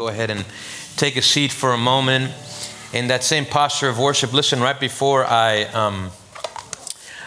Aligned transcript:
Go 0.00 0.08
ahead 0.08 0.30
and 0.30 0.46
take 0.96 1.18
a 1.18 1.22
seat 1.22 1.52
for 1.52 1.74
a 1.74 1.76
moment 1.76 2.32
in 2.94 3.08
that 3.08 3.22
same 3.22 3.44
posture 3.44 3.90
of 3.90 3.98
worship. 3.98 4.32
Listen, 4.32 4.58
right 4.58 4.80
before 4.80 5.26
I 5.26 5.64
um, 5.64 6.10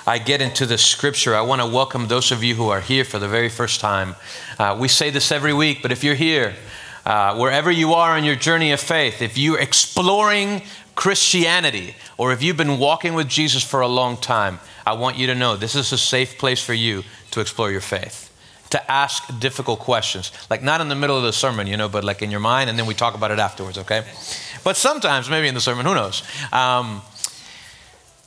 I 0.08 0.18
get 0.18 0.42
into 0.42 0.66
the 0.66 0.80
scripture, 0.80 1.36
I 1.36 1.42
want 1.42 1.62
to 1.62 1.68
welcome 1.68 2.08
those 2.08 2.32
of 2.32 2.44
you 2.44 2.56
who 2.56 2.70
are 2.70 2.82
here 2.82 3.06
for 3.06 3.20
the 3.20 3.28
very 3.28 3.50
first 3.50 3.80
time. 3.80 4.16
Uh, 4.58 4.76
we 4.80 4.88
say 4.88 5.12
this 5.12 5.32
every 5.32 5.54
week, 5.54 5.84
but 5.84 5.92
if 5.92 6.04
you're 6.04 6.16
here, 6.16 6.56
uh, 7.06 7.36
wherever 7.36 7.70
you 7.70 7.94
are 7.94 8.18
on 8.18 8.24
your 8.24 8.36
journey 8.36 8.72
of 8.72 8.80
faith, 8.80 9.22
if 9.22 9.38
you're 9.38 9.60
exploring 9.60 10.64
Christianity, 10.96 11.96
or 12.18 12.34
if 12.34 12.42
you've 12.42 12.58
been 12.58 12.80
walking 12.80 13.14
with 13.14 13.28
Jesus 13.28 13.62
for 13.62 13.82
a 13.82 13.88
long 13.88 14.18
time, 14.18 14.60
I 14.84 14.94
want 14.94 15.20
you 15.20 15.28
to 15.28 15.36
know 15.36 15.56
this 15.56 15.76
is 15.76 15.92
a 15.92 15.98
safe 16.00 16.40
place 16.40 16.64
for 16.66 16.74
you 16.74 17.04
to 17.30 17.40
explore 17.40 17.70
your 17.70 17.82
faith 17.82 18.33
to 18.74 18.92
ask 18.92 19.40
difficult 19.40 19.80
questions. 19.80 20.32
Like 20.50 20.64
not 20.64 20.82
in 20.82 20.90
the 20.90 20.96
middle 20.96 21.16
of 21.16 21.24
the 21.24 21.32
sermon, 21.32 21.68
you 21.68 21.78
know, 21.78 21.88
but 21.88 22.04
like 22.04 22.24
in 22.24 22.32
your 22.32 22.40
mind, 22.40 22.70
and 22.70 22.78
then 22.78 22.88
we 22.88 22.96
talk 22.96 23.14
about 23.14 23.30
it 23.30 23.38
afterwards, 23.38 23.78
okay? 23.78 24.04
But 24.64 24.78
sometimes, 24.78 25.30
maybe 25.30 25.48
in 25.48 25.54
the 25.54 25.62
sermon, 25.62 25.86
who 25.86 25.94
knows? 25.94 26.24
Um, 26.52 27.04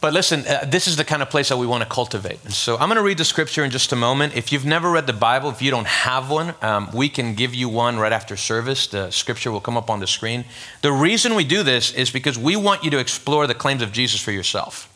but 0.01 0.13
listen, 0.13 0.47
uh, 0.47 0.65
this 0.69 0.87
is 0.87 0.97
the 0.97 1.05
kind 1.05 1.21
of 1.21 1.31
place 1.31 1.49
that 1.49 1.57
we 1.57 1.67
want 1.67 1.83
to 1.83 1.89
cultivate. 1.89 2.39
And 2.45 2.53
so 2.53 2.75
I'm 2.77 2.89
going 2.89 2.97
to 2.97 3.03
read 3.03 3.19
the 3.19 3.25
scripture 3.25 3.65
in 3.65 3.73
just 3.73 3.93
a 3.93 3.97
moment. 3.97 4.37
If 4.37 4.53
you've 4.53 4.65
never 4.65 4.89
read 4.89 5.09
the 5.09 5.13
Bible, 5.13 5.51
if 5.51 5.61
you 5.61 5.73
don't 5.73 5.89
have 5.89 6.31
one, 6.31 6.55
um, 6.63 6.91
we 6.95 7.09
can 7.09 7.35
give 7.35 7.53
you 7.53 7.69
one 7.69 7.99
right 7.99 8.13
after 8.13 8.37
service. 8.37 8.87
The 8.87 9.11
scripture 9.11 9.51
will 9.51 9.61
come 9.61 9.77
up 9.77 9.91
on 9.91 9.99
the 9.99 10.07
screen. 10.07 10.45
The 10.83 10.93
reason 10.93 11.35
we 11.35 11.43
do 11.43 11.65
this 11.65 11.93
is 11.93 12.11
because 12.11 12.39
we 12.39 12.55
want 12.55 12.85
you 12.85 12.91
to 12.93 12.99
explore 12.99 13.49
the 13.49 13.55
claims 13.55 13.83
of 13.83 13.91
Jesus 13.91 14.21
for 14.21 14.31
yourself. 14.31 14.89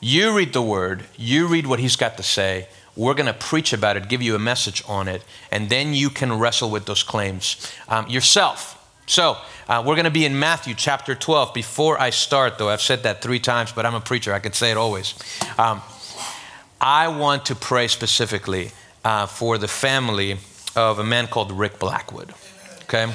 You 0.00 0.36
read 0.36 0.52
the 0.52 0.62
word, 0.62 1.04
you 1.16 1.46
read 1.46 1.66
what 1.66 1.78
he's 1.78 1.94
got 1.94 2.16
to 2.16 2.24
say, 2.24 2.66
we're 2.96 3.14
going 3.14 3.26
to 3.26 3.34
preach 3.34 3.72
about 3.72 3.96
it, 3.96 4.08
give 4.08 4.22
you 4.22 4.34
a 4.34 4.38
message 4.38 4.82
on 4.86 5.08
it, 5.08 5.22
and 5.50 5.68
then 5.68 5.94
you 5.94 6.10
can 6.10 6.38
wrestle 6.38 6.70
with 6.70 6.86
those 6.86 7.02
claims 7.02 7.72
um, 7.88 8.06
yourself. 8.08 8.80
So, 9.06 9.36
uh, 9.68 9.82
we're 9.84 9.94
going 9.94 10.04
to 10.04 10.10
be 10.10 10.24
in 10.24 10.38
Matthew 10.38 10.74
chapter 10.74 11.14
12. 11.14 11.52
Before 11.52 12.00
I 12.00 12.10
start, 12.10 12.58
though, 12.58 12.68
I've 12.68 12.80
said 12.80 13.02
that 13.02 13.20
three 13.20 13.38
times, 13.38 13.72
but 13.72 13.84
I'm 13.84 13.94
a 13.94 14.00
preacher. 14.00 14.32
I 14.32 14.38
can 14.38 14.52
say 14.52 14.70
it 14.70 14.76
always. 14.76 15.14
Um, 15.58 15.82
I 16.80 17.08
want 17.08 17.46
to 17.46 17.54
pray 17.54 17.88
specifically 17.88 18.72
uh, 19.04 19.26
for 19.26 19.58
the 19.58 19.68
family 19.68 20.38
of 20.76 20.98
a 20.98 21.04
man 21.04 21.26
called 21.26 21.52
Rick 21.52 21.78
Blackwood. 21.78 22.32
Okay? 22.84 23.12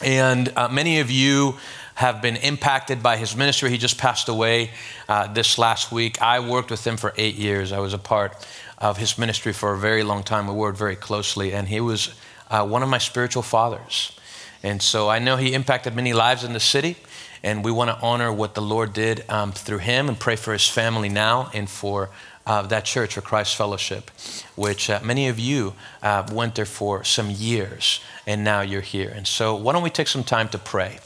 And 0.00 0.52
uh, 0.56 0.68
many 0.68 1.00
of 1.00 1.10
you 1.10 1.56
have 1.98 2.22
been 2.22 2.36
impacted 2.36 3.02
by 3.02 3.16
his 3.16 3.34
ministry. 3.34 3.70
He 3.70 3.76
just 3.76 3.98
passed 3.98 4.28
away 4.28 4.70
uh, 5.08 5.26
this 5.32 5.58
last 5.58 5.90
week. 5.90 6.22
I 6.22 6.38
worked 6.38 6.70
with 6.70 6.86
him 6.86 6.96
for 6.96 7.12
eight 7.16 7.34
years. 7.34 7.72
I 7.72 7.80
was 7.80 7.92
a 7.92 7.98
part 7.98 8.46
of 8.78 8.98
his 8.98 9.18
ministry 9.18 9.52
for 9.52 9.72
a 9.72 9.76
very 9.76 10.04
long 10.04 10.22
time. 10.22 10.46
We 10.46 10.54
worked 10.54 10.78
very 10.78 10.94
closely, 10.94 11.52
and 11.52 11.66
he 11.66 11.80
was 11.80 12.14
uh, 12.50 12.64
one 12.64 12.84
of 12.84 12.88
my 12.88 12.98
spiritual 12.98 13.42
fathers. 13.42 14.16
And 14.62 14.80
so 14.80 15.08
I 15.08 15.18
know 15.18 15.38
he 15.38 15.54
impacted 15.54 15.96
many 15.96 16.12
lives 16.12 16.44
in 16.44 16.52
the 16.52 16.60
city, 16.60 16.94
and 17.42 17.64
we 17.64 17.72
want 17.72 17.90
to 17.90 17.98
honor 18.00 18.32
what 18.32 18.54
the 18.54 18.62
Lord 18.62 18.92
did 18.92 19.28
um, 19.28 19.50
through 19.50 19.78
him 19.78 20.08
and 20.08 20.16
pray 20.16 20.36
for 20.36 20.52
his 20.52 20.68
family 20.68 21.08
now 21.08 21.50
and 21.52 21.68
for 21.68 22.10
uh, 22.46 22.62
that 22.62 22.84
church, 22.84 23.14
for 23.14 23.22
Christ 23.22 23.56
Fellowship, 23.56 24.12
which 24.54 24.88
uh, 24.88 25.00
many 25.02 25.26
of 25.26 25.40
you 25.40 25.74
uh, 26.00 26.28
went 26.32 26.54
there 26.54 26.64
for 26.64 27.02
some 27.02 27.28
years, 27.28 28.00
and 28.24 28.44
now 28.44 28.60
you're 28.60 28.82
here. 28.82 29.10
And 29.10 29.26
so 29.26 29.56
why 29.56 29.72
don't 29.72 29.82
we 29.82 29.90
take 29.90 30.06
some 30.06 30.22
time 30.22 30.48
to 30.50 30.58
pray? 30.58 31.00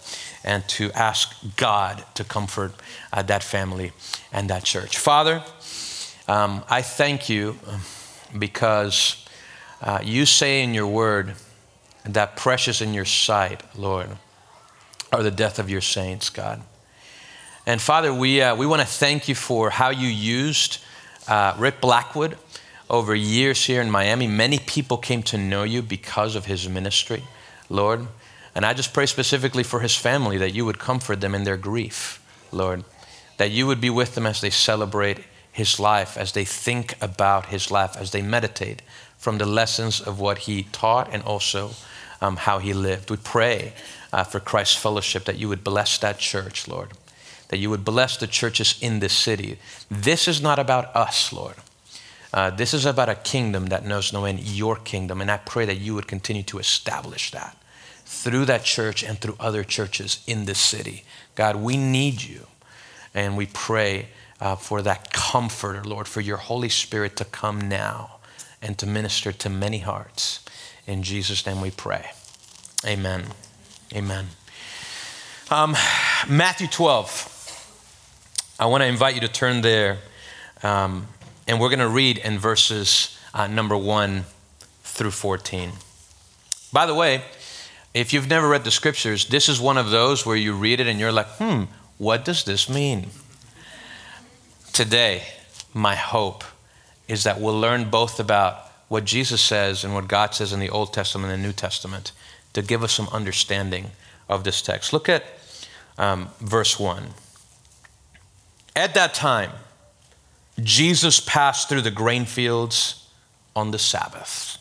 And 0.45 0.67
to 0.71 0.91
ask 0.93 1.37
God 1.57 2.05
to 2.15 2.25
comfort 2.25 2.73
uh, 3.13 3.23
that 3.23 3.43
family 3.43 3.93
and 4.33 4.51
that 4.51 4.65
church. 4.65 4.99
Father, 4.99 5.43
um, 6.27 6.65
I 6.69 6.83
thank 6.83 7.29
you 7.29 7.57
because 8.37 9.25
uh, 9.81 10.01
you 10.03 10.27
say 10.27 10.63
in 10.63 10.75
your 10.75 10.87
word 10.87 11.35
that 12.05 12.37
precious 12.37 12.81
in 12.81 12.95
your 12.95 13.05
sight, 13.05 13.63
Lord, 13.77 14.09
are 15.13 15.23
the 15.23 15.31
death 15.31 15.59
of 15.59 15.71
your 15.71 15.81
saints, 15.81 16.31
God. 16.31 16.63
And 17.67 17.81
Father, 17.81 18.13
we, 18.13 18.43
uh, 18.43 18.57
we 18.57 18.67
want 18.67 18.81
to 18.81 18.87
thank 18.87 19.29
you 19.29 19.35
for 19.35 19.71
how 19.71 19.91
you 19.91 20.09
used 20.09 20.79
uh, 21.29 21.55
Rick 21.59 21.81
Blackwood 21.81 22.37
over 22.91 23.15
years 23.15 23.65
here 23.65 23.81
in 23.81 23.91
Miami. 23.91 24.27
Many 24.27 24.59
people 24.59 24.97
came 24.97 25.23
to 25.25 25.39
know 25.39 25.63
you 25.63 25.81
because 25.83 26.35
of 26.35 26.47
his 26.47 26.69
ministry, 26.69 27.23
Lord. 27.69 28.07
And 28.55 28.67
I 28.67 28.75
just 28.75 28.93
pray 28.93 29.07
specifically 29.07 29.63
for 29.63 29.81
his 29.81 29.97
family 29.97 30.39
that 30.39 30.55
you 30.55 30.65
would 30.65 30.79
comfort 30.79 31.21
them 31.21 31.35
in 31.35 31.45
their 31.45 31.57
grief, 31.57 32.23
Lord. 32.51 32.85
That 33.39 33.51
you 33.51 33.67
would 33.67 33.81
be 33.81 33.91
with 33.91 34.15
them 34.15 34.27
as 34.27 34.41
they 34.41 34.51
celebrate 34.51 35.19
his 35.51 35.81
life, 35.81 36.17
as 36.17 36.33
they 36.33 36.45
think 36.45 36.95
about 37.01 37.47
his 37.47 37.71
life, 37.71 37.97
as 37.97 38.11
they 38.11 38.23
meditate 38.23 38.83
from 39.19 39.39
the 39.39 39.47
lessons 39.47 40.01
of 40.01 40.21
what 40.21 40.39
he 40.39 40.65
taught 40.65 41.09
and 41.13 41.23
also 41.23 41.71
um, 42.21 42.37
how 42.37 42.59
he 42.59 42.73
lived. 42.73 43.11
We 43.11 43.17
pray 43.17 43.73
uh, 44.13 44.25
for 44.25 44.41
Christ's 44.41 44.77
fellowship 44.77 45.25
that 45.25 45.39
you 45.39 45.49
would 45.49 45.65
bless 45.65 45.99
that 45.99 46.19
church, 46.19 46.69
Lord, 46.69 46.93
that 47.49 47.59
you 47.59 47.71
would 47.71 47.85
bless 47.85 48.17
the 48.17 48.27
churches 48.27 48.79
in 48.81 49.01
this 49.01 49.13
city. 49.13 49.59
This 49.91 50.29
is 50.29 50.43
not 50.43 50.59
about 50.59 50.95
us, 50.95 51.33
Lord. 51.33 51.57
Uh, 52.35 52.51
this 52.51 52.73
is 52.73 52.87
about 52.87 53.09
a 53.09 53.15
kingdom 53.15 53.67
that 53.67 53.85
knows 53.85 54.13
no 54.13 54.25
end, 54.25 54.41
your 54.41 54.77
kingdom. 54.77 55.21
And 55.21 55.31
I 55.31 55.37
pray 55.37 55.67
that 55.67 55.77
you 55.77 55.95
would 55.95 56.09
continue 56.09 56.43
to 56.45 56.59
establish 56.59 57.31
that 57.31 57.57
through 58.13 58.45
that 58.45 58.63
church 58.63 59.03
and 59.03 59.19
through 59.19 59.37
other 59.41 59.65
churches 59.65 60.23
in 60.27 60.45
this 60.45 60.59
city. 60.59 61.03
God, 61.35 61.57
we 61.57 61.79
need 61.79 62.23
you. 62.23 62.47
And 63.15 63.37
we 63.39 63.47
pray 63.47 64.09
uh, 64.39 64.55
for 64.57 64.83
that 64.83 65.13
comforter, 65.13 65.83
Lord, 65.83 66.07
for 66.07 66.21
your 66.21 66.37
Holy 66.37 66.69
Spirit 66.69 67.17
to 67.17 67.25
come 67.25 67.69
now 67.69 68.19
and 68.61 68.77
to 68.79 68.87
minister 68.87 69.33
to 69.33 69.49
many 69.49 69.79
hearts. 69.79 70.45
In 70.87 71.03
Jesus' 71.03 71.45
name 71.47 71.61
we 71.61 71.71
pray. 71.71 72.11
Amen. 72.87 73.25
Amen. 73.95 74.27
Um, 75.51 75.75
Matthew 76.29 76.67
12. 76.67 77.31
I 78.61 78.67
want 78.67 78.83
to 78.83 78.87
invite 78.87 79.15
you 79.15 79.23
to 79.23 79.29
turn 79.29 79.63
there, 79.63 79.99
um, 80.63 81.09
and 81.49 81.59
we're 81.59 81.71
going 81.71 81.79
to 81.79 81.89
read 81.89 82.19
in 82.19 82.39
verses 82.39 83.19
uh, 83.35 83.47
number 83.47 83.77
1 83.77 84.25
through 84.83 85.11
14. 85.11 85.73
By 86.73 86.87
the 86.87 86.95
way, 86.95 87.23
if 87.95 88.13
you've 88.13 88.29
never 88.29 88.49
read 88.49 88.65
the 88.65 88.71
scriptures, 88.71 89.27
this 89.27 89.49
is 89.49 89.61
one 89.61 89.77
of 89.77 89.91
those 89.91 90.25
where 90.25 90.37
you 90.37 90.55
read 90.55 90.81
it 90.81 90.87
and 90.87 90.99
you're 90.99 91.13
like, 91.13 91.27
hmm, 91.37 91.65
what 91.99 92.25
does 92.25 92.45
this 92.45 92.69
mean? 92.69 93.09
Today, 94.73 95.25
my 95.75 95.95
hope 95.95 96.45
is 97.07 97.25
that 97.25 97.41
we'll 97.41 97.59
learn 97.59 97.91
both 97.91 98.19
about 98.19 98.71
what 98.89 99.05
Jesus 99.05 99.43
says 99.43 99.85
and 99.85 99.95
what 99.95 100.09
God 100.09 100.35
says 100.35 100.53
in 100.53 100.61
the 100.61 100.71
Old 100.71 100.93
Testament 100.93 101.33
and 101.33 101.43
New 101.43 101.53
Testament 101.53 102.13
to 102.55 102.63
give 102.63 102.83
us 102.83 102.93
some 102.93 103.09
understanding 103.09 103.91
of 104.29 104.45
this 104.45 104.63
text. 104.63 104.93
Look 104.93 105.09
at 105.09 105.25
um, 105.99 106.31
verse 106.41 106.79
1. 106.79 107.09
At 108.75 108.95
that 108.95 109.13
time, 109.13 109.51
Jesus 110.63 111.21
passed 111.21 111.69
through 111.69 111.83
the 111.83 111.91
grain 111.91 112.25
fields 112.25 113.09
on 113.55 113.71
the 113.71 113.79
Sabbath. 113.79 114.59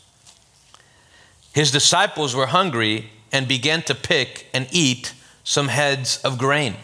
His 1.54 1.72
disciples 1.72 2.36
were 2.36 2.48
hungry 2.48 3.10
and 3.32 3.48
began 3.48 3.82
to 3.84 3.96
pick 3.96 4.48
and 4.54 4.68
eat 4.72 5.14
some 5.44 5.70
heads 5.70 6.18
of 6.24 6.38
grain. 6.38 6.76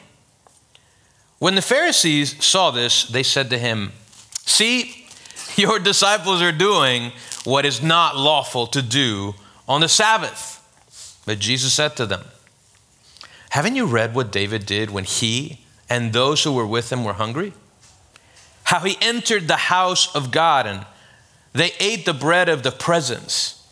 When 1.39 1.55
the 1.55 1.61
Pharisees 1.61 2.43
saw 2.43 2.71
this, 2.71 3.03
they 3.03 3.23
said 3.23 3.49
to 3.51 3.57
him, 3.57 3.91
See, 4.45 5.07
your 5.55 5.79
disciples 5.79 6.41
are 6.41 6.51
doing 6.51 7.11
what 7.43 7.65
is 7.65 7.81
not 7.81 8.17
lawful 8.17 8.67
to 8.67 8.81
do 8.81 9.35
on 9.67 9.81
the 9.81 9.89
Sabbath. 9.89 10.55
But 11.25 11.39
Jesus 11.39 11.73
said 11.73 11.95
to 11.97 12.05
them, 12.05 12.23
Haven't 13.49 13.75
you 13.75 13.85
read 13.85 14.15
what 14.15 14.31
David 14.31 14.65
did 14.65 14.89
when 14.89 15.03
he 15.03 15.61
and 15.89 16.13
those 16.13 16.43
who 16.43 16.53
were 16.53 16.65
with 16.65 16.91
him 16.91 17.03
were 17.03 17.13
hungry? 17.13 17.53
How 18.63 18.79
he 18.79 18.97
entered 19.01 19.47
the 19.47 19.55
house 19.55 20.13
of 20.15 20.31
God 20.31 20.65
and 20.65 20.85
they 21.53 21.71
ate 21.79 22.05
the 22.05 22.13
bread 22.13 22.49
of 22.49 22.63
the 22.63 22.71
presence, 22.71 23.66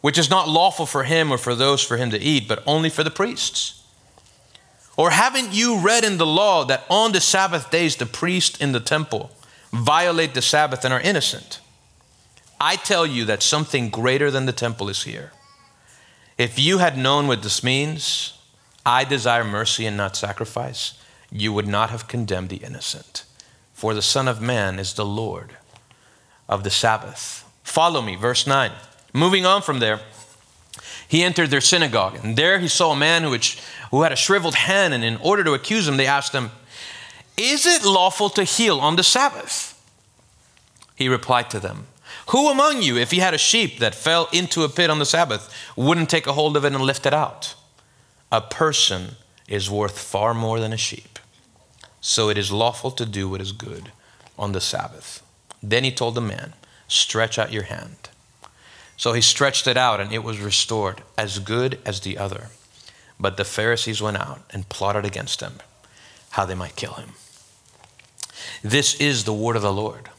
which 0.00 0.18
is 0.18 0.30
not 0.30 0.48
lawful 0.48 0.86
for 0.86 1.04
him 1.04 1.32
or 1.32 1.38
for 1.38 1.54
those 1.54 1.82
for 1.82 1.96
him 1.96 2.10
to 2.10 2.18
eat, 2.18 2.46
but 2.48 2.62
only 2.66 2.90
for 2.90 3.02
the 3.02 3.10
priests. 3.10 3.82
Or 4.96 5.10
haven't 5.10 5.52
you 5.52 5.78
read 5.78 6.04
in 6.04 6.18
the 6.18 6.26
law 6.26 6.64
that 6.64 6.84
on 6.90 7.12
the 7.12 7.20
Sabbath 7.20 7.70
days 7.70 7.96
the 7.96 8.06
priests 8.06 8.58
in 8.58 8.72
the 8.72 8.80
temple 8.80 9.30
violate 9.72 10.34
the 10.34 10.42
Sabbath 10.42 10.84
and 10.84 10.92
are 10.92 11.00
innocent? 11.00 11.60
I 12.60 12.76
tell 12.76 13.06
you 13.06 13.24
that 13.26 13.42
something 13.42 13.90
greater 13.90 14.30
than 14.30 14.46
the 14.46 14.52
temple 14.52 14.88
is 14.88 15.04
here. 15.04 15.32
If 16.36 16.58
you 16.58 16.78
had 16.78 16.98
known 16.98 17.28
what 17.28 17.42
this 17.42 17.62
means, 17.62 18.38
I 18.84 19.04
desire 19.04 19.44
mercy 19.44 19.86
and 19.86 19.96
not 19.96 20.16
sacrifice, 20.16 20.94
you 21.30 21.52
would 21.52 21.68
not 21.68 21.90
have 21.90 22.08
condemned 22.08 22.48
the 22.48 22.56
innocent. 22.56 23.24
For 23.72 23.94
the 23.94 24.02
Son 24.02 24.26
of 24.26 24.40
Man 24.40 24.78
is 24.78 24.94
the 24.94 25.04
Lord 25.04 25.56
of 26.48 26.64
the 26.64 26.70
Sabbath. 26.70 27.44
Follow 27.62 28.02
me, 28.02 28.16
verse 28.16 28.46
9. 28.46 28.72
Moving 29.12 29.46
on 29.46 29.62
from 29.62 29.78
there, 29.78 30.00
he 31.06 31.22
entered 31.22 31.50
their 31.50 31.60
synagogue, 31.60 32.18
and 32.22 32.36
there 32.36 32.58
he 32.58 32.68
saw 32.68 32.92
a 32.92 32.96
man 32.96 33.22
who 33.22 33.32
had, 33.32 33.44
who 33.90 34.02
had 34.02 34.12
a 34.12 34.16
shriveled 34.16 34.54
hand, 34.54 34.92
and 34.92 35.02
in 35.02 35.16
order 35.16 35.42
to 35.44 35.54
accuse 35.54 35.88
him, 35.88 35.96
they 35.96 36.06
asked 36.06 36.34
him, 36.34 36.50
Is 37.36 37.64
it 37.64 37.84
lawful 37.84 38.28
to 38.30 38.44
heal 38.44 38.78
on 38.78 38.96
the 38.96 39.02
Sabbath? 39.02 39.74
He 40.94 41.08
replied 41.08 41.48
to 41.50 41.60
them, 41.60 41.86
Who 42.28 42.50
among 42.50 42.82
you, 42.82 42.98
if 42.98 43.10
he 43.10 43.18
had 43.18 43.32
a 43.32 43.38
sheep 43.38 43.78
that 43.78 43.94
fell 43.94 44.28
into 44.32 44.64
a 44.64 44.68
pit 44.68 44.90
on 44.90 44.98
the 44.98 45.06
Sabbath, 45.06 45.52
wouldn't 45.76 46.10
take 46.10 46.26
a 46.26 46.34
hold 46.34 46.56
of 46.56 46.64
it 46.64 46.74
and 46.74 46.82
lift 46.82 47.06
it 47.06 47.14
out? 47.14 47.54
a 48.30 48.40
person 48.40 49.16
is 49.46 49.70
worth 49.70 49.98
far 49.98 50.34
more 50.34 50.60
than 50.60 50.72
a 50.72 50.76
sheep. 50.76 51.18
So 52.00 52.28
it 52.28 52.38
is 52.38 52.52
lawful 52.52 52.90
to 52.92 53.06
do 53.06 53.28
what 53.28 53.40
is 53.40 53.52
good 53.52 53.90
on 54.38 54.52
the 54.52 54.60
Sabbath. 54.60 55.22
Then 55.62 55.84
he 55.84 55.90
told 55.90 56.14
the 56.14 56.20
man, 56.20 56.52
Stretch 56.86 57.38
out 57.38 57.52
your 57.52 57.64
hand. 57.64 58.07
So 58.98 59.14
he 59.14 59.22
stretched 59.22 59.66
it 59.66 59.78
out, 59.78 60.00
and 60.00 60.12
it 60.12 60.22
was 60.22 60.38
restored, 60.40 61.02
as 61.16 61.38
good 61.38 61.78
as 61.86 62.00
the 62.00 62.18
other. 62.18 62.48
But 63.18 63.36
the 63.36 63.44
Pharisees 63.44 64.02
went 64.02 64.18
out 64.18 64.42
and 64.50 64.68
plotted 64.68 65.06
against 65.06 65.40
him, 65.40 65.54
how 66.30 66.44
they 66.44 66.54
might 66.54 66.76
kill 66.76 66.94
him. 66.94 67.12
This 68.62 69.00
is 69.00 69.24
the 69.24 69.32
word 69.32 69.56
of 69.56 69.62
the 69.62 69.72
Lord. 69.72 70.10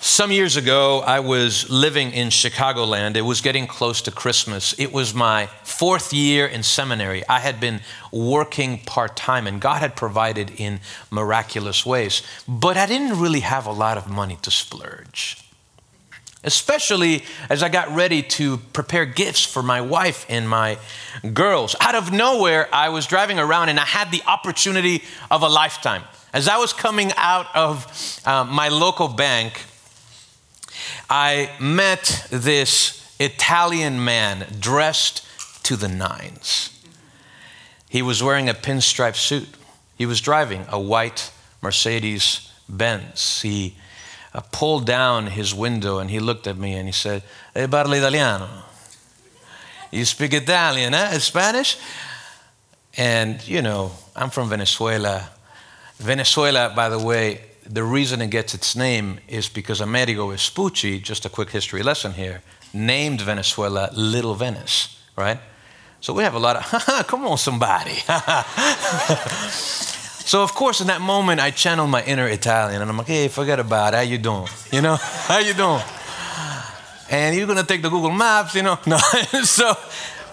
Some 0.00 0.30
years 0.30 0.56
ago, 0.56 1.00
I 1.00 1.18
was 1.18 1.68
living 1.68 2.12
in 2.12 2.28
Chicagoland. 2.28 3.16
It 3.16 3.22
was 3.22 3.40
getting 3.40 3.66
close 3.66 4.00
to 4.02 4.12
Christmas. 4.12 4.72
It 4.78 4.92
was 4.92 5.12
my 5.12 5.46
fourth 5.64 6.12
year 6.12 6.46
in 6.46 6.62
seminary. 6.62 7.26
I 7.28 7.40
had 7.40 7.58
been 7.58 7.80
working 8.12 8.78
part 8.78 9.16
time, 9.16 9.48
and 9.48 9.60
God 9.60 9.80
had 9.80 9.96
provided 9.96 10.52
in 10.56 10.78
miraculous 11.10 11.84
ways. 11.84 12.22
But 12.46 12.76
I 12.76 12.86
didn't 12.86 13.20
really 13.20 13.40
have 13.40 13.66
a 13.66 13.72
lot 13.72 13.98
of 13.98 14.08
money 14.08 14.38
to 14.42 14.52
splurge, 14.52 15.44
especially 16.48 17.24
as 17.50 17.62
I 17.62 17.68
got 17.68 17.94
ready 17.94 18.22
to 18.22 18.56
prepare 18.72 19.04
gifts 19.04 19.44
for 19.44 19.62
my 19.62 19.82
wife 19.82 20.24
and 20.30 20.48
my 20.48 20.78
girls. 21.34 21.76
Out 21.78 21.94
of 21.94 22.10
nowhere, 22.10 22.70
I 22.72 22.88
was 22.88 23.06
driving 23.06 23.38
around 23.38 23.68
and 23.68 23.78
I 23.78 23.84
had 23.84 24.10
the 24.10 24.22
opportunity 24.26 25.04
of 25.30 25.42
a 25.42 25.48
lifetime. 25.48 26.04
As 26.32 26.48
I 26.48 26.56
was 26.56 26.72
coming 26.72 27.12
out 27.16 27.54
of 27.54 27.86
uh, 28.24 28.44
my 28.44 28.68
local 28.68 29.08
bank, 29.08 29.62
I 31.10 31.50
met 31.60 32.26
this 32.30 33.14
Italian 33.20 34.02
man 34.02 34.46
dressed 34.58 35.26
to 35.64 35.76
the 35.76 35.88
nines. 35.88 36.70
He 37.90 38.00
was 38.00 38.22
wearing 38.22 38.48
a 38.48 38.54
pinstripe 38.54 39.16
suit. 39.16 39.48
He 39.98 40.06
was 40.06 40.22
driving 40.22 40.64
a 40.70 40.80
white 40.80 41.30
Mercedes 41.60 42.50
Benz. 42.70 43.42
He 43.42 43.74
uh, 44.38 44.42
pulled 44.52 44.86
down 44.86 45.26
his 45.26 45.52
window 45.52 45.98
and 45.98 46.10
he 46.10 46.20
looked 46.20 46.46
at 46.46 46.56
me 46.56 46.74
and 46.74 46.86
he 46.86 46.92
said, 46.92 47.22
Hey, 47.54 47.66
parla 47.66 47.96
italiano. 47.96 48.48
You 49.90 50.04
speak 50.04 50.32
Italian, 50.32 50.94
eh? 50.94 51.18
Spanish? 51.18 51.76
And, 52.96 53.46
you 53.48 53.62
know, 53.62 53.90
I'm 54.14 54.30
from 54.30 54.48
Venezuela. 54.48 55.30
Venezuela, 55.96 56.72
by 56.76 56.88
the 56.88 56.98
way, 56.98 57.40
the 57.64 57.82
reason 57.82 58.22
it 58.22 58.30
gets 58.30 58.54
its 58.54 58.76
name 58.76 59.18
is 59.26 59.48
because 59.48 59.80
Amerigo 59.80 60.30
Vespucci, 60.30 61.00
just 61.00 61.24
a 61.24 61.28
quick 61.28 61.50
history 61.50 61.82
lesson 61.82 62.12
here, 62.12 62.42
named 62.72 63.20
Venezuela 63.20 63.90
Little 63.92 64.34
Venice, 64.34 65.00
right? 65.16 65.40
So 66.00 66.12
we 66.12 66.22
have 66.22 66.34
a 66.34 66.38
lot 66.38 66.56
of, 66.56 67.06
come 67.08 67.26
on, 67.26 67.38
somebody. 67.38 67.98
so 70.28 70.42
of 70.42 70.54
course, 70.54 70.80
in 70.80 70.86
that 70.88 71.00
moment, 71.00 71.40
I 71.40 71.50
channeled 71.50 71.90
my 71.90 72.04
inner 72.04 72.28
Italian, 72.28 72.82
and 72.82 72.90
I'm 72.90 72.96
like, 72.96 73.06
hey, 73.06 73.28
forget 73.28 73.58
about 73.58 73.94
it. 73.94 73.96
How 73.96 74.02
you 74.02 74.18
doing? 74.18 74.48
You 74.70 74.82
know, 74.82 74.96
how 75.00 75.38
you 75.38 75.54
doing? 75.54 75.82
And 77.10 77.34
you're 77.34 77.46
gonna 77.46 77.64
take 77.64 77.82
the 77.82 77.90
Google 77.90 78.10
Maps, 78.10 78.54
you 78.54 78.62
know? 78.62 78.78
No. 78.86 78.98
so 79.42 79.72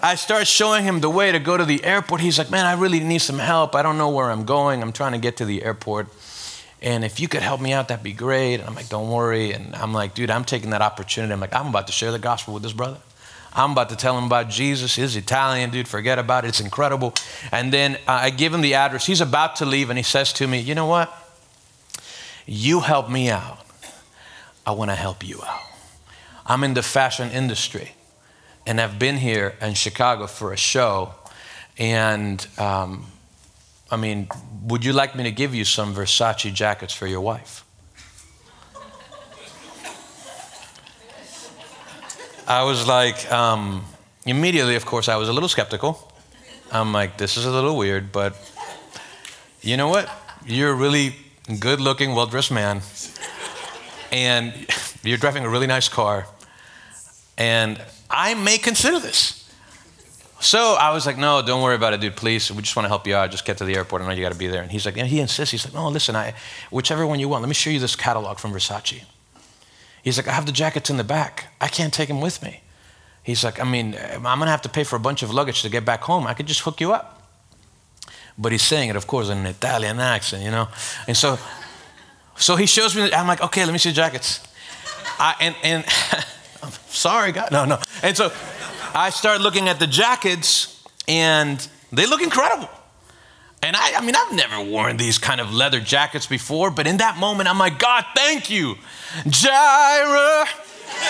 I 0.02 0.14
start 0.14 0.46
showing 0.46 0.84
him 0.84 1.00
the 1.00 1.10
way 1.10 1.32
to 1.32 1.38
go 1.38 1.56
to 1.56 1.64
the 1.64 1.82
airport. 1.82 2.20
He's 2.20 2.38
like, 2.38 2.50
man, 2.50 2.66
I 2.66 2.74
really 2.74 3.00
need 3.00 3.18
some 3.18 3.38
help. 3.38 3.74
I 3.74 3.82
don't 3.82 3.98
know 3.98 4.10
where 4.10 4.30
I'm 4.30 4.44
going. 4.44 4.82
I'm 4.82 4.92
trying 4.92 5.12
to 5.12 5.18
get 5.18 5.38
to 5.38 5.44
the 5.46 5.62
airport 5.64 6.08
and 6.82 7.04
if 7.04 7.20
you 7.20 7.28
could 7.28 7.42
help 7.42 7.60
me 7.60 7.72
out, 7.72 7.88
that'd 7.88 8.04
be 8.04 8.12
great. 8.12 8.54
And 8.54 8.64
I'm 8.64 8.74
like, 8.74 8.88
don't 8.88 9.10
worry. 9.10 9.52
And 9.52 9.74
I'm 9.74 9.92
like, 9.92 10.14
dude, 10.14 10.30
I'm 10.30 10.44
taking 10.44 10.70
that 10.70 10.82
opportunity. 10.82 11.32
I'm 11.32 11.40
like, 11.40 11.54
I'm 11.54 11.68
about 11.68 11.86
to 11.86 11.92
share 11.92 12.12
the 12.12 12.18
gospel 12.18 12.54
with 12.54 12.62
this 12.62 12.72
brother. 12.72 12.98
I'm 13.56 13.72
about 13.72 13.88
to 13.88 13.96
tell 13.96 14.18
him 14.18 14.24
about 14.24 14.50
Jesus. 14.50 14.96
He's 14.96 15.16
Italian, 15.16 15.70
dude. 15.70 15.88
Forget 15.88 16.18
about 16.18 16.44
it. 16.44 16.48
It's 16.48 16.60
incredible. 16.60 17.14
And 17.50 17.72
then 17.72 17.96
uh, 18.06 18.12
I 18.12 18.30
give 18.30 18.52
him 18.52 18.60
the 18.60 18.74
address. 18.74 19.06
He's 19.06 19.22
about 19.22 19.56
to 19.56 19.64
leave, 19.64 19.88
and 19.88 19.98
he 19.98 20.02
says 20.02 20.32
to 20.34 20.46
me, 20.46 20.60
You 20.60 20.74
know 20.74 20.86
what? 20.86 21.12
You 22.44 22.80
help 22.80 23.10
me 23.10 23.30
out. 23.30 23.58
I 24.66 24.72
want 24.72 24.90
to 24.90 24.94
help 24.94 25.26
you 25.26 25.40
out. 25.42 25.62
I'm 26.44 26.62
in 26.64 26.74
the 26.74 26.82
fashion 26.82 27.30
industry, 27.30 27.92
and 28.66 28.80
I've 28.80 28.98
been 28.98 29.16
here 29.16 29.56
in 29.60 29.74
Chicago 29.74 30.26
for 30.26 30.52
a 30.52 30.56
show. 30.56 31.14
And 31.78 32.46
um, 32.58 33.06
I 33.90 33.96
mean, 33.96 34.28
would 34.64 34.84
you 34.84 34.92
like 34.92 35.16
me 35.16 35.24
to 35.24 35.32
give 35.32 35.54
you 35.54 35.64
some 35.64 35.94
Versace 35.94 36.52
jackets 36.52 36.92
for 36.92 37.06
your 37.06 37.20
wife? 37.20 37.65
I 42.48 42.62
was 42.62 42.86
like, 42.86 43.30
um, 43.32 43.84
immediately, 44.24 44.76
of 44.76 44.86
course, 44.86 45.08
I 45.08 45.16
was 45.16 45.28
a 45.28 45.32
little 45.32 45.48
skeptical. 45.48 46.12
I'm 46.70 46.92
like, 46.92 47.18
this 47.18 47.36
is 47.36 47.44
a 47.44 47.50
little 47.50 47.76
weird, 47.76 48.12
but 48.12 48.36
you 49.62 49.76
know 49.76 49.88
what? 49.88 50.08
You're 50.46 50.70
a 50.70 50.74
really 50.74 51.16
good 51.58 51.80
looking, 51.80 52.14
well 52.14 52.26
dressed 52.26 52.52
man, 52.52 52.82
and 54.12 54.54
you're 55.02 55.18
driving 55.18 55.44
a 55.44 55.48
really 55.48 55.66
nice 55.66 55.88
car, 55.88 56.26
and 57.36 57.82
I 58.08 58.34
may 58.34 58.58
consider 58.58 59.00
this. 59.00 59.42
So 60.38 60.76
I 60.78 60.92
was 60.92 61.04
like, 61.04 61.18
no, 61.18 61.42
don't 61.42 61.62
worry 61.62 61.74
about 61.74 61.94
it, 61.94 62.00
dude, 62.00 62.14
please. 62.14 62.52
We 62.52 62.62
just 62.62 62.76
want 62.76 62.84
to 62.84 62.90
help 62.90 63.08
you 63.08 63.16
out. 63.16 63.32
Just 63.32 63.44
get 63.44 63.58
to 63.58 63.64
the 63.64 63.74
airport. 63.74 64.02
I 64.02 64.06
know 64.06 64.12
you 64.12 64.22
got 64.22 64.32
to 64.32 64.38
be 64.38 64.46
there. 64.46 64.62
And 64.62 64.70
he's 64.70 64.84
like, 64.84 64.98
and 64.98 65.08
he 65.08 65.18
insists. 65.18 65.50
He's 65.50 65.64
like, 65.64 65.74
no, 65.74 65.88
listen, 65.88 66.14
I, 66.14 66.34
whichever 66.70 67.06
one 67.06 67.18
you 67.18 67.28
want, 67.28 67.42
let 67.42 67.48
me 67.48 67.54
show 67.54 67.70
you 67.70 67.80
this 67.80 67.96
catalog 67.96 68.38
from 68.38 68.52
Versace. 68.52 69.02
He's 70.06 70.16
like, 70.16 70.28
I 70.28 70.34
have 70.34 70.46
the 70.46 70.52
jackets 70.52 70.88
in 70.88 70.98
the 70.98 71.02
back. 71.02 71.46
I 71.60 71.66
can't 71.66 71.92
take 71.92 72.06
them 72.06 72.20
with 72.20 72.40
me. 72.40 72.60
He's 73.24 73.42
like, 73.42 73.58
I 73.58 73.64
mean, 73.64 73.96
I'm 74.12 74.22
going 74.22 74.42
to 74.42 74.52
have 74.52 74.62
to 74.62 74.68
pay 74.68 74.84
for 74.84 74.94
a 74.94 75.00
bunch 75.00 75.24
of 75.24 75.34
luggage 75.34 75.62
to 75.62 75.68
get 75.68 75.84
back 75.84 76.02
home. 76.02 76.28
I 76.28 76.32
could 76.32 76.46
just 76.46 76.60
hook 76.60 76.80
you 76.80 76.92
up. 76.92 77.28
But 78.38 78.52
he's 78.52 78.62
saying 78.62 78.88
it, 78.88 78.94
of 78.94 79.08
course, 79.08 79.30
in 79.30 79.38
an 79.38 79.46
Italian 79.46 79.98
accent, 79.98 80.44
you 80.44 80.52
know? 80.52 80.68
And 81.08 81.16
so, 81.16 81.40
so 82.36 82.54
he 82.54 82.66
shows 82.66 82.94
me, 82.94 83.12
I'm 83.12 83.26
like, 83.26 83.40
okay, 83.40 83.64
let 83.64 83.72
me 83.72 83.78
see 83.78 83.88
the 83.88 83.96
jackets. 83.96 84.46
I, 85.18 85.34
and, 85.40 85.56
and 85.64 85.84
I'm 86.62 86.70
sorry, 86.86 87.32
God, 87.32 87.50
no, 87.50 87.64
no. 87.64 87.80
And 88.04 88.16
so 88.16 88.30
I 88.94 89.10
start 89.10 89.40
looking 89.40 89.68
at 89.68 89.80
the 89.80 89.88
jackets 89.88 90.84
and 91.08 91.66
they 91.90 92.06
look 92.06 92.22
incredible. 92.22 92.70
And 93.66 93.74
I, 93.74 93.96
I 93.96 94.00
mean, 94.00 94.14
I've 94.14 94.32
never 94.32 94.70
worn 94.70 94.96
these 94.96 95.18
kind 95.18 95.40
of 95.40 95.52
leather 95.52 95.80
jackets 95.80 96.28
before, 96.28 96.70
but 96.70 96.86
in 96.86 96.98
that 96.98 97.18
moment, 97.18 97.48
I'm 97.48 97.58
like, 97.58 97.80
God, 97.80 98.04
thank 98.14 98.48
you. 98.48 98.76
Jireh, 99.26 100.46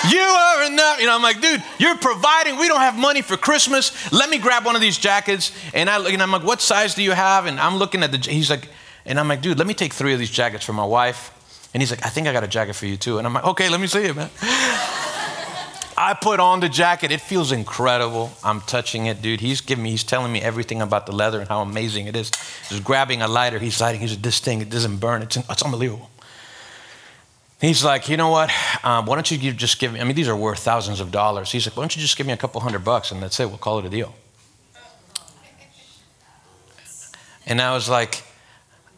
you 0.08 0.20
are 0.20 0.64
enough. 0.64 0.98
You 0.98 1.04
know, 1.04 1.14
I'm 1.14 1.22
like, 1.22 1.42
dude, 1.42 1.62
you're 1.78 1.98
providing. 1.98 2.58
We 2.58 2.66
don't 2.66 2.80
have 2.80 2.96
money 2.96 3.20
for 3.20 3.36
Christmas. 3.36 4.10
Let 4.10 4.30
me 4.30 4.38
grab 4.38 4.64
one 4.64 4.74
of 4.74 4.80
these 4.80 4.96
jackets. 4.96 5.52
And 5.74 5.90
I 5.90 5.98
look, 5.98 6.14
and 6.14 6.22
I'm 6.22 6.30
like, 6.30 6.44
what 6.44 6.62
size 6.62 6.94
do 6.94 7.02
you 7.02 7.10
have? 7.10 7.44
And 7.44 7.60
I'm 7.60 7.76
looking 7.76 8.02
at 8.02 8.10
the, 8.10 8.16
he's 8.16 8.48
like, 8.48 8.70
and 9.04 9.20
I'm 9.20 9.28
like, 9.28 9.42
dude, 9.42 9.58
let 9.58 9.66
me 9.66 9.74
take 9.74 9.92
three 9.92 10.14
of 10.14 10.18
these 10.18 10.30
jackets 10.30 10.64
for 10.64 10.72
my 10.72 10.86
wife. 10.86 11.68
And 11.74 11.82
he's 11.82 11.90
like, 11.90 12.06
I 12.06 12.08
think 12.08 12.26
I 12.26 12.32
got 12.32 12.42
a 12.42 12.48
jacket 12.48 12.72
for 12.72 12.86
you 12.86 12.96
too. 12.96 13.18
And 13.18 13.26
I'm 13.26 13.34
like, 13.34 13.44
okay, 13.44 13.68
let 13.68 13.82
me 13.82 13.86
see 13.86 14.04
it, 14.04 14.16
man. 14.16 14.30
I 15.98 16.14
put 16.14 16.40
on 16.40 16.60
the 16.60 16.68
jacket. 16.68 17.10
It 17.10 17.20
feels 17.20 17.52
incredible. 17.52 18.32
I'm 18.44 18.60
touching 18.60 19.06
it, 19.06 19.22
dude. 19.22 19.40
He's 19.40 19.60
giving 19.60 19.84
me, 19.84 19.90
he's 19.90 20.04
telling 20.04 20.30
me 20.30 20.42
everything 20.42 20.82
about 20.82 21.06
the 21.06 21.12
leather 21.12 21.40
and 21.40 21.48
how 21.48 21.62
amazing 21.62 22.06
it 22.06 22.14
is. 22.14 22.30
He's 22.68 22.80
grabbing 22.80 23.22
a 23.22 23.28
lighter. 23.28 23.58
He's 23.58 23.80
lighting. 23.80 24.00
He's 24.00 24.18
this 24.18 24.40
thing, 24.40 24.60
it 24.60 24.68
doesn't 24.70 24.98
burn. 24.98 25.22
It's, 25.22 25.36
it's 25.36 25.62
unbelievable. 25.62 26.10
He's 27.60 27.82
like, 27.82 28.10
you 28.10 28.18
know 28.18 28.28
what? 28.28 28.50
Um, 28.84 29.06
why 29.06 29.14
don't 29.14 29.30
you 29.30 29.52
just 29.52 29.78
give 29.78 29.94
me, 29.94 30.00
I 30.00 30.04
mean, 30.04 30.14
these 30.14 30.28
are 30.28 30.36
worth 30.36 30.58
thousands 30.58 31.00
of 31.00 31.10
dollars. 31.10 31.50
He's 31.50 31.66
like, 31.66 31.74
why 31.76 31.82
don't 31.82 31.96
you 31.96 32.02
just 32.02 32.18
give 32.18 32.26
me 32.26 32.34
a 32.34 32.36
couple 32.36 32.60
hundred 32.60 32.84
bucks 32.84 33.10
and 33.10 33.22
that's 33.22 33.40
it. 33.40 33.48
We'll 33.48 33.56
call 33.56 33.78
it 33.78 33.86
a 33.86 33.88
deal. 33.88 34.14
And 37.46 37.60
I 37.60 37.72
was 37.72 37.88
like, 37.88 38.22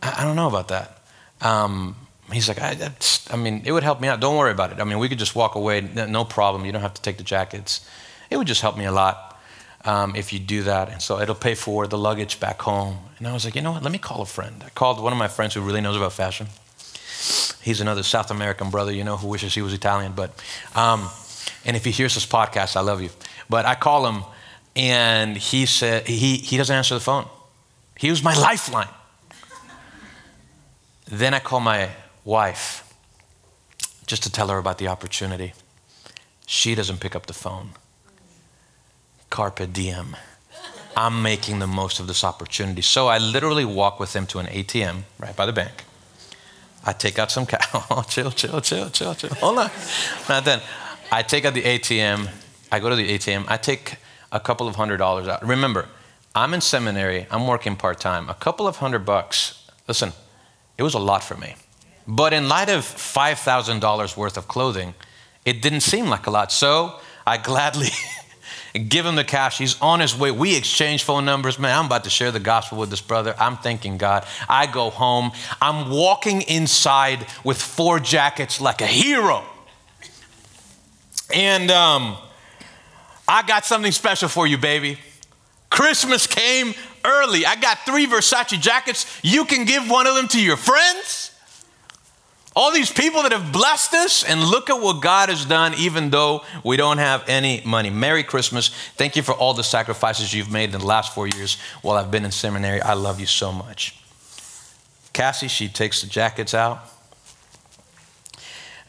I, 0.03 0.23
I 0.23 0.25
don't 0.25 0.35
know 0.35 0.49
about 0.49 0.69
that. 0.69 1.03
Um, 1.41 1.95
he's 2.33 2.49
like, 2.49 2.61
I, 2.61 2.91
I, 3.31 3.37
mean, 3.37 3.63
it 3.65 3.73
would 3.73 3.83
help 3.83 4.01
me 4.01 4.09
out. 4.09 4.21
Don't 4.21 4.37
worry 4.37 4.53
about 4.53 4.73
it. 4.73 4.81
I 4.81 4.85
mean, 4.85 4.99
we 4.99 5.09
could 5.09 5.19
just 5.19 5.35
walk 5.35 5.55
away, 5.55 5.81
no 5.81 6.25
problem. 6.25 6.65
You 6.65 6.73
don't 6.73 6.83
have 6.83 6.95
to 6.95 7.03
take 7.03 7.17
the 7.17 7.25
jackets. 7.25 7.87
It 8.31 8.37
would 8.37 8.47
just 8.47 8.61
help 8.61 8.77
me 8.77 8.85
a 8.85 8.93
lot 8.93 9.41
um, 9.85 10.15
if 10.15 10.33
you 10.33 10.39
do 10.39 10.63
that. 10.65 10.91
And 10.91 11.01
so 11.01 11.21
it'll 11.21 11.35
pay 11.35 11.55
for 11.55 11.87
the 11.87 11.99
luggage 11.99 12.41
back 12.41 12.61
home. 12.63 12.99
And 13.19 13.27
I 13.27 13.33
was 13.33 13.45
like, 13.45 13.55
you 13.55 13.63
know 13.63 13.73
what? 13.73 13.83
Let 13.83 13.93
me 13.93 13.99
call 13.99 14.21
a 14.21 14.27
friend. 14.27 14.63
I 14.65 14.71
called 14.71 15.03
one 15.03 15.13
of 15.13 15.19
my 15.19 15.29
friends 15.29 15.55
who 15.55 15.61
really 15.61 15.81
knows 15.81 15.97
about 15.97 16.13
fashion. 16.13 16.49
He's 17.63 17.81
another 17.81 18.03
South 18.03 18.31
American 18.31 18.71
brother, 18.71 18.93
you 18.93 19.05
know, 19.05 19.17
who 19.17 19.29
wishes 19.29 19.55
he 19.55 19.63
was 19.63 19.73
Italian. 19.73 20.13
But, 20.13 20.31
um, 20.75 21.09
and 21.65 21.77
if 21.77 21.85
he 21.85 21.91
hears 21.91 22.15
this 22.15 22.27
podcast, 22.27 22.77
I 22.77 22.81
love 22.81 23.03
you. 23.03 23.11
But 23.49 23.67
I 23.67 23.75
call 23.75 24.07
him, 24.07 24.25
and 24.77 25.37
he 25.37 25.67
said 25.67 26.07
he 26.07 26.37
he 26.37 26.57
doesn't 26.57 26.75
answer 26.75 26.95
the 26.95 27.01
phone. 27.01 27.27
He 27.97 28.11
was 28.11 28.23
my 28.23 28.35
lifeline. 28.39 28.89
Then 31.07 31.35
I 31.35 31.41
call 31.41 31.61
my 31.61 31.91
wife 32.29 32.85
just 34.07 34.23
to 34.23 34.31
tell 34.31 34.49
her 34.49 34.59
about 34.59 34.77
the 34.77 34.87
opportunity. 34.87 35.55
She 36.47 36.75
doesn't 36.75 37.01
pick 37.01 37.17
up 37.17 37.25
the 37.27 37.33
phone. 37.33 37.71
Carpe 39.31 39.73
diem. 39.73 40.15
I'm 40.95 41.23
making 41.23 41.59
the 41.59 41.67
most 41.67 42.01
of 42.01 42.07
this 42.07 42.23
opportunity. 42.25 42.83
So 42.83 43.09
I 43.09 43.19
literally 43.19 43.65
walk 43.65 43.99
with 43.99 44.15
him 44.15 44.27
to 44.27 44.39
an 44.41 44.47
ATM 44.47 45.05
right 45.19 45.35
by 45.35 45.47
the 45.47 45.53
bank. 45.53 45.85
I 46.85 46.93
take 46.93 47.19
out 47.19 47.31
some 47.31 47.47
cash. 47.47 47.67
Oh, 47.91 48.05
chill, 48.09 48.31
chill, 48.31 48.61
chill, 48.61 48.91
chill, 48.91 49.15
chill. 49.15 49.35
Hold 49.37 49.59
on. 49.59 49.71
Not 50.29 50.45
then. 50.45 50.61
I 51.11 51.23
take 51.23 51.47
out 51.47 51.55
the 51.55 51.63
ATM. 51.63 52.29
I 52.71 52.79
go 52.79 52.91
to 52.91 52.97
the 52.97 53.09
ATM. 53.09 53.47
I 53.49 53.57
take 53.57 53.97
a 54.31 54.41
couple 54.41 54.69
of 54.69 54.77
hundred 54.77 54.99
dollars 54.99 55.29
out. 55.29 55.47
Remember, 55.47 55.89
I'm 56.35 56.53
in 56.53 56.61
seminary, 56.61 57.27
I'm 57.31 57.47
working 57.47 57.77
part 57.77 57.99
time. 58.01 58.29
A 58.29 58.35
couple 58.35 58.67
of 58.67 58.77
hundred 58.77 59.07
bucks, 59.07 59.67
listen, 59.89 60.13
it 60.77 60.83
was 60.83 60.95
a 60.95 60.99
lot 60.99 61.25
for 61.25 61.37
me. 61.37 61.55
But 62.09 62.33
in 62.33 62.49
light 62.49 62.71
of 62.71 62.85
$5,000 62.85 64.17
worth 64.17 64.39
of 64.39 64.49
clothing, 64.49 64.95
it 65.45 65.61
didn't 65.61 65.83
seem 65.83 66.07
like 66.07 66.27
a 66.27 66.31
lot. 66.31 66.51
So 66.51 66.99
I 67.27 67.37
gladly 67.37 67.89
give 68.89 69.05
him 69.05 69.15
the 69.15 69.25
cash. 69.25 69.59
He's 69.59 69.79
on 69.83 70.01
his 70.01 70.17
way. 70.17 70.31
We 70.31 70.57
exchange 70.57 71.05
phone 71.05 71.27
numbers. 71.27 71.59
Man, 71.59 71.79
I'm 71.79 71.85
about 71.85 72.05
to 72.05 72.11
share 72.11 72.33
the 72.33 72.41
gospel 72.41 72.79
with 72.79 72.89
this 72.89 73.03
brother. 73.03 73.35
I'm 73.39 73.59
thanking 73.59 73.99
God. 73.99 74.27
I 74.49 74.67
go 74.67 74.89
home. 74.89 75.33
I'm 75.61 75.91
walking 75.91 76.41
inside 76.43 77.27
with 77.45 77.61
four 77.61 78.01
jackets 78.01 78.59
like 78.59 78.81
a 78.81 78.87
hero. 78.87 79.45
And 81.35 81.71
um, 81.71 82.17
I 83.29 83.43
got 83.43 83.67
something 83.67 83.93
special 83.93 84.31
for 84.31 84.47
you, 84.47 84.57
baby. 84.57 84.99
Christmas 85.69 86.27
came 86.27 86.73
early. 87.05 87.45
I 87.45 87.57
got 87.57 87.81
three 87.81 88.07
Versace 88.07 88.59
jackets. 88.59 89.21
You 89.23 89.45
can 89.45 89.67
give 89.67 89.91
one 89.91 90.07
of 90.07 90.15
them 90.15 90.27
to 90.29 90.43
your 90.43 90.57
friends. 90.57 91.28
All 92.59 92.73
these 92.73 92.93
people 92.93 93.23
that 93.23 93.31
have 93.31 93.53
blessed 93.53 93.95
us, 93.95 94.25
and 94.25 94.43
look 94.43 94.69
at 94.69 94.81
what 94.81 95.01
God 95.01 95.29
has 95.29 95.45
done, 95.45 95.75
even 95.75 96.11
though 96.11 96.43
we 96.65 96.77
don't 96.77 96.99
have 96.99 97.23
any 97.29 97.63
money. 97.65 97.89
Merry 97.89 98.25
Christmas. 98.25 98.73
Thank 98.97 99.15
you 99.15 99.23
for 99.23 99.33
all 99.33 99.55
the 99.55 99.63
sacrifices 99.63 100.35
you've 100.35 100.51
made 100.51 100.75
in 100.75 100.81
the 100.81 100.85
last 100.85 101.15
four 101.15 101.29
years 101.29 101.57
while 101.83 101.97
I've 101.97 102.11
been 102.11 102.25
in 102.25 102.33
seminary. 102.33 102.83
I 102.83 102.95
love 102.95 103.21
you 103.21 103.27
so 103.27 103.53
much. 103.53 104.03
Cassie, 105.13 105.47
she 105.47 105.69
takes 105.69 106.01
the 106.01 106.09
jackets 106.09 106.53
out. 106.53 106.81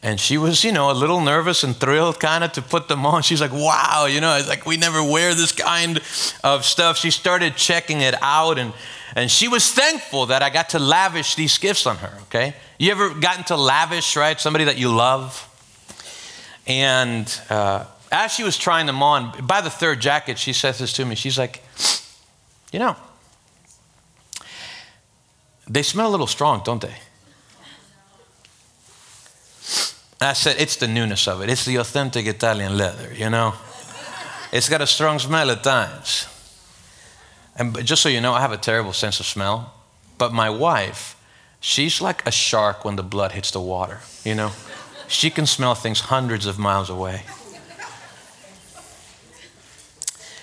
And 0.02 0.20
she 0.20 0.40
was, 0.40 0.64
you 0.64 0.72
know, 0.72 0.90
a 0.90 0.94
little 0.94 1.22
nervous 1.22 1.64
and 1.64 1.76
thrilled 1.76 2.20
kind 2.20 2.44
of 2.44 2.54
to 2.54 2.64
put 2.64 2.88
them 2.88 3.06
on. 3.06 3.22
She's 3.22 3.40
like, 3.40 3.54
wow, 3.54 4.08
you 4.10 4.20
know, 4.20 4.36
it's 4.38 4.50
like 4.50 4.66
we 4.66 4.78
never 4.78 5.04
wear 5.04 5.36
this 5.36 5.52
kind 5.52 6.02
of 6.44 6.66
stuff. 6.66 6.98
She 6.98 7.12
started 7.12 7.56
checking 7.56 8.02
it 8.02 8.16
out 8.20 8.58
and, 8.58 8.74
and 9.16 9.30
she 9.30 9.48
was 9.48 9.72
thankful 9.72 10.28
that 10.28 10.42
I 10.42 10.50
got 10.50 10.70
to 10.70 10.80
lavish 10.80 11.36
these 11.36 11.58
gifts 11.58 11.86
on 11.86 11.98
her, 11.98 12.13
okay? 12.24 12.56
You 12.78 12.92
ever 12.92 13.13
gotten 13.13 13.44
to 13.46 13.56
lavish, 13.56 14.16
right? 14.16 14.39
Somebody 14.39 14.66
that 14.66 14.78
you 14.78 14.89
love? 14.89 15.46
And 16.68 17.42
uh, 17.50 17.86
as 18.12 18.34
she 18.34 18.44
was 18.44 18.58
trying 18.58 18.86
them 18.86 19.01
on, 19.01 19.46
by 19.46 19.62
the 19.62 19.70
third 19.70 20.00
jacket, 20.00 20.38
she 20.38 20.54
says 20.54 20.78
this 20.78 20.94
to 20.94 21.06
me. 21.06 21.16
She's 21.16 21.38
like, 21.38 21.63
you 22.72 22.80
know, 22.80 22.96
they 25.68 25.84
smell 25.84 26.08
a 26.08 26.12
little 26.12 26.28
strong, 26.28 26.62
don't 26.63 26.82
they? 26.82 26.96
I 30.22 30.34
said, 30.34 30.58
it's 30.60 30.75
the 30.75 30.88
newness 30.88 31.28
of 31.28 31.42
it. 31.42 31.50
It's 31.50 31.66
the 31.66 31.78
authentic 31.78 32.25
Italian 32.25 32.78
leather, 32.78 33.13
you 33.13 33.30
know? 33.30 33.54
It's 34.51 34.68
got 34.68 34.82
a 34.82 34.88
strong 34.88 35.20
smell 35.20 35.50
at 35.51 35.63
times. 35.63 36.28
And 37.60 37.86
just 37.86 38.01
so 38.01 38.08
you 38.08 38.22
know, 38.22 38.34
I 38.34 38.39
have 38.39 38.54
a 38.54 38.58
terrible 38.58 38.94
sense 38.94 39.20
of 39.20 39.25
smell. 39.25 39.74
But 40.18 40.32
my 40.32 40.50
wife, 40.50 41.22
she's 41.60 42.00
like 42.00 42.25
a 42.25 42.32
shark 42.32 42.86
when 42.86 42.96
the 42.96 43.04
blood 43.04 43.34
hits 43.34 43.51
the 43.51 43.60
water, 43.60 44.00
you 44.24 44.34
know? 44.34 44.51
She 45.10 45.30
can 45.30 45.46
smell 45.46 45.75
things 45.75 46.00
hundreds 46.00 46.46
of 46.46 46.58
miles 46.58 46.89
away. 46.89 47.24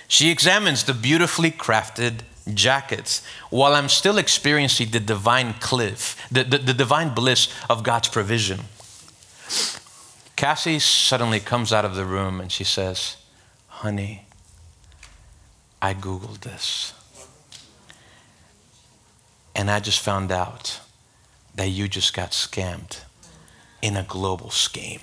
She 0.07 0.29
examines 0.29 0.83
the 0.83 0.93
beautifully 0.93 1.51
crafted 1.51 2.19
jackets 2.53 3.25
while 3.49 3.73
I'm 3.73 3.89
still 3.89 4.17
experiencing 4.17 4.91
the 4.91 4.99
divine 4.99 5.53
cliff, 5.53 6.15
the, 6.31 6.43
the, 6.43 6.59
the 6.59 6.73
divine 6.73 7.13
bliss 7.13 7.49
of 7.69 7.83
God's 7.83 8.07
provision. 8.07 8.61
Cassie 10.35 10.79
suddenly 10.79 11.39
comes 11.39 11.73
out 11.73 11.83
of 11.83 11.95
the 11.95 12.05
room 12.05 12.39
and 12.39 12.51
she 12.51 12.63
says, 12.63 13.17
Honey, 13.67 14.25
I 15.81 15.93
Googled 15.93 16.41
this. 16.41 16.93
And 19.57 19.71
I 19.71 19.79
just 19.79 19.99
found 19.99 20.31
out 20.31 20.79
that 21.55 21.69
you 21.69 21.87
just 21.87 22.13
got 22.13 22.29
scammed 22.29 23.01
in 23.81 23.97
a 23.97 24.03
global 24.03 24.51
scheme. 24.51 25.01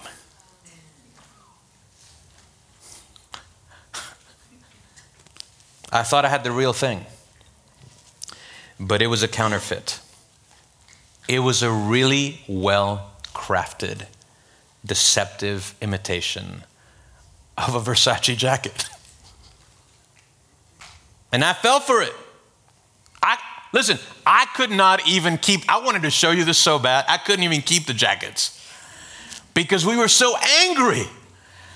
I 5.93 6.05
thought 6.05 6.25
I 6.25 6.29
had 6.29 6.45
the 6.45 6.53
real 6.53 6.73
thing, 6.73 7.05
but 8.79 9.03
it 9.03 9.09
was 9.09 9.25
a 9.25 9.29
counterfeit. 9.29 10.01
It 11.27 11.41
was 11.41 11.65
a 11.65 11.71
really 11.73 12.41
well 12.47 13.13
crafted 13.35 14.07
deceptive 14.87 15.75
imitation 15.81 16.63
of 17.59 17.75
a 17.75 17.81
Versace 17.81 18.37
jacket. 18.37 18.89
And 21.33 21.45
I 21.45 21.55
fell 21.55 21.81
for 21.81 22.03
it. 22.03 22.15
Listen, 23.75 23.99
I 24.25 24.47
could 24.55 24.71
not 24.71 25.07
even 25.07 25.37
keep 25.37 25.69
I 25.69 25.85
wanted 25.85 26.03
to 26.03 26.11
show 26.11 26.31
you 26.31 26.45
this 26.45 26.59
so 26.59 26.79
bad. 26.79 27.05
I 27.09 27.19
couldn't 27.19 27.43
even 27.43 27.61
keep 27.61 27.87
the 27.87 27.93
jackets. 27.93 28.61
Because 29.53 29.85
we 29.85 29.97
were 29.97 30.09
so 30.09 30.37
angry 30.61 31.03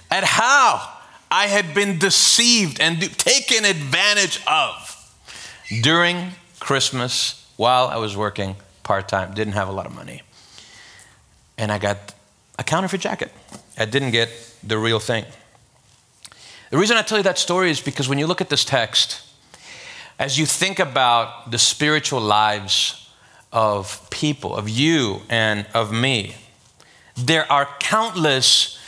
at 0.09 0.23
how 0.23 0.97
I 1.28 1.47
had 1.49 1.75
been 1.75 1.99
deceived 1.99 2.81
and 2.81 3.00
taken 3.19 3.64
advantage 3.64 4.40
of 4.47 4.95
during 5.83 6.31
Christmas 6.61 7.52
while 7.57 7.88
I 7.88 7.97
was 7.97 8.17
working 8.17 8.55
part 8.85 9.09
time, 9.09 9.35
didn't 9.35 9.55
have 9.55 9.69
a 9.69 9.73
lot 9.73 9.85
of 9.85 9.95
money. 9.95 10.23
And 11.59 11.73
I 11.73 11.78
got 11.78 12.14
a 12.61 12.64
counterfeit 12.64 13.00
jacket. 13.00 13.33
I 13.76 13.87
didn't 13.87 14.12
get 14.12 14.31
the 14.62 14.78
real 14.78 15.00
thing. 15.00 15.25
The 16.71 16.78
reason 16.78 16.97
I 16.97 17.02
tell 17.02 17.19
you 17.19 17.25
that 17.25 17.38
story 17.38 17.71
is 17.73 17.81
because 17.81 18.09
when 18.09 18.19
you 18.19 18.28
look 18.28 18.40
at 18.40 18.50
this 18.50 18.64
text, 18.64 19.27
as 20.18 20.38
you 20.38 20.46
think 20.46 20.78
about 20.78 21.50
the 21.50 21.58
spiritual 21.58 22.20
lives 22.20 23.10
of 23.52 24.08
people, 24.10 24.54
of 24.54 24.68
you 24.68 25.22
and 25.28 25.66
of 25.75 25.92
me, 25.92 26.34
there 27.16 27.50
are 27.50 27.68
countless 27.78 28.78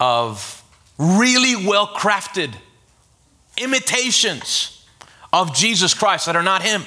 of 0.00 0.62
really 0.98 1.66
well 1.66 1.86
crafted 1.86 2.54
imitations 3.56 4.86
of 5.32 5.54
Jesus 5.54 5.94
Christ 5.94 6.26
that 6.26 6.36
are 6.36 6.42
not 6.42 6.62
Him. 6.62 6.82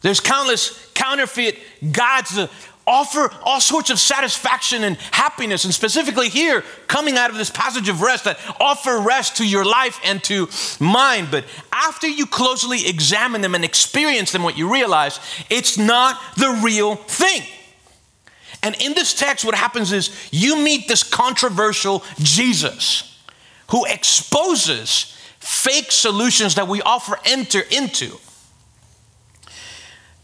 There's 0.00 0.20
countless 0.20 0.90
counterfeit 0.94 1.58
gods, 1.92 2.38
offer 2.88 3.30
all 3.42 3.60
sorts 3.60 3.90
of 3.90 4.00
satisfaction 4.00 4.82
and 4.82 4.96
happiness, 5.12 5.64
and 5.64 5.74
specifically 5.74 6.28
here, 6.28 6.62
coming 6.86 7.16
out 7.16 7.30
of 7.30 7.36
this 7.36 7.50
passage 7.50 7.88
of 7.88 8.00
rest, 8.00 8.24
that 8.24 8.38
offer 8.58 8.98
rest 8.98 9.36
to 9.36 9.46
your 9.46 9.64
life 9.64 10.00
and 10.02 10.24
to 10.24 10.48
mine. 10.80 11.28
But 11.30 11.44
after 11.70 12.08
you 12.08 12.26
closely 12.26 12.88
examine 12.88 13.42
them 13.42 13.54
and 13.54 13.64
experience 13.64 14.32
them, 14.32 14.42
what 14.42 14.56
you 14.56 14.72
realize, 14.72 15.20
it's 15.50 15.76
not 15.76 16.20
the 16.36 16.60
real 16.64 16.96
thing. 16.96 17.42
And 18.62 18.74
in 18.80 18.94
this 18.94 19.14
text, 19.14 19.44
what 19.44 19.54
happens 19.54 19.92
is 19.92 20.10
you 20.32 20.56
meet 20.56 20.88
this 20.88 21.04
controversial 21.04 22.02
Jesus 22.18 23.22
who 23.70 23.84
exposes 23.84 25.16
fake 25.38 25.92
solutions 25.92 26.56
that 26.56 26.66
we 26.66 26.82
offer 26.82 27.18
enter 27.24 27.60
into 27.70 28.18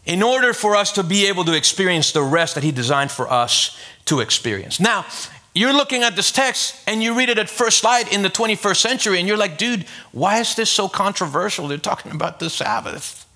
in 0.06 0.22
order 0.22 0.52
for 0.52 0.76
us 0.76 0.92
to 0.92 1.02
be 1.02 1.26
able 1.26 1.44
to 1.44 1.54
experience 1.54 2.12
the 2.12 2.22
rest 2.22 2.54
that 2.54 2.64
He 2.64 2.72
designed 2.72 3.10
for 3.10 3.30
us 3.30 3.78
to 4.06 4.20
experience. 4.20 4.78
Now, 4.78 5.06
you're 5.54 5.72
looking 5.72 6.02
at 6.02 6.16
this 6.16 6.32
text 6.32 6.76
and 6.86 7.02
you 7.02 7.16
read 7.16 7.28
it 7.28 7.38
at 7.38 7.48
first 7.48 7.84
light 7.84 8.12
in 8.12 8.22
the 8.22 8.28
21st 8.28 8.76
century, 8.76 9.18
and 9.18 9.28
you're 9.28 9.36
like, 9.36 9.56
dude, 9.56 9.86
why 10.12 10.40
is 10.40 10.54
this 10.56 10.68
so 10.68 10.88
controversial? 10.88 11.68
They're 11.68 11.78
talking 11.78 12.12
about 12.12 12.40
the 12.40 12.50
Sabbath. 12.50 13.26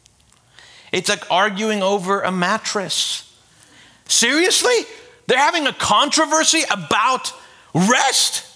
It's 0.92 1.08
like 1.08 1.30
arguing 1.30 1.82
over 1.82 2.22
a 2.22 2.32
mattress. 2.32 3.24
Seriously? 4.06 4.84
They're 5.26 5.38
having 5.38 5.66
a 5.66 5.72
controversy 5.72 6.62
about 6.70 7.32
rest? 7.74 8.46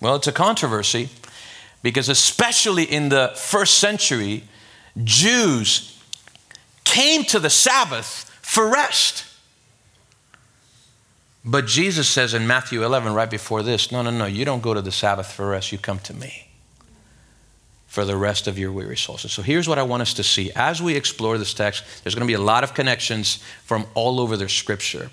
Well, 0.00 0.16
it's 0.16 0.28
a 0.28 0.32
controversy 0.32 1.08
because, 1.82 2.08
especially 2.08 2.84
in 2.84 3.08
the 3.08 3.32
first 3.34 3.78
century, 3.78 4.44
Jews 5.02 5.95
came 6.86 7.24
to 7.24 7.40
the 7.40 7.50
Sabbath 7.50 8.30
for 8.40 8.70
rest. 8.70 9.24
But 11.44 11.66
Jesus 11.66 12.08
says 12.08 12.32
in 12.32 12.46
Matthew 12.46 12.84
11, 12.84 13.12
right 13.12 13.28
before 13.28 13.62
this, 13.62 13.92
no, 13.92 14.02
no, 14.02 14.10
no, 14.10 14.24
you 14.24 14.44
don't 14.44 14.62
go 14.62 14.72
to 14.72 14.80
the 14.80 14.92
Sabbath 14.92 15.30
for 15.30 15.48
rest, 15.48 15.72
you 15.72 15.78
come 15.78 15.98
to 16.00 16.14
me 16.14 16.48
for 17.86 18.04
the 18.04 18.16
rest 18.16 18.46
of 18.46 18.58
your 18.58 18.70
weary 18.72 18.96
souls. 18.96 19.30
so 19.30 19.42
here's 19.42 19.68
what 19.68 19.78
I 19.78 19.82
want 19.82 20.02
us 20.02 20.14
to 20.14 20.22
see. 20.22 20.52
As 20.54 20.82
we 20.82 20.94
explore 20.94 21.38
this 21.38 21.54
text, 21.54 21.82
there's 22.02 22.14
going 22.14 22.26
to 22.26 22.30
be 22.30 22.34
a 22.34 22.40
lot 22.40 22.62
of 22.62 22.74
connections 22.74 23.42
from 23.64 23.86
all 23.94 24.20
over 24.20 24.36
the 24.36 24.48
scripture. 24.48 25.10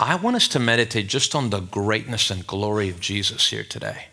I 0.00 0.16
want 0.16 0.36
us 0.36 0.48
to 0.48 0.58
meditate 0.58 1.06
just 1.06 1.34
on 1.34 1.50
the 1.50 1.60
greatness 1.60 2.30
and 2.30 2.46
glory 2.46 2.88
of 2.90 3.00
Jesus 3.00 3.48
here 3.48 3.64
today. 3.64 4.06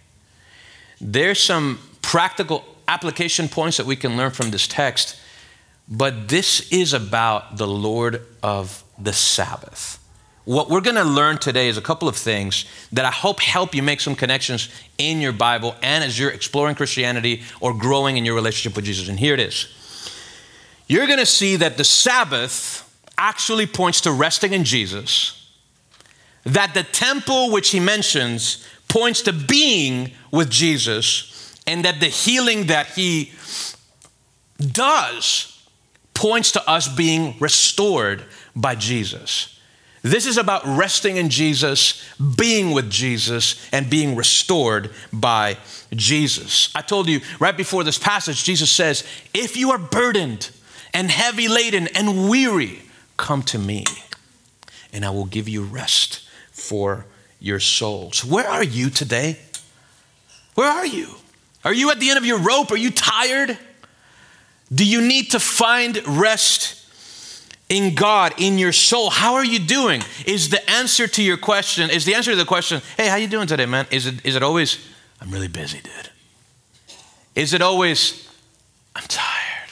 There's 1.02 1.40
some 1.40 1.80
practical 2.02 2.64
application 2.88 3.50
points 3.50 3.78
that 3.78 3.86
we 3.86 3.96
can 3.96 4.16
learn 4.16 4.32
from 4.32 4.52
this 4.52 4.68
text 4.68 5.20
but 5.88 6.30
this 6.30 6.72
is 6.72 6.94
about 6.94 7.58
the 7.58 7.68
Lord 7.68 8.22
of 8.42 8.84
the 8.98 9.14
Sabbath. 9.14 10.00
what 10.46 10.70
we're 10.70 10.82
going 10.82 10.96
to 10.96 11.04
learn 11.04 11.40
today 11.40 11.68
is 11.68 11.76
a 11.76 11.82
couple 11.82 12.08
of 12.08 12.16
things 12.16 12.66
that 12.92 13.04
I 13.04 13.10
hope 13.10 13.40
help 13.40 13.74
you 13.74 13.82
make 13.82 14.00
some 14.00 14.16
connections 14.16 14.70
in 15.00 15.20
your 15.20 15.32
Bible 15.32 15.76
and 15.82 16.04
as 16.04 16.20
you're 16.20 16.30
exploring 16.30 16.76
Christianity 16.76 17.42
or 17.60 17.74
growing 17.74 18.18
in 18.18 18.26
your 18.26 18.36
relationship 18.36 18.76
with 18.76 18.86
Jesus. 18.86 19.10
And 19.10 19.20
here 19.20 19.34
it 19.34 19.40
is. 19.40 19.68
You're 20.88 21.08
going 21.08 21.18
to 21.18 21.26
see 21.26 21.56
that 21.56 21.78
the 21.78 21.84
Sabbath 21.84 22.84
actually 23.18 23.66
points 23.66 24.02
to 24.02 24.12
resting 24.12 24.54
in 24.54 24.64
Jesus, 24.64 25.50
that 26.44 26.76
the 26.76 26.84
temple 26.84 27.52
which 27.52 27.72
he 27.72 27.80
mentions 27.80 28.68
points 28.88 29.24
to 29.24 29.34
being 29.34 30.12
with 30.30 30.52
Jesus, 30.52 31.56
and 31.66 31.84
that 31.86 32.00
the 32.00 32.08
healing 32.08 32.68
that 32.68 32.88
he 32.90 33.32
does 34.60 35.55
points 36.16 36.54
to 36.54 36.68
us 36.68 36.88
being 36.88 37.36
restored 37.40 38.24
by 38.56 38.74
Jesus. 38.74 39.60
This 40.02 40.28
is 40.28 40.38
about 40.38 40.64
resting 40.66 41.18
in 41.18 41.30
Jesus, 41.30 42.04
being 42.38 42.72
with 42.72 42.92
Jesus, 42.92 43.56
and 43.72 43.90
being 43.90 44.16
restored 44.16 44.92
by 45.12 45.58
Jesus. 45.94 46.70
I 46.76 46.82
told 46.82 47.10
you 47.10 47.22
right 47.40 47.58
before 47.58 47.84
this 47.84 47.98
passage, 47.98 48.44
Jesus 48.44 48.72
says, 48.72 49.04
If 49.34 49.58
you 49.58 49.72
are 49.72 49.80
burdened 49.80 50.52
and 50.94 51.10
heavy 51.10 51.48
laden 51.48 51.88
and 51.96 52.30
weary, 52.30 52.84
come 53.18 53.42
to 53.44 53.58
me, 53.58 53.84
and 54.94 55.04
I 55.04 55.10
will 55.10 55.26
give 55.26 55.50
you 55.50 55.64
rest 55.64 56.28
for 56.52 57.08
your 57.40 57.60
souls. 57.60 58.24
Where 58.24 58.48
are 58.48 58.64
you 58.64 58.92
today? 58.92 59.40
Where 60.54 60.70
are 60.70 60.86
you? 60.86 61.16
Are 61.64 61.74
you 61.74 61.90
at 61.90 62.00
the 62.00 62.10
end 62.10 62.20
of 62.20 62.26
your 62.26 62.40
rope? 62.40 62.72
Are 62.72 62.78
you 62.78 62.92
tired? 62.92 63.58
Do 64.74 64.86
you 64.86 65.02
need 65.02 65.32
to 65.32 65.40
find 65.40 66.06
rest 66.08 66.86
in 67.70 67.96
God, 67.96 68.34
in 68.38 68.58
your 68.58 68.72
soul. 68.72 69.10
How 69.10 69.36
are 69.36 69.46
you 69.46 69.60
doing? 69.60 70.04
Is 70.26 70.50
the 70.50 70.70
answer 70.70 71.08
to 71.08 71.24
your 71.24 71.38
question, 71.38 71.90
is 71.90 72.06
the 72.06 72.14
answer 72.14 72.32
to 72.32 72.38
the 72.38 72.46
question, 72.46 72.82
hey, 72.98 73.08
how 73.08 73.16
you 73.16 73.28
doing 73.28 73.48
today, 73.48 73.66
man? 73.66 73.88
Is 73.92 74.06
it, 74.06 74.24
is 74.26 74.36
it 74.36 74.44
always, 74.44 74.78
I'm 75.20 75.32
really 75.32 75.48
busy, 75.48 75.82
dude? 75.82 76.10
Is 77.36 77.54
it 77.54 77.62
always, 77.62 78.30
I'm 78.96 79.04
tired? 79.08 79.70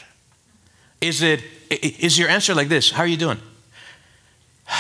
Is 1.02 1.22
it, 1.22 1.44
is 1.70 2.18
your 2.18 2.30
answer 2.30 2.56
like 2.56 2.68
this? 2.68 2.92
How 2.92 3.04
are 3.04 3.08
you 3.08 3.18
doing? 3.18 3.40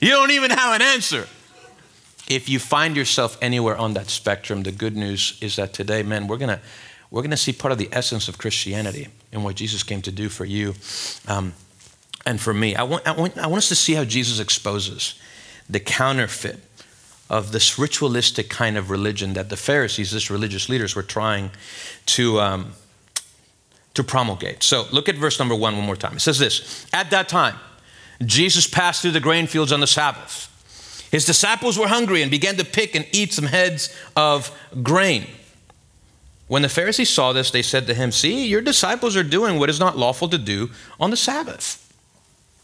you 0.00 0.08
don't 0.10 0.30
even 0.32 0.50
have 0.50 0.74
an 0.74 0.82
answer. 0.82 1.28
If 2.28 2.48
you 2.48 2.58
find 2.58 2.96
yourself 2.96 3.36
anywhere 3.40 3.76
on 3.76 3.94
that 3.94 4.08
spectrum, 4.08 4.62
the 4.62 4.72
good 4.72 4.96
news 4.96 5.38
is 5.40 5.56
that 5.56 5.72
today, 5.74 6.02
man, 6.02 6.26
we're 6.28 6.38
gonna 6.38 6.60
we're 7.12 7.20
going 7.20 7.30
to 7.30 7.36
see 7.36 7.52
part 7.52 7.72
of 7.72 7.78
the 7.78 7.90
essence 7.92 8.26
of 8.26 8.38
Christianity 8.38 9.06
and 9.32 9.44
what 9.44 9.54
Jesus 9.54 9.82
came 9.82 10.00
to 10.00 10.10
do 10.10 10.30
for 10.30 10.46
you 10.46 10.74
um, 11.28 11.52
and 12.24 12.40
for 12.40 12.54
me. 12.54 12.74
I 12.74 12.84
want, 12.84 13.06
I, 13.06 13.12
want, 13.12 13.36
I 13.36 13.46
want 13.48 13.58
us 13.58 13.68
to 13.68 13.74
see 13.74 13.92
how 13.92 14.04
Jesus 14.04 14.40
exposes 14.40 15.20
the 15.68 15.78
counterfeit 15.78 16.58
of 17.28 17.52
this 17.52 17.78
ritualistic 17.78 18.48
kind 18.48 18.78
of 18.78 18.88
religion 18.88 19.34
that 19.34 19.50
the 19.50 19.58
Pharisees, 19.58 20.10
this 20.10 20.30
religious 20.30 20.70
leaders, 20.70 20.96
were 20.96 21.02
trying 21.02 21.50
to, 22.06 22.40
um, 22.40 22.72
to 23.92 24.02
promulgate. 24.02 24.62
So 24.62 24.86
look 24.90 25.06
at 25.10 25.16
verse 25.16 25.38
number 25.38 25.54
one 25.54 25.76
one 25.76 25.84
more 25.84 25.96
time. 25.96 26.16
It 26.16 26.20
says 26.20 26.38
this 26.38 26.86
At 26.94 27.10
that 27.10 27.28
time, 27.28 27.56
Jesus 28.24 28.66
passed 28.66 29.02
through 29.02 29.10
the 29.10 29.20
grain 29.20 29.46
fields 29.46 29.70
on 29.70 29.80
the 29.80 29.86
Sabbath. 29.86 30.48
His 31.10 31.26
disciples 31.26 31.78
were 31.78 31.88
hungry 31.88 32.22
and 32.22 32.30
began 32.30 32.56
to 32.56 32.64
pick 32.64 32.94
and 32.94 33.06
eat 33.12 33.34
some 33.34 33.44
heads 33.44 33.94
of 34.16 34.50
grain. 34.82 35.26
When 36.52 36.60
the 36.60 36.68
Pharisees 36.68 37.08
saw 37.08 37.32
this, 37.32 37.50
they 37.50 37.62
said 37.62 37.86
to 37.86 37.94
him, 37.94 38.12
See, 38.12 38.46
your 38.46 38.60
disciples 38.60 39.16
are 39.16 39.22
doing 39.22 39.58
what 39.58 39.70
is 39.70 39.80
not 39.80 39.96
lawful 39.96 40.28
to 40.28 40.36
do 40.36 40.68
on 41.00 41.08
the 41.08 41.16
Sabbath. 41.16 41.90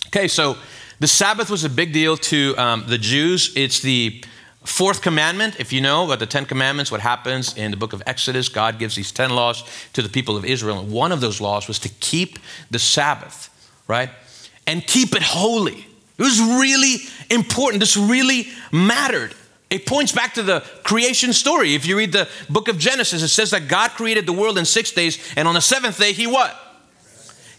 Okay, 0.09 0.29
so 0.29 0.59
the 1.01 1.09
Sabbath 1.09 1.49
was 1.49 1.65
a 1.65 1.71
big 1.71 1.95
deal 1.95 2.19
to 2.19 2.55
um, 2.59 2.85
the 2.87 2.99
Jews. 2.99 3.51
It's 3.57 3.81
the 3.81 4.23
fourth 4.63 5.01
commandment. 5.01 5.59
If 5.59 5.73
you 5.73 5.81
know 5.81 6.05
about 6.05 6.19
the 6.19 6.27
Ten 6.27 6.45
Commandments, 6.45 6.93
what 6.93 7.01
happens 7.01 7.57
in 7.57 7.71
the 7.71 7.79
book 7.79 7.95
of 7.95 8.03
Exodus, 8.05 8.51
God 8.51 8.79
gives 8.79 8.95
these 8.95 9.11
10 9.11 9.31
laws 9.31 9.65
to 9.95 10.03
the 10.03 10.11
people 10.11 10.37
of 10.37 10.45
Israel. 10.45 10.81
And 10.81 10.93
one 10.93 11.11
of 11.11 11.23
those 11.23 11.41
laws 11.41 11.67
was 11.67 11.79
to 11.79 11.89
keep 11.89 12.39
the 12.71 12.79
Sabbath, 12.79 13.49
right? 13.89 14.11
And 14.67 14.87
keep 14.87 15.17
it 15.17 15.23
holy. 15.23 15.87
It 16.19 16.23
was 16.23 16.39
really 16.39 16.97
important. 17.31 17.81
This 17.81 17.97
really 17.97 18.49
mattered. 18.71 19.35
It 19.71 19.85
points 19.85 20.13
back 20.13 20.35
to 20.35 20.43
the 20.43 20.61
creation 20.83 21.33
story. 21.33 21.75
If 21.75 21.87
you 21.87 21.97
read 21.99 22.13
the 22.13 22.29
book 22.49 22.69
of 22.69 22.79
Genesis, 22.79 23.23
it 23.23 23.29
says 23.29 23.51
that 23.51 23.69
God 23.69 23.91
created 23.91 24.25
the 24.27 24.33
world 24.33 24.57
in 24.57 24.65
six 24.65 24.93
days, 24.93 25.19
and 25.37 25.47
on 25.47 25.55
the 25.55 25.61
seventh 25.61 25.99
day, 25.99 26.13
He 26.13 26.27
what? 26.27 26.57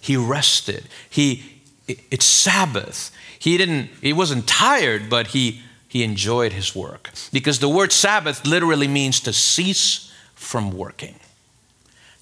He 0.01 0.17
rested. 0.17 0.87
He 1.09 1.61
it's 1.87 2.25
Sabbath. 2.25 3.11
He 3.39 3.57
didn't, 3.57 3.89
he 4.01 4.13
wasn't 4.13 4.47
tired, 4.47 5.09
but 5.09 5.27
he 5.27 5.61
he 5.87 6.03
enjoyed 6.03 6.53
his 6.53 6.75
work. 6.75 7.09
Because 7.33 7.57
the 7.57 7.67
word 7.67 7.91
Sabbath 7.91 8.45
literally 8.45 8.87
means 8.87 9.19
to 9.21 9.33
cease 9.33 10.13
from 10.35 10.71
working. 10.71 11.15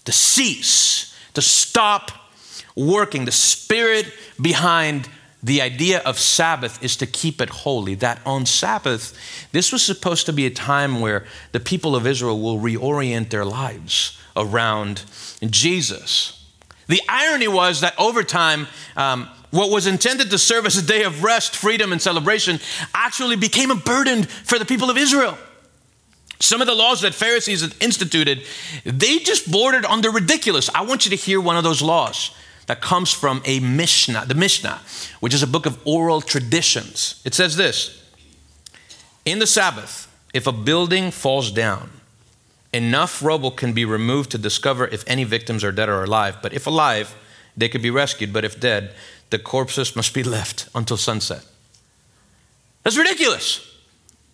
To 0.05 0.13
cease, 0.13 1.13
to 1.33 1.41
stop 1.41 2.11
working. 2.77 3.25
The 3.25 3.33
spirit 3.33 4.13
behind 4.41 5.09
the 5.47 5.61
idea 5.61 5.99
of 5.99 6.19
Sabbath 6.19 6.83
is 6.83 6.97
to 6.97 7.07
keep 7.07 7.39
it 7.41 7.49
holy. 7.49 7.95
That 7.95 8.19
on 8.25 8.45
Sabbath, 8.45 9.17
this 9.53 9.71
was 9.71 9.81
supposed 9.81 10.25
to 10.25 10.33
be 10.33 10.45
a 10.45 10.49
time 10.49 10.99
where 10.99 11.25
the 11.53 11.59
people 11.59 11.95
of 11.95 12.05
Israel 12.05 12.39
will 12.39 12.59
reorient 12.59 13.29
their 13.29 13.45
lives 13.45 14.21
around 14.35 15.03
Jesus. 15.49 16.45
The 16.87 17.01
irony 17.07 17.47
was 17.47 17.81
that 17.81 17.95
over 17.97 18.23
time, 18.23 18.67
um, 18.97 19.29
what 19.51 19.71
was 19.71 19.87
intended 19.87 20.29
to 20.31 20.37
serve 20.37 20.65
as 20.65 20.77
a 20.77 20.85
day 20.85 21.03
of 21.03 21.23
rest, 21.23 21.55
freedom, 21.55 21.93
and 21.93 22.01
celebration 22.01 22.59
actually 22.93 23.37
became 23.37 23.71
a 23.71 23.75
burden 23.75 24.23
for 24.23 24.59
the 24.59 24.65
people 24.65 24.89
of 24.89 24.97
Israel. 24.97 25.37
Some 26.41 26.59
of 26.59 26.67
the 26.67 26.75
laws 26.75 27.01
that 27.01 27.15
Pharisees 27.15 27.61
had 27.61 27.73
instituted, 27.79 28.43
they 28.83 29.19
just 29.19 29.49
bordered 29.49 29.85
on 29.85 30.01
the 30.01 30.09
ridiculous. 30.09 30.69
I 30.75 30.81
want 30.81 31.05
you 31.05 31.11
to 31.11 31.15
hear 31.15 31.39
one 31.39 31.55
of 31.55 31.63
those 31.63 31.81
laws 31.81 32.35
that 32.67 32.81
comes 32.81 33.11
from 33.11 33.41
a 33.45 33.59
Mishnah, 33.59 34.25
the 34.27 34.35
Mishnah, 34.35 34.81
which 35.19 35.33
is 35.33 35.41
a 35.41 35.47
book 35.47 35.65
of 35.65 35.79
oral 35.85 36.21
traditions. 36.21 37.21
It 37.25 37.33
says 37.33 37.55
this 37.55 38.03
In 39.25 39.39
the 39.39 39.47
Sabbath, 39.47 40.13
if 40.33 40.45
a 40.45 40.51
building 40.51 41.11
falls 41.11 41.49
down, 41.49 41.89
enough 42.73 43.23
rubble 43.23 43.51
can 43.51 43.73
be 43.73 43.85
removed 43.85 44.31
to 44.31 44.37
discover 44.37 44.87
if 44.87 45.03
any 45.07 45.23
victims 45.23 45.63
are 45.63 45.71
dead 45.71 45.89
or 45.89 46.03
alive. 46.03 46.37
But 46.41 46.53
if 46.53 46.67
alive, 46.67 47.15
they 47.55 47.69
could 47.69 47.81
be 47.81 47.89
rescued. 47.89 48.33
But 48.33 48.45
if 48.45 48.59
dead, 48.59 48.93
the 49.29 49.39
corpses 49.39 49.95
must 49.95 50.13
be 50.13 50.23
left 50.37 50.69
until 50.75 50.97
sunset. 50.97 51.43
That's 52.83 52.97
ridiculous. 52.97 53.63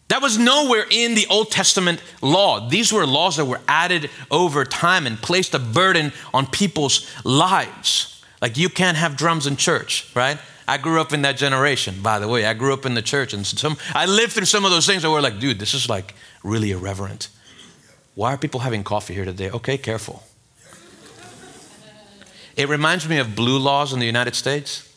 That 0.10 0.22
was 0.22 0.38
nowhere 0.38 0.86
in 0.91 1.15
the 1.15 1.26
Old 1.28 1.50
Testament 1.50 2.02
law. 2.22 2.69
These 2.69 2.91
were 2.91 3.06
laws 3.08 3.38
that 3.38 3.46
were 3.46 3.62
added 3.67 4.10
over 4.30 4.65
time 4.65 5.08
and 5.08 5.17
placed 5.17 5.56
a 5.56 5.60
burden 5.60 6.12
on 6.34 6.46
people's 6.48 7.10
lives. 7.24 8.12
Like 8.44 8.58
you 8.58 8.68
can't 8.68 8.98
have 8.98 9.16
drums 9.16 9.48
in 9.48 9.56
church, 9.56 10.12
right? 10.14 10.38
I 10.68 10.78
grew 10.78 11.00
up 11.00 11.14
in 11.14 11.22
that 11.22 11.38
generation, 11.38 12.02
by 12.02 12.20
the 12.20 12.28
way. 12.28 12.46
I 12.46 12.54
grew 12.54 12.74
up 12.74 12.86
in 12.86 12.94
the 12.94 13.02
church 13.02 13.34
and 13.34 13.48
some 13.48 13.78
I 13.96 14.06
lived 14.06 14.34
through 14.34 14.48
some 14.48 14.66
of 14.66 14.72
those 14.72 14.86
things 14.86 15.04
that 15.04 15.10
were 15.10 15.22
like, 15.22 15.40
dude, 15.40 15.60
this 15.60 15.74
is 15.74 15.88
like 15.88 16.14
really 16.44 16.72
irreverent. 16.72 17.30
Why 18.16 18.34
are 18.34 18.38
people 18.38 18.60
having 18.60 18.84
coffee 18.84 19.14
here 19.14 19.24
today? 19.24 19.50
Okay, 19.50 19.78
careful. 19.78 20.24
It 22.58 22.68
reminds 22.68 23.08
me 23.08 23.18
of 23.18 23.34
blue 23.34 23.58
laws 23.58 23.94
in 23.94 24.00
the 24.00 24.06
United 24.06 24.36
States. 24.36 24.90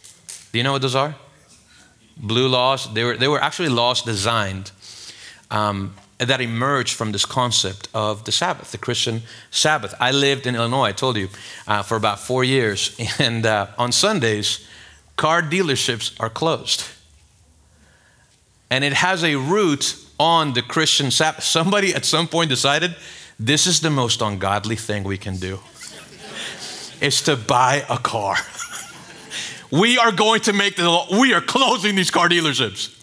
Do 0.51 0.59
you 0.59 0.65
know 0.65 0.73
what 0.73 0.83
those 0.83 0.97
are? 0.97 1.15
Blue 2.17 2.49
laws, 2.49 2.93
they 2.95 3.05
were, 3.05 3.17
they 3.17 3.29
were 3.29 3.41
actually 3.41 3.69
laws 3.69 4.03
designed 4.03 4.73
um, 5.53 5.95
that 6.19 6.41
emerged 6.41 6.95
from 6.95 7.13
this 7.13 7.27
concept 7.27 7.89
of 7.93 8.25
the 8.25 8.33
Sabbath, 8.33 8.73
the 8.73 8.79
Christian 8.79 9.23
Sabbath. 9.51 9.95
I 10.01 10.13
lived 10.13 10.47
in 10.47 10.55
Illinois, 10.55 10.85
I 10.85 10.93
told 10.93 11.17
you, 11.17 11.29
uh, 11.67 11.83
for 11.83 11.97
about 11.97 12.21
four 12.21 12.45
years. 12.45 12.97
And 13.19 13.45
uh, 13.45 13.67
on 13.79 13.93
Sundays, 13.93 14.67
car 15.17 15.43
dealerships 15.43 16.15
are 16.19 16.31
closed. 16.31 16.85
And 18.71 18.83
it 18.85 18.95
has 18.95 19.23
a 19.25 19.37
root 19.37 19.97
on 20.19 20.55
the 20.55 20.63
Christian 20.63 21.11
Sabbath. 21.11 21.45
Somebody 21.59 21.95
at 21.95 22.05
some 22.05 22.29
point 22.29 22.49
decided 22.49 22.97
this 23.39 23.67
is 23.67 23.81
the 23.81 23.91
most 23.91 24.23
ungodly 24.23 24.77
thing 24.77 25.05
we 25.05 25.19
can 25.19 25.37
do. 25.37 25.61
is 27.01 27.21
to 27.23 27.37
buy 27.37 27.85
a 27.91 27.99
car. 27.99 28.37
we 29.71 29.99
are 29.99 30.13
going 30.13 30.41
to 30.41 30.55
make 30.55 30.77
the 30.77 30.89
law, 30.89 31.07
we 31.21 31.35
are 31.35 31.43
closing 31.43 31.95
these 31.95 32.11
car 32.11 32.29
dealerships. 32.31 32.96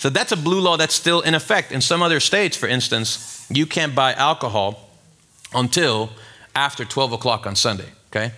So 0.00 0.08
that's 0.08 0.32
a 0.32 0.36
blue 0.36 0.62
law 0.62 0.78
that's 0.78 0.94
still 0.94 1.20
in 1.20 1.34
effect. 1.34 1.72
In 1.72 1.82
some 1.82 2.00
other 2.00 2.20
states, 2.20 2.56
for 2.56 2.66
instance, 2.66 3.46
you 3.50 3.66
can't 3.66 3.94
buy 3.94 4.14
alcohol 4.14 4.88
until 5.54 6.08
after 6.56 6.86
12 6.86 7.12
o'clock 7.12 7.46
on 7.46 7.54
Sunday, 7.54 7.84
okay? 8.10 8.32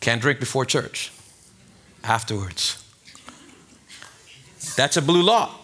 Can't 0.00 0.20
drink 0.20 0.40
before 0.40 0.64
church. 0.64 1.12
Afterwards. 2.02 2.82
That's 4.74 4.96
a 4.96 5.02
blue 5.02 5.22
law. 5.22 5.54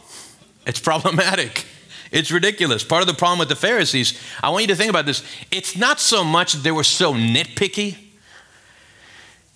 It's 0.64 0.80
problematic. 0.80 1.66
It's 2.12 2.30
ridiculous. 2.30 2.84
Part 2.84 3.00
of 3.00 3.08
the 3.08 3.14
problem 3.14 3.38
with 3.38 3.48
the 3.48 3.56
Pharisees, 3.56 4.20
I 4.42 4.50
want 4.50 4.64
you 4.64 4.68
to 4.68 4.76
think 4.76 4.90
about 4.90 5.06
this. 5.06 5.24
It's 5.50 5.78
not 5.78 5.98
so 5.98 6.22
much 6.22 6.52
they 6.52 6.70
were 6.70 6.84
so 6.84 7.14
nitpicky, 7.14 7.96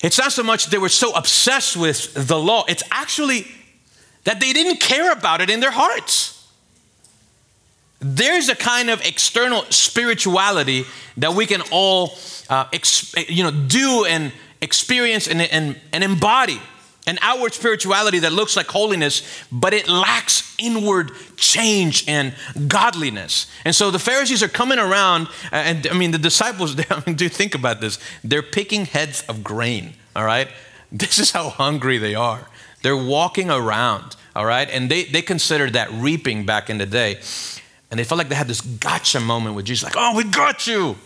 it's 0.03 0.17
not 0.17 0.33
so 0.33 0.43
much 0.43 0.69
they 0.69 0.79
were 0.79 0.89
so 0.89 1.13
obsessed 1.13 1.77
with 1.77 2.15
the 2.15 2.39
law, 2.39 2.65
it's 2.67 2.83
actually 2.91 3.47
that 4.27 4.41
they 4.41 4.53
didn't 4.53 4.81
care 4.81 5.13
about 5.13 5.41
it 5.41 5.49
in 5.49 5.61
their 5.61 5.71
hearts. 5.71 6.33
There's 8.01 8.49
a 8.49 8.57
kind 8.57 8.91
of 8.91 9.01
external 9.07 9.63
spirituality 9.71 10.85
that 11.17 11.35
we 11.35 11.47
can 11.47 11.63
all, 11.71 12.19
uh, 12.51 12.67
ex- 12.73 13.15
you 13.29 13.45
know, 13.45 13.53
do 13.53 14.05
and 14.05 14.33
experience 14.61 15.29
and, 15.29 15.41
and, 15.41 15.81
and 15.93 16.05
embody 16.05 16.61
an 17.07 17.19
outward 17.23 17.55
spirituality 17.55 18.19
that 18.19 18.33
looks 18.33 18.57
like 18.57 18.67
holiness, 18.67 19.23
but 19.53 19.73
it 19.73 19.89
lacks 19.89 20.57
inward 20.59 21.13
change 21.37 22.05
and 22.09 22.35
godliness. 22.67 23.47
And 23.65 23.77
so 23.77 23.93
the 23.93 24.01
Pharisees 24.01 24.43
are 24.43 24.49
coming 24.49 24.81
around, 24.81 25.29
uh, 25.53 25.57
and 25.57 25.87
I 25.87 25.95
mean, 25.95 26.11
the 26.11 26.19
disciples, 26.19 26.75
I 26.91 27.03
mean, 27.07 27.15
do 27.15 27.29
think 27.29 27.55
about 27.55 27.81
this. 27.81 28.01
They're 28.25 28.43
picking 28.43 28.87
heads 28.87 29.23
of 29.29 29.45
grain, 29.45 29.95
all 30.17 30.25
right? 30.25 30.49
This 30.91 31.21
is 31.21 31.31
how 31.31 31.49
hungry 31.49 31.99
they 31.99 32.17
are. 32.17 32.49
They're 32.83 32.97
walking 32.97 33.51
around, 33.51 34.17
all 34.35 34.47
right? 34.47 34.69
And 34.71 34.91
they, 34.91 35.05
they 35.05 35.23
considered 35.23 35.73
that 35.73 35.91
reaping 35.93 36.47
back 36.47 36.71
in 36.71 36.79
the 36.79 36.87
day. 36.87 37.21
And 37.91 37.99
they 37.99 38.05
felt 38.05 38.19
like 38.19 38.29
they 38.29 38.35
had 38.35 38.49
this 38.49 38.61
gotcha 38.61 39.21
moment 39.21 39.55
with 39.57 39.65
Jesus, 39.65 39.85
like, 39.85 39.95
oh, 39.97 40.17
we 40.17 40.25
got 40.25 40.67
you. 40.67 40.97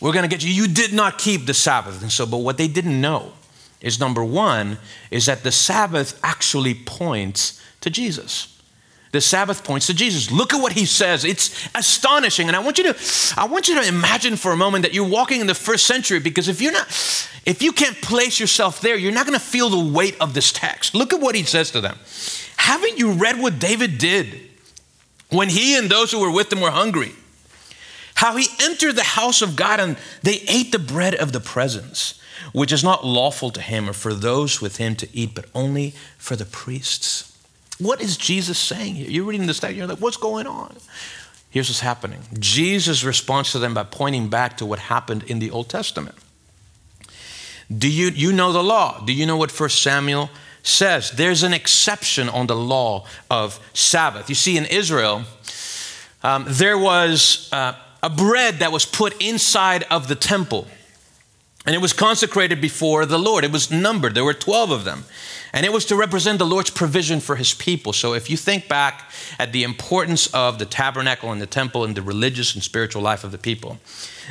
We're 0.00 0.12
going 0.12 0.22
to 0.22 0.28
get 0.28 0.44
you. 0.44 0.52
You 0.52 0.68
did 0.68 0.92
not 0.92 1.18
keep 1.18 1.46
the 1.46 1.54
Sabbath. 1.54 2.02
And 2.02 2.12
so, 2.12 2.24
but 2.24 2.38
what 2.38 2.56
they 2.56 2.68
didn't 2.68 3.00
know 3.00 3.32
is 3.80 4.00
number 4.00 4.24
one, 4.24 4.78
is 5.10 5.26
that 5.26 5.42
the 5.42 5.52
Sabbath 5.52 6.18
actually 6.22 6.74
points 6.74 7.62
to 7.80 7.90
Jesus. 7.90 8.58
The 9.12 9.20
Sabbath 9.20 9.64
points 9.64 9.86
to 9.86 9.94
Jesus. 9.94 10.30
Look 10.30 10.52
at 10.52 10.60
what 10.60 10.72
he 10.72 10.84
says. 10.84 11.24
It's 11.24 11.68
astonishing. 11.74 12.48
And 12.48 12.56
I 12.56 12.60
want 12.60 12.78
you 12.78 12.92
to 12.92 13.34
I 13.36 13.46
want 13.46 13.68
you 13.68 13.80
to 13.80 13.88
imagine 13.88 14.36
for 14.36 14.52
a 14.52 14.56
moment 14.56 14.82
that 14.82 14.92
you're 14.92 15.08
walking 15.08 15.40
in 15.40 15.46
the 15.46 15.54
first 15.54 15.86
century 15.86 16.18
because 16.18 16.48
if 16.48 16.60
you're 16.60 16.72
not 16.72 16.88
if 17.48 17.62
you 17.62 17.72
can't 17.72 17.96
place 18.02 18.38
yourself 18.38 18.80
there, 18.80 18.96
you're 18.96 19.10
not 19.10 19.26
going 19.26 19.38
to 19.38 19.44
feel 19.44 19.70
the 19.70 19.92
weight 19.92 20.16
of 20.20 20.34
this 20.34 20.52
text. 20.52 20.94
Look 20.94 21.14
at 21.14 21.20
what 21.20 21.34
he 21.34 21.44
says 21.44 21.70
to 21.70 21.80
them. 21.80 21.96
Haven't 22.56 22.98
you 22.98 23.12
read 23.12 23.40
what 23.40 23.58
David 23.58 23.96
did 23.98 24.38
when 25.30 25.48
he 25.48 25.76
and 25.76 25.90
those 25.90 26.12
who 26.12 26.20
were 26.20 26.30
with 26.30 26.52
him 26.52 26.60
were 26.60 26.70
hungry? 26.70 27.12
How 28.16 28.36
he 28.36 28.48
entered 28.60 28.96
the 28.96 29.02
house 29.02 29.40
of 29.40 29.56
God 29.56 29.80
and 29.80 29.96
they 30.22 30.42
ate 30.46 30.72
the 30.72 30.78
bread 30.78 31.14
of 31.14 31.32
the 31.32 31.40
presence 31.40 32.20
which 32.52 32.72
is 32.72 32.84
not 32.84 33.04
lawful 33.04 33.50
to 33.50 33.60
him 33.60 33.88
or 33.88 33.92
for 33.92 34.14
those 34.14 34.60
with 34.60 34.76
him 34.76 34.94
to 34.96 35.08
eat, 35.12 35.34
but 35.34 35.46
only 35.54 35.94
for 36.16 36.36
the 36.36 36.44
priests. 36.44 37.36
What 37.78 38.00
is 38.00 38.16
Jesus 38.16 38.58
saying 38.58 38.96
here? 38.96 39.10
You're 39.10 39.24
reading 39.24 39.46
this 39.46 39.60
text, 39.60 39.76
you're 39.76 39.86
like, 39.86 39.98
what's 39.98 40.16
going 40.16 40.46
on? 40.46 40.76
Here's 41.50 41.68
what's 41.68 41.80
happening 41.80 42.20
Jesus 42.38 43.04
responds 43.04 43.52
to 43.52 43.58
them 43.58 43.74
by 43.74 43.84
pointing 43.84 44.28
back 44.28 44.56
to 44.58 44.66
what 44.66 44.78
happened 44.78 45.24
in 45.24 45.38
the 45.38 45.50
Old 45.50 45.68
Testament. 45.68 46.14
Do 47.76 47.90
you, 47.90 48.08
you 48.08 48.32
know 48.32 48.52
the 48.52 48.62
law? 48.62 49.02
Do 49.04 49.12
you 49.12 49.26
know 49.26 49.36
what 49.36 49.50
First 49.50 49.82
Samuel 49.82 50.30
says? 50.62 51.10
There's 51.10 51.42
an 51.42 51.52
exception 51.52 52.28
on 52.28 52.46
the 52.46 52.56
law 52.56 53.06
of 53.30 53.60
Sabbath. 53.74 54.28
You 54.28 54.34
see, 54.34 54.56
in 54.56 54.64
Israel, 54.64 55.24
um, 56.22 56.44
there 56.48 56.78
was 56.78 57.48
uh, 57.52 57.74
a 58.02 58.10
bread 58.10 58.60
that 58.60 58.72
was 58.72 58.86
put 58.86 59.20
inside 59.22 59.84
of 59.90 60.08
the 60.08 60.14
temple. 60.14 60.66
And 61.66 61.74
it 61.74 61.80
was 61.80 61.92
consecrated 61.92 62.60
before 62.60 63.04
the 63.04 63.18
Lord. 63.18 63.44
It 63.44 63.52
was 63.52 63.70
numbered. 63.70 64.14
There 64.14 64.24
were 64.24 64.34
12 64.34 64.70
of 64.70 64.84
them. 64.84 65.04
And 65.52 65.64
it 65.64 65.72
was 65.72 65.86
to 65.86 65.96
represent 65.96 66.38
the 66.38 66.46
Lord's 66.46 66.70
provision 66.70 67.20
for 67.20 67.36
his 67.36 67.54
people. 67.54 67.92
So 67.92 68.12
if 68.12 68.28
you 68.28 68.36
think 68.36 68.68
back 68.68 69.10
at 69.38 69.52
the 69.52 69.64
importance 69.64 70.26
of 70.34 70.58
the 70.58 70.66
tabernacle 70.66 71.32
and 71.32 71.40
the 71.40 71.46
temple 71.46 71.84
and 71.84 71.94
the 71.94 72.02
religious 72.02 72.54
and 72.54 72.62
spiritual 72.62 73.02
life 73.02 73.24
of 73.24 73.32
the 73.32 73.38
people, 73.38 73.78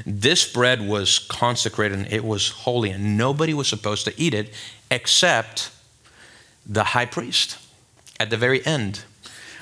this 0.05 0.51
bread 0.51 0.87
was 0.87 1.19
consecrated 1.19 1.97
and 1.97 2.11
it 2.11 2.23
was 2.23 2.49
holy, 2.49 2.91
and 2.91 3.17
nobody 3.17 3.53
was 3.53 3.67
supposed 3.67 4.05
to 4.05 4.13
eat 4.19 4.33
it 4.33 4.53
except 4.91 5.71
the 6.65 6.83
high 6.83 7.05
priest 7.05 7.57
at 8.19 8.29
the 8.29 8.37
very 8.37 8.65
end 8.65 9.03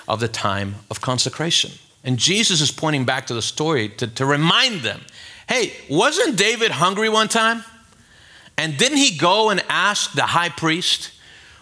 of 0.07 0.19
the 0.19 0.27
time 0.27 0.75
of 0.89 1.01
consecration. 1.01 1.71
And 2.03 2.17
Jesus 2.17 2.61
is 2.61 2.71
pointing 2.71 3.05
back 3.05 3.27
to 3.27 3.33
the 3.33 3.41
story 3.41 3.89
to, 3.89 4.07
to 4.07 4.25
remind 4.25 4.81
them 4.81 5.01
Hey, 5.47 5.73
wasn't 5.89 6.37
David 6.37 6.71
hungry 6.71 7.07
one 7.07 7.27
time? 7.27 7.63
And 8.57 8.77
didn't 8.77 8.97
he 8.97 9.15
go 9.15 9.51
and 9.51 9.63
ask 9.69 10.13
the 10.13 10.23
high 10.23 10.49
priest 10.49 11.11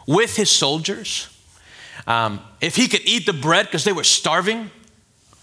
with 0.08 0.36
his 0.36 0.50
soldiers 0.50 1.30
um, 2.08 2.42
if 2.62 2.76
he 2.76 2.88
could 2.88 3.02
eat 3.06 3.26
the 3.26 3.34
bread 3.34 3.68
because 3.68 3.84
they 3.84 3.94
were 3.94 4.04
starving? 4.04 4.70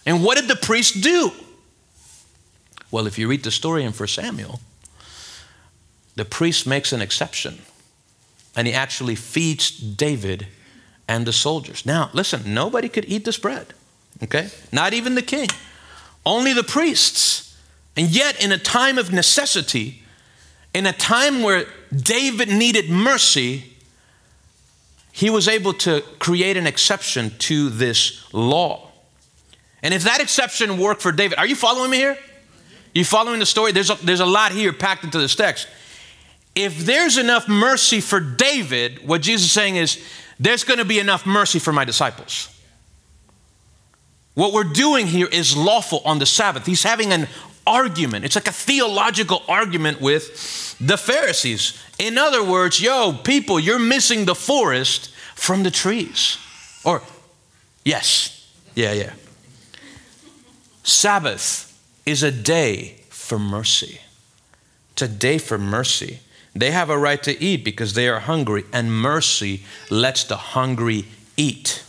And 0.06 0.24
what 0.24 0.38
did 0.38 0.48
the 0.48 0.56
priest 0.56 1.02
do? 1.02 1.32
Well, 2.90 3.06
if 3.06 3.18
you 3.18 3.28
read 3.28 3.44
the 3.44 3.50
story 3.50 3.84
in 3.84 3.92
1 3.92 4.08
Samuel, 4.08 4.60
the 6.16 6.24
priest 6.24 6.66
makes 6.66 6.92
an 6.92 7.00
exception 7.00 7.60
and 8.56 8.66
he 8.66 8.74
actually 8.74 9.14
feeds 9.14 9.70
David 9.70 10.46
and 11.08 11.26
the 11.26 11.32
soldiers. 11.32 11.86
Now, 11.86 12.10
listen, 12.12 12.54
nobody 12.54 12.88
could 12.88 13.04
eat 13.06 13.24
this 13.24 13.38
bread, 13.38 13.74
okay? 14.22 14.48
Not 14.72 14.92
even 14.92 15.14
the 15.14 15.22
king, 15.22 15.48
only 16.26 16.52
the 16.52 16.64
priests. 16.64 17.56
And 17.96 18.08
yet, 18.08 18.42
in 18.42 18.52
a 18.52 18.58
time 18.58 18.98
of 18.98 19.12
necessity, 19.12 20.02
in 20.74 20.86
a 20.86 20.92
time 20.92 21.42
where 21.42 21.66
David 21.94 22.48
needed 22.48 22.88
mercy, 22.88 23.69
he 25.12 25.30
was 25.30 25.48
able 25.48 25.72
to 25.74 26.02
create 26.18 26.56
an 26.56 26.66
exception 26.66 27.32
to 27.38 27.68
this 27.68 28.32
law. 28.32 28.88
And 29.82 29.94
if 29.94 30.04
that 30.04 30.20
exception 30.20 30.78
worked 30.78 31.02
for 31.02 31.12
David, 31.12 31.38
are 31.38 31.46
you 31.46 31.56
following 31.56 31.90
me 31.90 31.96
here? 31.96 32.18
You 32.94 33.04
following 33.04 33.40
the 33.40 33.46
story? 33.46 33.72
There's 33.72 33.90
a, 33.90 33.94
there's 34.04 34.20
a 34.20 34.26
lot 34.26 34.52
here 34.52 34.72
packed 34.72 35.04
into 35.04 35.18
this 35.18 35.34
text. 35.34 35.68
If 36.54 36.80
there's 36.80 37.16
enough 37.16 37.48
mercy 37.48 38.00
for 38.00 38.20
David, 38.20 39.06
what 39.06 39.22
Jesus 39.22 39.46
is 39.46 39.52
saying 39.52 39.76
is, 39.76 40.02
there's 40.38 40.64
going 40.64 40.78
to 40.78 40.84
be 40.84 40.98
enough 40.98 41.26
mercy 41.26 41.58
for 41.58 41.72
my 41.72 41.84
disciples. 41.84 42.48
What 44.34 44.52
we're 44.52 44.64
doing 44.64 45.06
here 45.06 45.28
is 45.30 45.56
lawful 45.56 46.02
on 46.04 46.18
the 46.18 46.26
Sabbath. 46.26 46.66
He's 46.66 46.82
having 46.82 47.12
an 47.12 47.28
argument. 47.66 48.24
It's 48.24 48.34
like 48.34 48.48
a 48.48 48.52
theological 48.52 49.42
argument 49.48 50.00
with 50.00 50.76
the 50.78 50.96
Pharisees. 50.96 51.82
In 51.98 52.18
other 52.18 52.42
words, 52.42 52.80
yo, 52.80 53.12
people, 53.12 53.60
you're 53.60 53.78
missing 53.78 54.24
the 54.24 54.34
forest 54.34 55.10
from 55.34 55.62
the 55.62 55.70
trees. 55.70 56.38
Or, 56.84 57.02
yes, 57.84 58.48
yeah, 58.74 58.92
yeah. 58.92 59.12
Sabbath 60.82 61.66
is 62.06 62.22
a 62.22 62.30
day 62.30 63.02
for 63.10 63.38
mercy. 63.38 64.00
It's 64.92 65.02
a 65.02 65.08
day 65.08 65.38
for 65.38 65.58
mercy. 65.58 66.20
They 66.54 66.72
have 66.72 66.90
a 66.90 66.98
right 66.98 67.22
to 67.22 67.40
eat 67.40 67.64
because 67.64 67.94
they 67.94 68.08
are 68.08 68.20
hungry, 68.20 68.64
and 68.72 68.92
mercy 68.92 69.62
lets 69.88 70.24
the 70.24 70.36
hungry 70.36 71.06
eat. 71.36 71.84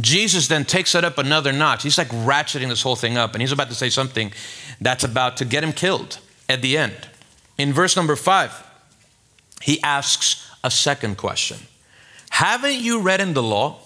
Jesus 0.00 0.48
then 0.48 0.64
takes 0.64 0.94
it 0.94 1.04
up 1.04 1.18
another 1.18 1.52
notch. 1.52 1.82
He's 1.82 1.98
like 1.98 2.08
ratcheting 2.08 2.68
this 2.68 2.82
whole 2.82 2.96
thing 2.96 3.16
up, 3.16 3.34
and 3.34 3.40
he's 3.40 3.52
about 3.52 3.68
to 3.68 3.74
say 3.74 3.88
something 3.88 4.32
that's 4.80 5.04
about 5.04 5.36
to 5.38 5.44
get 5.44 5.64
him 5.64 5.72
killed 5.72 6.18
at 6.48 6.62
the 6.62 6.76
end. 6.76 7.08
In 7.58 7.72
verse 7.72 7.96
number 7.96 8.16
five, 8.16 8.64
he 9.62 9.80
asks 9.82 10.50
a 10.62 10.70
second 10.70 11.16
question 11.16 11.58
Haven't 12.30 12.80
you 12.80 13.00
read 13.00 13.20
in 13.20 13.34
the 13.34 13.42
law 13.42 13.80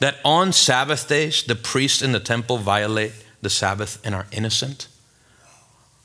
that 0.00 0.16
on 0.24 0.52
Sabbath 0.52 1.08
days 1.08 1.44
the 1.44 1.54
priests 1.54 2.02
in 2.02 2.12
the 2.12 2.20
temple 2.20 2.58
violate 2.58 3.12
the 3.40 3.50
Sabbath 3.50 4.04
and 4.04 4.14
are 4.14 4.26
innocent? 4.32 4.88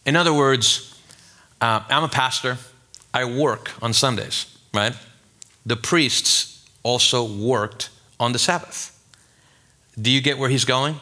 In 0.05 0.15
other 0.15 0.33
words, 0.33 0.99
uh, 1.59 1.81
I'm 1.89 2.03
a 2.03 2.09
pastor, 2.09 2.57
I 3.13 3.25
work 3.25 3.71
on 3.81 3.93
Sundays, 3.93 4.45
right? 4.73 4.93
The 5.65 5.75
priests 5.75 6.65
also 6.83 7.25
worked 7.25 7.89
on 8.19 8.31
the 8.31 8.39
Sabbath. 8.39 8.96
Do 9.99 10.11
you 10.11 10.21
get 10.21 10.37
where 10.37 10.49
he's 10.49 10.65
going? 10.65 10.99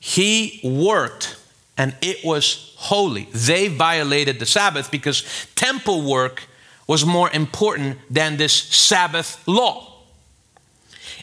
He 0.00 0.60
worked 0.64 1.36
and 1.78 1.94
it 2.02 2.24
was 2.24 2.74
holy. 2.76 3.28
They 3.32 3.68
violated 3.68 4.38
the 4.38 4.46
Sabbath 4.46 4.90
because 4.90 5.46
temple 5.54 6.02
work 6.02 6.44
was 6.86 7.06
more 7.06 7.30
important 7.30 7.98
than 8.10 8.36
this 8.36 8.52
Sabbath 8.52 9.46
law. 9.46 9.92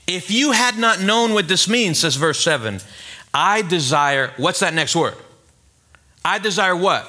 If 0.07 0.31
you 0.31 0.53
had 0.53 0.77
not 0.77 1.01
known 1.01 1.33
what 1.33 1.47
this 1.47 1.67
means, 1.67 1.99
says 1.99 2.15
verse 2.15 2.39
7, 2.39 2.79
I 3.33 3.61
desire, 3.61 4.33
what's 4.37 4.61
that 4.61 4.73
next 4.73 4.95
word? 4.95 5.15
I 6.25 6.39
desire 6.39 6.75
what? 6.75 7.07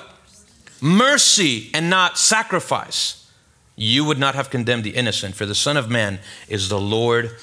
Mercy 0.81 1.71
and 1.73 1.89
not 1.89 2.19
sacrifice. 2.19 3.31
You 3.77 4.05
would 4.05 4.19
not 4.19 4.35
have 4.35 4.51
condemned 4.51 4.85
the 4.85 4.91
innocent, 4.91 5.35
for 5.35 5.47
the 5.47 5.55
Son 5.55 5.77
of 5.77 5.89
Man 5.89 6.19
is 6.49 6.69
the 6.69 6.81
Lord 6.81 7.37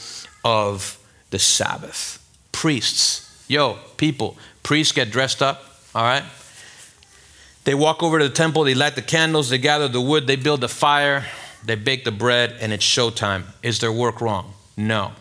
of 0.44 0.97
the 1.30 1.40
Sabbath. 1.40 2.24
Priests, 2.52 3.46
yo, 3.48 3.78
people, 3.98 4.38
priests 4.64 4.92
get 4.92 5.12
dressed 5.12 5.42
up, 5.42 5.64
all 5.94 6.04
right? 6.04 6.24
They 7.64 7.76
walk 7.76 8.02
over 8.02 8.20
to 8.20 8.28
the 8.28 8.34
temple, 8.34 8.64
they 8.64 8.76
light 8.76 8.96
the 8.96 9.02
candles, 9.02 9.50
they 9.50 9.58
gather 9.58 9.88
the 9.88 10.02
wood, 10.02 10.26
they 10.26 10.38
build 10.38 10.62
the 10.62 10.70
fire, 10.70 11.26
they 11.66 11.76
bake 11.76 12.06
the 12.06 12.12
bread, 12.12 12.56
and 12.62 12.72
it's 12.72 12.86
showtime. 12.86 13.44
Is 13.62 13.80
their 13.80 13.92
work 13.92 14.22
wrong? 14.22 14.54
No. 14.78 15.12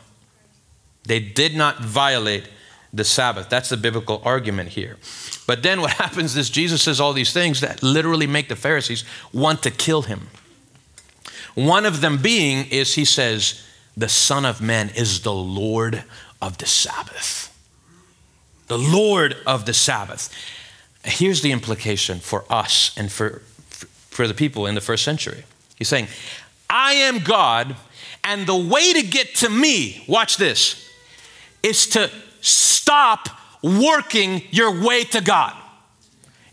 They 1.05 1.19
did 1.19 1.57
not 1.57 1.81
violate 1.81 2.49
the 2.93 3.05
Sabbath. 3.05 3.49
That's 3.49 3.69
the 3.69 3.77
biblical 3.77 4.23
argument 4.25 4.71
here. 4.71 4.97
But 5.47 5.63
then 5.63 5.81
what 5.81 5.93
happens 6.05 6.37
is 6.37 6.51
Jesus 6.51 6.83
says 6.83 7.01
all 7.01 7.13
these 7.13 7.33
things 7.33 7.61
that 7.61 7.83
literally 7.83 8.27
make 8.27 8.49
the 8.49 8.57
Pharisees 8.57 9.05
want 9.33 9.63
to 9.65 9.71
kill 9.71 10.03
him. 10.03 10.29
One 11.55 11.87
of 11.87 12.01
them 12.01 12.19
being 12.19 12.67
is 12.67 12.95
he 12.95 13.05
says, 13.05 13.66
the 13.97 14.09
Son 14.09 14.45
of 14.45 14.61
Man 14.61 14.91
is 14.91 15.23
the 15.23 15.33
Lord 15.33 16.05
of 16.43 16.59
the 16.59 16.67
Sabbath. 16.67 17.53
The 18.69 18.79
Lord 18.79 19.37
of 19.47 19.65
the 19.65 19.73
Sabbath. 19.73 20.33
Here's 21.05 21.41
the 21.41 21.53
implication 21.53 22.19
for 22.19 22.45
us 22.51 22.93
and 22.97 23.11
for, 23.11 23.43
for 24.11 24.27
the 24.27 24.35
people 24.35 24.67
in 24.67 24.75
the 24.75 24.81
first 24.81 25.05
century. 25.05 25.45
He's 25.77 25.89
saying, 25.89 26.09
I 26.69 26.95
am 26.95 27.21
God, 27.21 27.77
and 28.25 28.47
the 28.47 28.57
way 28.57 28.93
to 28.93 29.03
get 29.03 29.37
to 29.37 29.49
me, 29.49 30.05
watch 30.09 30.37
this, 30.37 30.91
is 31.63 31.87
to 31.89 32.11
stop 32.41 33.29
working 33.63 34.43
your 34.51 34.85
way 34.85 35.05
to 35.05 35.21
God. 35.21 35.55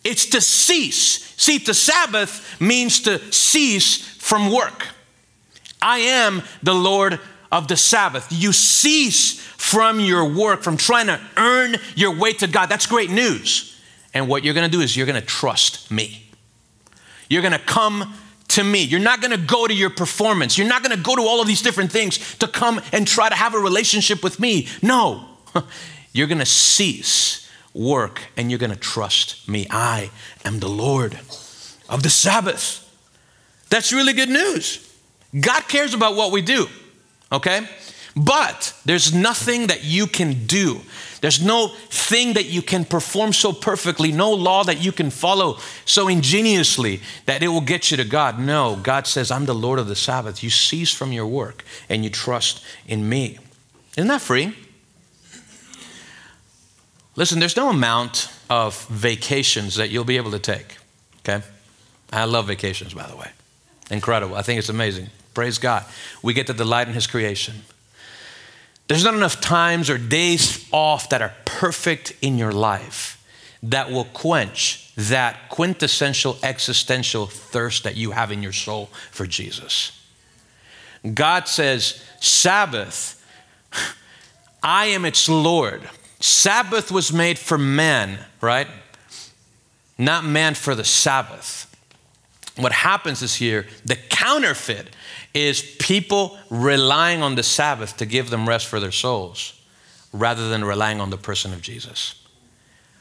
It's 0.04 0.28
to 0.28 0.42
cease. 0.42 1.34
See, 1.38 1.58
the 1.58 1.74
Sabbath 1.74 2.60
means 2.62 3.02
to 3.02 3.20
cease 3.32 3.98
from 4.18 4.52
work. 4.52 4.88
I 5.82 6.00
am 6.00 6.44
the 6.62 6.74
Lord 6.74 7.20
of 7.54 7.68
the 7.70 7.78
Sabbath. 7.78 8.28
You 8.32 8.52
cease 8.52 9.40
from 9.40 10.00
your 10.02 10.28
work, 10.28 10.64
from 10.64 10.76
trying 10.76 11.08
to 11.08 11.22
earn 11.38 11.76
your 11.96 12.14
way 12.18 12.34
to 12.34 12.48
God. 12.48 12.66
That's 12.66 12.88
great 12.88 13.12
news. 13.12 13.80
And 14.14 14.28
what 14.28 14.44
you're 14.44 14.56
going 14.56 14.70
to 14.70 14.76
do 14.76 14.82
is 14.82 14.98
you're 14.98 15.06
going 15.06 15.22
to 15.22 15.26
trust 15.26 15.90
me. 15.92 16.30
You're 17.30 17.44
going 17.44 17.54
to 17.54 17.60
come 17.60 18.14
to 18.50 18.64
me. 18.64 18.84
You're 18.84 19.00
not 19.00 19.22
going 19.22 19.32
to 19.32 19.46
go 19.46 19.68
to 19.68 19.74
your 19.74 19.92
performance. 19.92 20.58
You're 20.58 20.68
not 20.68 20.84
going 20.84 20.98
to 20.98 21.02
go 21.02 21.16
to 21.16 21.22
all 21.22 21.42
of 21.42 21.48
these 21.48 21.62
different 21.62 21.92
things 21.92 22.36
to 22.40 22.48
come 22.48 22.82
and 22.92 23.08
try 23.08 23.30
to 23.30 23.36
have 23.36 23.54
a 23.54 23.60
relationship 23.60 24.24
with 24.24 24.40
me. 24.40 24.68
No. 24.82 25.26
You're 26.12 26.28
going 26.28 26.40
to 26.40 26.46
cease 26.46 27.50
work 27.74 28.22
and 28.38 28.52
you're 28.52 28.60
going 28.60 28.72
to 28.72 28.78
trust 28.78 29.50
me. 29.50 29.66
I 29.72 30.12
am 30.46 30.60
the 30.60 30.70
Lord 30.70 31.20
of 31.90 32.04
the 32.04 32.10
Sabbath. 32.12 32.80
That's 33.70 33.92
really 33.92 34.14
good 34.14 34.30
news. 34.30 34.88
God 35.40 35.68
cares 35.68 35.96
about 35.96 36.16
what 36.16 36.32
we 36.32 36.44
do, 36.44 36.68
okay? 37.34 37.68
But 38.16 38.80
there's 38.86 39.14
nothing 39.14 39.68
that 39.68 39.84
you 39.84 40.06
can 40.06 40.46
do. 40.46 40.82
There's 41.22 41.44
no 41.44 41.70
thing 41.90 42.34
that 42.34 42.46
you 42.46 42.62
can 42.62 42.86
perform 42.86 43.34
so 43.34 43.52
perfectly, 43.54 44.12
no 44.12 44.32
law 44.32 44.64
that 44.66 44.84
you 44.84 44.92
can 44.92 45.10
follow 45.10 45.58
so 45.86 46.08
ingeniously 46.08 47.02
that 47.26 47.42
it 47.42 47.48
will 47.48 47.62
get 47.62 47.90
you 47.90 47.98
to 47.98 48.04
God. 48.04 48.40
No, 48.40 48.76
God 48.76 49.08
says, 49.08 49.32
I'm 49.32 49.46
the 49.46 49.56
Lord 49.56 49.80
of 49.80 49.88
the 49.88 49.96
Sabbath. 49.96 50.44
You 50.44 50.50
cease 50.50 50.94
from 50.94 51.12
your 51.12 51.26
work 51.26 51.64
and 51.90 52.04
you 52.04 52.10
trust 52.10 52.64
in 52.86 53.08
me. 53.10 53.40
Isn't 53.98 54.10
that 54.10 54.22
free? 54.22 54.56
Listen, 57.16 57.40
there's 57.40 57.58
no 57.58 57.70
amount 57.70 58.30
of 58.50 58.86
vacations 58.88 59.76
that 59.76 59.90
you'll 59.90 60.04
be 60.04 60.18
able 60.18 60.32
to 60.32 60.40
take, 60.40 60.78
okay? 61.20 61.44
I 62.12 62.26
love 62.26 62.48
vacations, 62.48 62.94
by 62.94 63.08
the 63.08 63.16
way. 63.16 63.30
Incredible. 63.90 64.36
I 64.36 64.42
think 64.42 64.60
it's 64.60 64.70
amazing. 64.70 65.10
Praise 65.34 65.58
God. 65.58 65.86
We 66.22 66.34
get 66.34 66.48
to 66.48 66.54
delight 66.54 66.88
in 66.88 66.94
His 66.94 67.08
creation. 67.08 67.64
There's 68.88 69.04
not 69.04 69.14
enough 69.14 69.42
times 69.42 69.90
or 69.90 69.98
days 69.98 70.68
off 70.72 71.10
that 71.10 71.22
are 71.22 71.34
perfect 71.46 72.14
in 72.22 72.38
your 72.38 72.52
life 72.52 73.20
that 73.64 73.90
will 73.90 74.04
quench 74.06 74.92
that 74.96 75.50
quintessential 75.50 76.38
existential 76.44 77.26
thirst 77.26 77.84
that 77.84 77.96
you 77.96 78.12
have 78.12 78.32
in 78.32 78.44
your 78.44 78.52
soul 78.52 78.88
for 79.10 79.26
Jesus. 79.26 80.00
God 81.14 81.48
says, 81.48 82.04
Sabbath, 82.20 83.20
I 84.64 84.88
am 84.88 85.06
its 85.06 85.28
Lord. 85.28 85.90
Sabbath 86.20 86.92
was 86.92 87.12
made 87.12 87.40
for 87.40 87.58
man, 87.58 88.20
right? 88.40 88.68
Not 89.98 90.24
man 90.24 90.54
for 90.54 90.76
the 90.76 90.86
Sabbath. 90.86 91.70
What 92.56 92.72
happens 92.72 93.22
is 93.22 93.36
here, 93.36 93.66
the 93.84 93.96
counterfeit 93.96 94.96
is 95.34 95.76
people 95.80 96.38
relying 96.50 97.24
on 97.24 97.36
the 97.36 97.44
Sabbath 97.44 97.98
to 97.98 98.06
give 98.06 98.30
them 98.30 98.48
rest 98.48 98.68
for 98.68 98.80
their 98.80 98.92
souls 98.92 99.60
rather 100.12 100.50
than 100.50 100.64
relying 100.64 101.02
on 101.02 101.10
the 101.10 101.18
person 101.18 101.54
of 101.54 101.62
Jesus. 101.62 102.16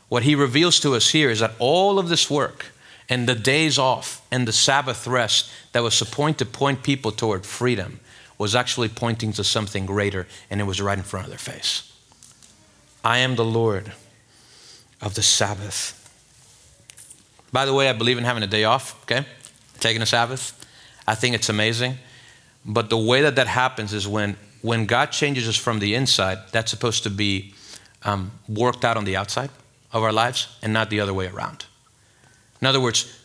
What 0.08 0.22
he 0.22 0.34
reveals 0.34 0.80
to 0.80 0.94
us 0.94 1.10
here 1.10 1.30
is 1.30 1.40
that 1.40 1.52
all 1.58 1.98
of 1.98 2.08
this 2.08 2.30
work 2.30 2.66
and 3.08 3.28
the 3.28 3.34
days 3.34 3.78
off 3.78 4.26
and 4.30 4.48
the 4.48 4.52
Sabbath 4.52 5.06
rest 5.06 5.50
that 5.72 5.82
was 5.82 5.94
supposed 5.94 6.38
to 6.38 6.46
point 6.46 6.82
people 6.82 7.12
toward 7.12 7.44
freedom 7.44 8.00
was 8.38 8.54
actually 8.54 8.88
pointing 8.88 9.32
to 9.34 9.44
something 9.44 9.86
greater, 9.86 10.26
and 10.50 10.60
it 10.60 10.64
was 10.64 10.80
right 10.80 10.98
in 10.98 11.04
front 11.04 11.26
of 11.26 11.30
their 11.30 11.38
face. 11.38 11.92
I 13.04 13.18
am 13.18 13.36
the 13.36 13.44
Lord 13.44 13.92
of 15.00 15.14
the 15.14 15.22
Sabbath. 15.22 15.98
By 17.52 17.66
the 17.66 17.74
way, 17.74 17.88
I 17.88 17.92
believe 17.92 18.18
in 18.18 18.24
having 18.24 18.42
a 18.42 18.46
day 18.46 18.64
off, 18.64 19.00
okay? 19.04 19.26
Taking 19.80 20.02
a 20.02 20.06
Sabbath. 20.06 20.58
I 21.06 21.14
think 21.14 21.34
it's 21.34 21.48
amazing. 21.48 21.98
But 22.64 22.90
the 22.90 22.98
way 22.98 23.22
that 23.22 23.36
that 23.36 23.48
happens 23.48 23.92
is 23.92 24.06
when, 24.06 24.36
when 24.60 24.86
God 24.86 25.06
changes 25.06 25.48
us 25.48 25.56
from 25.56 25.78
the 25.78 25.94
inside, 25.94 26.38
that's 26.52 26.70
supposed 26.70 27.02
to 27.02 27.10
be 27.10 27.54
um, 28.04 28.32
worked 28.48 28.84
out 28.84 28.96
on 28.96 29.04
the 29.04 29.16
outside 29.16 29.50
of 29.92 30.02
our 30.02 30.12
lives 30.12 30.56
and 30.62 30.72
not 30.72 30.90
the 30.90 31.00
other 31.00 31.14
way 31.14 31.26
around. 31.26 31.66
In 32.60 32.66
other 32.66 32.80
words, 32.80 33.18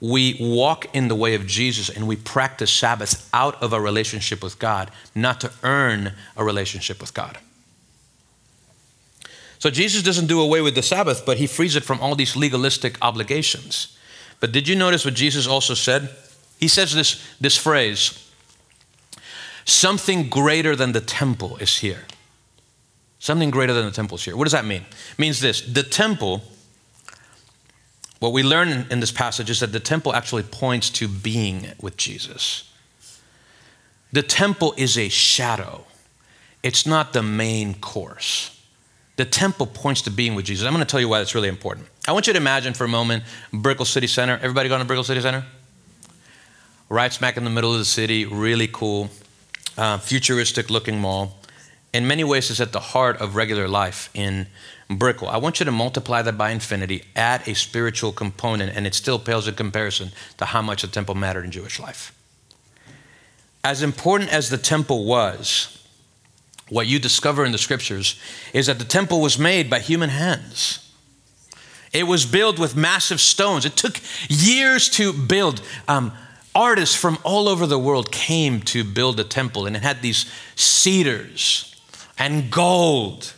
we 0.00 0.36
walk 0.40 0.94
in 0.94 1.08
the 1.08 1.14
way 1.14 1.34
of 1.34 1.46
Jesus 1.46 1.88
and 1.88 2.06
we 2.06 2.16
practice 2.16 2.70
Sabbath 2.70 3.28
out 3.32 3.60
of 3.62 3.72
a 3.72 3.80
relationship 3.80 4.42
with 4.42 4.58
God, 4.58 4.90
not 5.14 5.40
to 5.40 5.50
earn 5.62 6.12
a 6.36 6.44
relationship 6.44 7.00
with 7.00 7.14
God. 7.14 7.38
So 9.58 9.70
Jesus 9.70 10.02
doesn't 10.02 10.26
do 10.26 10.42
away 10.42 10.60
with 10.60 10.74
the 10.74 10.82
Sabbath, 10.82 11.24
but 11.24 11.38
he 11.38 11.46
frees 11.46 11.74
it 11.74 11.84
from 11.84 12.00
all 12.00 12.14
these 12.14 12.36
legalistic 12.36 12.98
obligations. 13.00 13.96
But 14.38 14.52
did 14.52 14.68
you 14.68 14.76
notice 14.76 15.04
what 15.04 15.14
Jesus 15.14 15.46
also 15.46 15.72
said? 15.72 16.10
He 16.60 16.68
says 16.68 16.94
this, 16.94 17.24
this 17.40 17.56
phrase 17.56 18.23
something 19.64 20.28
greater 20.28 20.76
than 20.76 20.92
the 20.92 21.00
temple 21.00 21.56
is 21.58 21.78
here. 21.78 22.04
Something 23.18 23.50
greater 23.50 23.72
than 23.72 23.86
the 23.86 23.92
temple 23.92 24.16
is 24.16 24.24
here. 24.24 24.36
What 24.36 24.44
does 24.44 24.52
that 24.52 24.64
mean? 24.64 24.82
It 24.82 25.18
means 25.18 25.40
this 25.40 25.62
the 25.62 25.82
temple, 25.82 26.42
what 28.18 28.32
we 28.32 28.42
learn 28.42 28.86
in 28.90 29.00
this 29.00 29.12
passage 29.12 29.50
is 29.50 29.60
that 29.60 29.72
the 29.72 29.80
temple 29.80 30.14
actually 30.14 30.42
points 30.42 30.90
to 30.90 31.08
being 31.08 31.68
with 31.80 31.96
Jesus. 31.96 32.70
The 34.12 34.22
temple 34.22 34.74
is 34.76 34.96
a 34.96 35.08
shadow, 35.08 35.84
it's 36.62 36.86
not 36.86 37.12
the 37.12 37.22
main 37.22 37.74
course. 37.74 38.50
The 39.16 39.24
temple 39.24 39.66
points 39.66 40.02
to 40.02 40.10
being 40.10 40.34
with 40.34 40.44
Jesus. 40.44 40.66
I'm 40.66 40.72
going 40.72 40.84
to 40.84 40.90
tell 40.90 40.98
you 40.98 41.08
why 41.08 41.18
that's 41.18 41.36
really 41.36 41.48
important. 41.48 41.86
I 42.08 42.12
want 42.12 42.26
you 42.26 42.32
to 42.32 42.36
imagine 42.36 42.74
for 42.74 42.84
a 42.84 42.88
moment 42.88 43.22
Brickell 43.52 43.84
City 43.84 44.08
Center. 44.08 44.34
Everybody 44.34 44.68
gone 44.68 44.80
to 44.80 44.84
Brickell 44.84 45.04
City 45.04 45.20
Center? 45.20 45.44
Right 46.88 47.12
smack 47.12 47.36
in 47.36 47.44
the 47.44 47.50
middle 47.50 47.72
of 47.72 47.78
the 47.78 47.84
city, 47.84 48.24
really 48.24 48.66
cool, 48.66 49.08
uh, 49.76 49.98
futuristic 49.98 50.70
looking 50.70 51.00
mall. 51.00 51.38
In 51.92 52.06
many 52.06 52.24
ways, 52.24 52.50
it's 52.50 52.60
at 52.60 52.72
the 52.72 52.80
heart 52.80 53.20
of 53.20 53.36
regular 53.36 53.68
life 53.68 54.10
in 54.14 54.46
Brickell. 54.90 55.28
I 55.28 55.36
want 55.36 55.60
you 55.60 55.64
to 55.64 55.72
multiply 55.72 56.22
that 56.22 56.36
by 56.36 56.50
infinity, 56.50 57.04
add 57.14 57.46
a 57.46 57.54
spiritual 57.54 58.12
component, 58.12 58.76
and 58.76 58.86
it 58.86 58.94
still 58.94 59.18
pales 59.18 59.46
in 59.46 59.54
comparison 59.54 60.10
to 60.38 60.46
how 60.46 60.60
much 60.60 60.82
the 60.82 60.88
temple 60.88 61.14
mattered 61.14 61.44
in 61.44 61.50
Jewish 61.50 61.78
life. 61.78 62.12
As 63.62 63.82
important 63.82 64.32
as 64.32 64.50
the 64.50 64.58
temple 64.58 65.04
was, 65.04 65.82
what 66.68 66.86
you 66.86 66.98
discover 66.98 67.44
in 67.44 67.52
the 67.52 67.58
scriptures 67.58 68.18
is 68.52 68.66
that 68.66 68.78
the 68.78 68.84
temple 68.84 69.20
was 69.20 69.38
made 69.38 69.70
by 69.70 69.78
human 69.78 70.10
hands. 70.10 70.80
It 71.92 72.08
was 72.08 72.26
built 72.26 72.58
with 72.58 72.74
massive 72.74 73.20
stones. 73.20 73.64
It 73.64 73.76
took 73.76 74.00
years 74.28 74.88
to 74.90 75.12
build. 75.12 75.62
Um, 75.86 76.12
artists 76.54 76.94
from 76.94 77.18
all 77.24 77.48
over 77.48 77.66
the 77.66 77.78
world 77.78 78.12
came 78.12 78.60
to 78.62 78.84
build 78.84 79.18
a 79.20 79.24
temple, 79.24 79.66
and 79.66 79.76
it 79.76 79.82
had 79.82 80.02
these 80.02 80.30
cedars 80.56 81.74
and 82.18 82.50
gold 82.50 83.34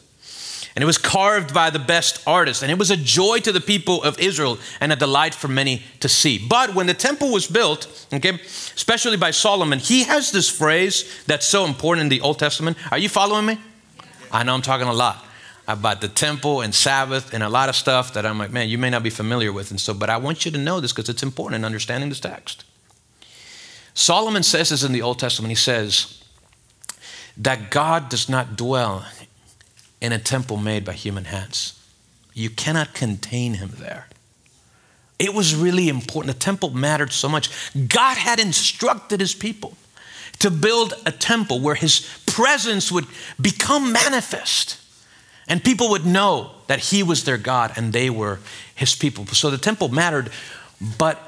and 0.77 0.83
it 0.83 0.87
was 0.87 0.99
carved 0.99 1.55
by 1.55 1.71
the 1.71 1.79
best 1.79 2.23
artists. 2.27 2.63
And 2.63 2.71
it 2.71 2.79
was 2.79 2.91
a 2.91 2.99
joy 2.99 3.41
to 3.41 3.51
the 3.51 3.63
people 3.63 4.03
of 4.03 4.21
Israel 4.21 4.59
and 4.79 4.93
a 4.93 4.97
delight 4.97 5.35
for 5.35 5.49
many 5.49 5.83
to 6.01 6.09
see. 6.09 6.39
But 6.39 6.75
when 6.75 6.87
the 6.87 6.93
temple 6.93 7.33
was 7.33 7.47
built, 7.47 8.07
okay, 8.13 8.35
especially 8.35 9.17
by 9.17 9.31
Solomon, 9.31 9.79
he 9.79 10.05
has 10.05 10.33
this 10.33 10.51
phrase 10.51 11.25
that's 11.25 11.47
so 11.47 11.65
important 11.65 12.03
in 12.03 12.09
the 12.11 12.21
Old 12.21 12.39
Testament. 12.39 12.77
Are 12.93 12.99
you 12.99 13.09
following 13.09 13.47
me? 13.47 13.59
I 14.31 14.43
know 14.43 14.53
I'm 14.53 14.61
talking 14.61 14.87
a 14.87 14.93
lot 14.93 15.25
about 15.67 16.03
the 16.03 16.09
temple 16.09 16.61
and 16.61 16.75
Sabbath 16.75 17.33
and 17.33 17.43
a 17.43 17.49
lot 17.49 17.71
of 17.71 17.75
stuff 17.75 18.13
that 18.13 18.27
I'm 18.27 18.39
like, 18.39 18.53
man, 18.53 18.69
you 18.69 18.77
may 18.77 18.91
not 18.91 19.03
be 19.03 19.11
familiar 19.11 19.55
with. 19.55 19.71
And 19.71 19.81
so, 19.81 19.95
but 19.95 20.11
I 20.11 20.19
want 20.19 20.45
you 20.45 20.51
to 20.53 20.59
know 20.59 20.81
this 20.81 20.93
because 20.93 21.09
it's 21.09 21.23
important 21.23 21.61
in 21.61 21.65
understanding 21.65 22.11
this 22.11 22.21
text. 22.21 22.65
Solomon 23.97 24.43
says 24.43 24.69
this 24.69 24.85
in 24.85 24.93
the 24.93 25.01
Old 25.01 25.19
Testament. 25.19 25.51
He 25.51 25.57
says 25.57 26.23
that 27.39 27.71
God 27.71 28.11
does 28.11 28.29
not 28.29 28.55
dwell 28.55 29.07
in 30.03 30.13
a 30.13 30.19
temple 30.19 30.59
made 30.59 30.85
by 30.85 30.93
human 30.93 31.25
hands. 31.25 31.83
You 32.35 32.51
cannot 32.51 32.93
contain 32.93 33.55
him 33.55 33.73
there. 33.79 34.07
It 35.19 35.33
was 35.33 35.55
really 35.55 35.89
important. 35.89 36.35
The 36.35 36.39
temple 36.39 36.71
mattered 36.71 37.11
so 37.11 37.27
much. 37.27 37.49
God 37.89 38.19
had 38.19 38.39
instructed 38.39 39.19
his 39.19 39.35
people 39.35 39.79
to 40.41 40.51
build 40.51 40.93
a 41.07 41.11
temple 41.11 41.61
where 41.61 41.75
his 41.75 42.07
presence 42.27 42.93
would 42.93 43.07
become 43.41 43.93
manifest. 43.93 44.79
And 45.49 45.65
people 45.65 45.89
would 45.89 46.05
know 46.05 46.51
that 46.67 46.81
he 46.81 47.03
was 47.03 47.25
their 47.25 47.39
God 47.39 47.73
and 47.77 47.95
they 47.95 48.11
were 48.11 48.41
his 48.75 48.95
people. 48.95 49.25
So 49.29 49.49
the 49.49 49.57
temple 49.57 49.89
mattered. 49.89 50.31
But 50.99 51.26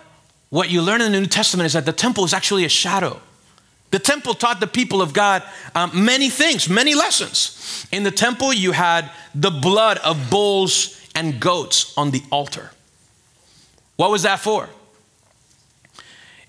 what 0.50 0.70
you 0.70 0.82
learn 0.82 1.00
in 1.00 1.12
the 1.12 1.20
New 1.20 1.26
Testament 1.26 1.66
is 1.66 1.74
that 1.74 1.84
the 1.84 1.92
temple 1.92 2.24
is 2.24 2.32
actually 2.32 2.64
a 2.64 2.68
shadow. 2.68 3.20
The 3.90 3.98
temple 3.98 4.34
taught 4.34 4.61
the 4.61 4.66
people 4.66 5.00
of 5.00 5.12
God 5.12 5.42
um, 5.74 6.04
many 6.04 6.28
things, 6.28 6.68
many 6.68 6.94
lessons. 6.94 7.87
In 7.90 8.02
the 8.02 8.11
temple, 8.11 8.52
you 8.52 8.72
had 8.72 9.11
the 9.34 9.50
blood 9.50 9.98
of 9.98 10.30
bulls 10.30 10.94
and 11.14 11.40
goats 11.40 11.96
on 11.96 12.11
the 12.11 12.22
altar. 12.30 12.70
What 13.96 14.11
was 14.11 14.22
that 14.22 14.40
for? 14.40 14.68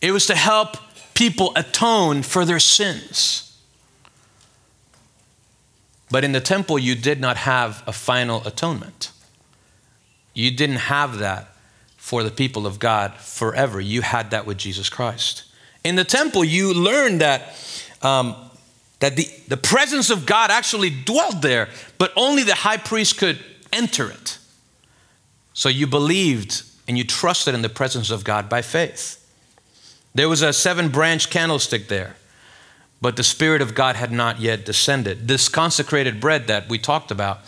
It 0.01 0.12
was 0.12 0.27
to 0.27 0.35
help 0.35 0.77
people 1.13 1.51
atone 1.55 2.23
for 2.23 2.45
their 2.45 2.59
sins. 2.59 3.57
But 6.12 6.23
in 6.23 6.31
the 6.31 6.41
temple, 6.41 6.79
you 6.79 6.95
did 6.95 7.19
not 7.19 7.38
have 7.38 7.83
a 7.85 7.93
final 7.93 8.45
atonement. 8.47 9.12
You 10.33 10.51
didn't 10.51 10.77
have 10.77 11.19
that 11.19 11.48
for 12.10 12.24
the 12.24 12.32
people 12.32 12.65
of 12.65 12.80
God 12.80 13.13
forever. 13.13 13.80
You 13.80 14.02
had 14.02 14.32
that 14.32 14.48
with 14.48 14.58
Jesus 14.58 14.89
Christ. 14.89 15.43
In 15.84 15.95
the 15.95 16.04
temple, 16.04 16.43
you 16.43 16.74
learned 16.74 17.22
that, 17.22 17.56
um, 18.02 18.36
that 18.98 19.15
the, 19.15 19.28
the 19.48 19.58
presence 19.58 20.10
of 20.10 20.26
God 20.26 20.50
actually 20.50 20.89
dwelt 20.89 21.43
there, 21.43 21.69
but 22.00 22.12
only 22.15 22.41
the 22.41 22.56
high 22.56 22.78
priest 22.78 23.19
could 23.19 23.38
enter 23.72 24.10
it. 24.10 24.39
So 25.54 25.69
you 25.69 25.86
believed 25.86 26.63
and 26.88 26.98
you 26.98 27.04
trusted 27.04 27.54
in 27.54 27.62
the 27.62 27.69
presence 27.69 28.10
of 28.10 28.24
God 28.24 28.50
by 28.50 28.63
faith. 28.63 29.15
There 30.15 30.28
was 30.28 30.41
a 30.41 30.52
seven 30.52 30.89
branch 30.89 31.30
candlestick 31.30 31.89
there 31.89 32.15
but 33.02 33.15
the 33.15 33.24
Spirit 33.24 33.62
of 33.62 33.76
God 33.76 33.95
had 33.95 34.12
not 34.12 34.39
yet 34.39 34.65
descended. 34.65 35.28
This 35.28 35.48
consecrated 35.48 36.19
bread 36.19 36.48
that 36.48 36.67
we 36.67 36.78
talked 36.78 37.12
about, 37.12 37.39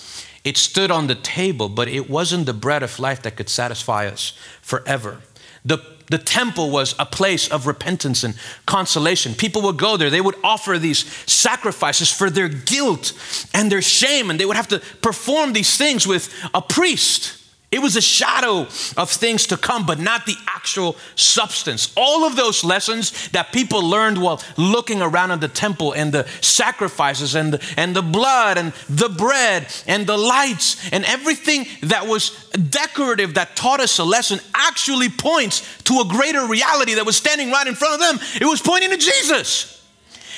it 0.44 0.58
stood 0.58 0.92
on 0.92 1.08
the 1.08 1.16
table, 1.16 1.70
but 1.70 1.88
it 1.88 2.10
wasn't 2.10 2.46
the 2.46 2.54
bread 2.54 2.84
of 2.84 3.00
life 3.00 3.22
that 3.24 3.36
could 3.36 3.50
satisfy 3.50 4.08
us 4.08 4.34
forever. 4.62 5.22
The, 5.64 5.78
the 6.10 6.18
temple 6.18 6.72
was 6.72 6.96
a 6.98 7.06
place 7.06 7.48
of 7.48 7.68
repentance 7.68 8.24
and 8.24 8.36
consolation. 8.66 9.36
People 9.36 9.62
would 9.64 9.78
go 9.78 9.98
there, 9.98 10.10
they 10.10 10.22
would 10.22 10.38
offer 10.44 10.80
these 10.80 11.06
sacrifices 11.30 12.12
for 12.12 12.30
their 12.30 12.50
guilt 12.50 13.14
and 13.54 13.72
their 13.72 13.82
shame, 13.82 14.30
and 14.30 14.40
they 14.40 14.46
would 14.46 14.56
have 14.56 14.68
to 14.70 14.80
perform 15.02 15.54
these 15.54 15.78
things 15.78 16.08
with 16.08 16.34
a 16.54 16.62
priest. 16.62 17.41
It 17.72 17.82
was 17.82 17.96
a 17.96 18.02
shadow 18.02 18.68
of 18.98 19.10
things 19.10 19.48
to 19.48 19.56
come, 19.56 19.86
but 19.86 19.98
not 19.98 20.26
the 20.26 20.36
actual 20.46 20.98
substance. 21.16 21.94
All 21.96 22.26
of 22.26 22.36
those 22.36 22.66
lessons 22.66 23.30
that 23.30 23.54
people 23.54 23.82
learned 23.82 24.22
while 24.22 24.44
looking 24.58 25.02
around 25.02 25.32
at 25.32 25.40
the 25.40 25.48
temple 25.48 25.94
and 25.94 26.12
the 26.12 26.28
sacrifices 26.42 27.34
and 27.34 27.54
the, 27.54 27.74
and 27.78 27.96
the 27.96 28.02
blood 28.02 28.58
and 28.58 28.74
the 28.90 29.08
bread 29.08 29.68
and 29.88 30.06
the 30.06 30.18
lights 30.18 30.92
and 30.92 31.06
everything 31.06 31.66
that 31.84 32.08
was 32.08 32.32
decorative 32.50 33.36
that 33.36 33.56
taught 33.56 33.80
us 33.80 33.98
a 34.00 34.04
lesson 34.04 34.42
actually 34.54 35.08
points 35.08 35.82
to 35.84 36.02
a 36.02 36.06
greater 36.06 36.46
reality 36.46 36.96
that 36.96 37.06
was 37.06 37.16
standing 37.16 37.52
right 37.52 37.68
in 37.68 37.76
front 37.76 37.94
of 37.94 38.00
them. 38.02 38.28
It 38.42 38.46
was 38.46 38.62
pointing 38.62 38.90
to 38.90 38.98
Jesus. 38.98 39.82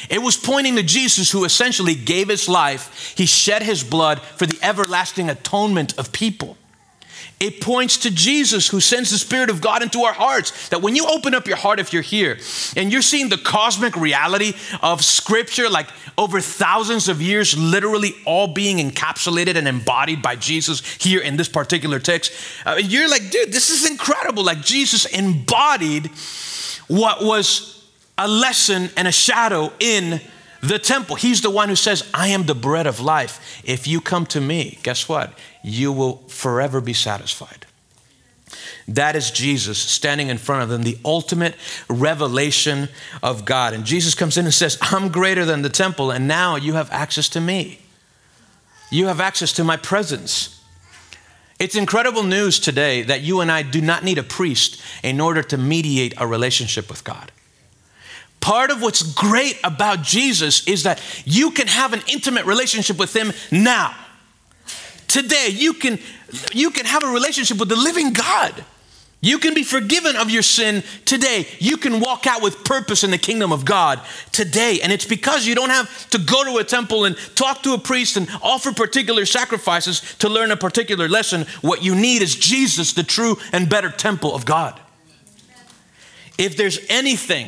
It 0.08 0.22
was 0.22 0.38
pointing 0.38 0.76
to 0.76 0.84
Jesus 0.84 1.32
who 1.32 1.46
essentially 1.46 1.96
gave 1.96 2.30
his 2.30 2.48
life, 2.48 3.16
he 3.18 3.26
shed 3.26 3.64
his 3.64 3.84
blood 3.84 4.22
for 4.22 4.46
the 4.46 4.60
everlasting 4.62 5.32
atonement 5.32 5.98
of 5.98 6.12
people. 6.12 6.58
It 7.40 7.60
points 7.60 7.98
to 7.98 8.12
Jesus 8.12 8.70
who 8.70 8.80
sends 8.80 9.10
the 9.12 9.18
Spirit 9.18 9.50
of 9.50 9.60
God 9.60 9.84
into 9.84 10.04
our 10.04 10.14
hearts. 10.14 10.70
That 10.70 10.82
when 10.82 10.96
you 10.96 11.06
open 11.08 11.34
up 11.34 11.48
your 11.48 11.58
heart, 11.58 11.80
if 11.80 11.92
you're 11.92 12.02
here 12.02 12.38
and 12.78 12.92
you're 12.92 13.02
seeing 13.02 13.30
the 13.30 13.38
cosmic 13.38 13.98
reality 13.98 14.54
of 14.82 15.04
Scripture, 15.04 15.70
like 15.70 15.88
over 16.18 16.40
thousands 16.40 17.10
of 17.10 17.22
years, 17.22 17.58
literally 17.58 18.14
all 18.26 18.48
being 18.48 18.78
encapsulated 18.78 19.56
and 19.56 19.68
embodied 19.68 20.22
by 20.22 20.36
Jesus 20.36 20.86
here 20.96 21.22
in 21.22 21.36
this 21.36 21.50
particular 21.50 22.00
text, 22.00 22.32
uh, 22.66 22.80
you're 22.82 23.10
like, 23.10 23.30
dude, 23.30 23.52
this 23.52 23.70
is 23.70 23.90
incredible. 23.90 24.44
Like 24.44 24.62
Jesus 24.62 25.06
embodied 25.06 26.12
what 26.88 27.24
was 27.24 27.84
a 28.18 28.28
lesson 28.28 28.90
and 28.96 29.08
a 29.08 29.12
shadow 29.12 29.72
in 29.80 30.22
the 30.64 30.80
temple. 30.80 31.18
He's 31.18 31.42
the 31.42 31.50
one 31.50 31.68
who 31.68 31.76
says, 31.76 32.10
I 32.14 32.30
am 32.30 32.46
the 32.46 32.56
bread 32.56 32.88
of 32.88 33.02
life. 33.02 33.62
If 33.66 33.86
you 33.86 34.00
come 34.00 34.26
to 34.28 34.40
me, 34.40 34.80
guess 34.82 35.10
what? 35.10 35.38
You 35.62 35.92
will 35.92 36.18
forever 36.30 36.80
be 36.80 36.94
satisfied. 36.94 37.66
That 38.88 39.16
is 39.16 39.30
Jesus 39.30 39.78
standing 39.78 40.30
in 40.30 40.38
front 40.38 40.64
of 40.64 40.70
them, 40.70 40.84
the 40.84 40.98
ultimate 41.04 41.56
revelation 41.90 42.88
of 43.22 43.44
God. 43.44 43.74
And 43.74 43.84
Jesus 43.84 44.16
comes 44.16 44.38
in 44.38 44.46
and 44.46 44.54
says, 44.54 44.78
I'm 44.82 45.10
greater 45.10 45.44
than 45.44 45.64
the 45.64 45.70
temple, 45.70 46.12
and 46.12 46.28
now 46.28 46.56
you 46.56 46.74
have 46.74 46.90
access 46.92 47.28
to 47.30 47.42
me. 47.42 47.80
You 48.90 49.08
have 49.08 49.20
access 49.20 49.52
to 49.54 49.64
my 49.66 49.76
presence. 49.76 50.62
It's 51.60 51.76
incredible 51.76 52.24
news 52.24 52.60
today 52.60 53.04
that 53.04 53.22
you 53.22 53.42
and 53.42 53.52
I 53.52 53.64
do 53.64 53.82
not 53.82 54.04
need 54.04 54.18
a 54.18 54.24
priest 54.24 54.82
in 55.04 55.20
order 55.20 55.44
to 55.44 55.58
mediate 55.58 56.14
a 56.18 56.28
relationship 56.28 56.90
with 56.90 57.04
God. 57.04 57.33
Part 58.44 58.72
of 58.72 58.82
what's 58.82 59.02
great 59.02 59.58
about 59.64 60.02
Jesus 60.02 60.68
is 60.68 60.84
that 60.84 61.02
you 61.24 61.52
can 61.52 61.68
have 61.68 61.94
an 61.94 62.02
intimate 62.12 62.46
relationship 62.46 62.98
with 62.98 63.16
him 63.16 63.32
now. 63.54 63.96
Today, 65.08 65.48
you 65.50 65.74
can, 65.74 65.98
you 66.52 66.70
can 66.70 66.86
have 66.86 67.06
a 67.06 67.08
relationship 67.08 67.58
with 67.58 67.70
the 67.70 67.78
living 67.78 68.12
God. 68.12 68.66
You 69.22 69.40
can 69.40 69.54
be 69.54 69.64
forgiven 69.64 70.18
of 70.18 70.30
your 70.30 70.42
sin 70.42 70.84
today. 71.06 71.48
You 71.60 71.78
can 71.78 72.02
walk 72.02 72.28
out 72.28 72.42
with 72.42 72.66
purpose 72.66 73.06
in 73.06 73.12
the 73.12 73.18
kingdom 73.18 73.54
of 73.54 73.64
God 73.64 74.02
today. 74.34 74.82
And 74.84 74.92
it's 74.92 75.06
because 75.06 75.48
you 75.48 75.56
don't 75.56 75.70
have 75.70 76.10
to 76.10 76.18
go 76.18 76.44
to 76.44 76.58
a 76.58 76.66
temple 76.66 77.06
and 77.06 77.16
talk 77.36 77.64
to 77.64 77.74
a 77.74 77.78
priest 77.78 78.18
and 78.18 78.28
offer 78.42 78.74
particular 78.74 79.26
sacrifices 79.26 80.02
to 80.20 80.28
learn 80.28 80.52
a 80.52 80.58
particular 80.58 81.08
lesson. 81.08 81.46
What 81.62 81.82
you 81.82 81.96
need 81.96 82.22
is 82.22 82.36
Jesus, 82.36 82.92
the 82.92 83.04
true 83.04 83.38
and 83.54 83.70
better 83.70 83.90
temple 83.90 84.36
of 84.36 84.46
God. 84.46 84.78
If 86.38 86.58
there's 86.58 86.80
anything 86.90 87.48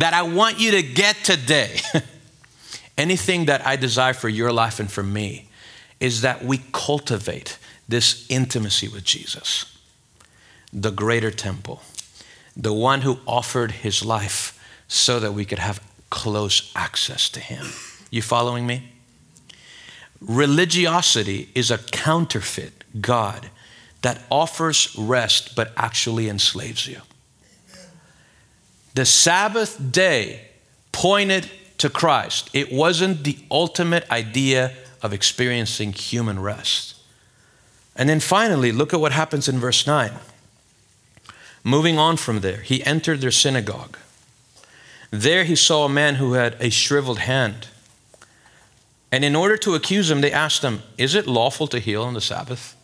that 0.00 0.12
I 0.12 0.22
want 0.22 0.60
you 0.60 0.72
to 0.72 0.82
get 0.82 1.16
today, 1.24 1.80
anything 2.98 3.46
that 3.46 3.66
I 3.66 3.76
desire 3.76 4.12
for 4.12 4.28
your 4.28 4.52
life 4.52 4.78
and 4.78 4.90
for 4.90 5.02
me, 5.02 5.48
is 6.00 6.20
that 6.20 6.44
we 6.44 6.58
cultivate 6.72 7.58
this 7.88 8.26
intimacy 8.28 8.88
with 8.88 9.04
Jesus, 9.04 9.78
the 10.72 10.90
greater 10.90 11.30
temple, 11.30 11.80
the 12.56 12.74
one 12.74 13.02
who 13.02 13.18
offered 13.26 13.70
his 13.70 14.04
life 14.04 14.52
so 14.86 15.18
that 15.18 15.32
we 15.32 15.44
could 15.44 15.58
have 15.58 15.80
close 16.10 16.70
access 16.76 17.28
to 17.30 17.40
him. 17.40 17.66
You 18.10 18.22
following 18.22 18.66
me? 18.66 18.92
Religiosity 20.20 21.48
is 21.54 21.70
a 21.70 21.78
counterfeit 21.78 22.84
God 23.00 23.50
that 24.02 24.22
offers 24.30 24.94
rest 24.98 25.56
but 25.56 25.72
actually 25.76 26.28
enslaves 26.28 26.86
you. 26.86 27.00
The 28.96 29.04
Sabbath 29.04 29.92
day 29.92 30.40
pointed 30.90 31.50
to 31.76 31.90
Christ. 31.90 32.48
It 32.54 32.72
wasn't 32.72 33.24
the 33.24 33.36
ultimate 33.50 34.10
idea 34.10 34.72
of 35.02 35.12
experiencing 35.12 35.92
human 35.92 36.40
rest. 36.40 36.94
And 37.94 38.08
then 38.08 38.20
finally, 38.20 38.72
look 38.72 38.94
at 38.94 39.00
what 39.00 39.12
happens 39.12 39.50
in 39.50 39.58
verse 39.58 39.86
9. 39.86 40.12
Moving 41.62 41.98
on 41.98 42.16
from 42.16 42.40
there, 42.40 42.62
he 42.62 42.82
entered 42.84 43.20
their 43.20 43.30
synagogue. 43.30 43.98
There 45.10 45.44
he 45.44 45.56
saw 45.56 45.84
a 45.84 45.90
man 45.90 46.14
who 46.14 46.32
had 46.32 46.56
a 46.58 46.70
shriveled 46.70 47.18
hand. 47.18 47.68
And 49.12 49.26
in 49.26 49.36
order 49.36 49.58
to 49.58 49.74
accuse 49.74 50.10
him, 50.10 50.22
they 50.22 50.32
asked 50.32 50.62
him, 50.62 50.82
Is 50.96 51.14
it 51.14 51.26
lawful 51.26 51.66
to 51.66 51.80
heal 51.80 52.02
on 52.02 52.14
the 52.14 52.22
Sabbath? 52.22 52.74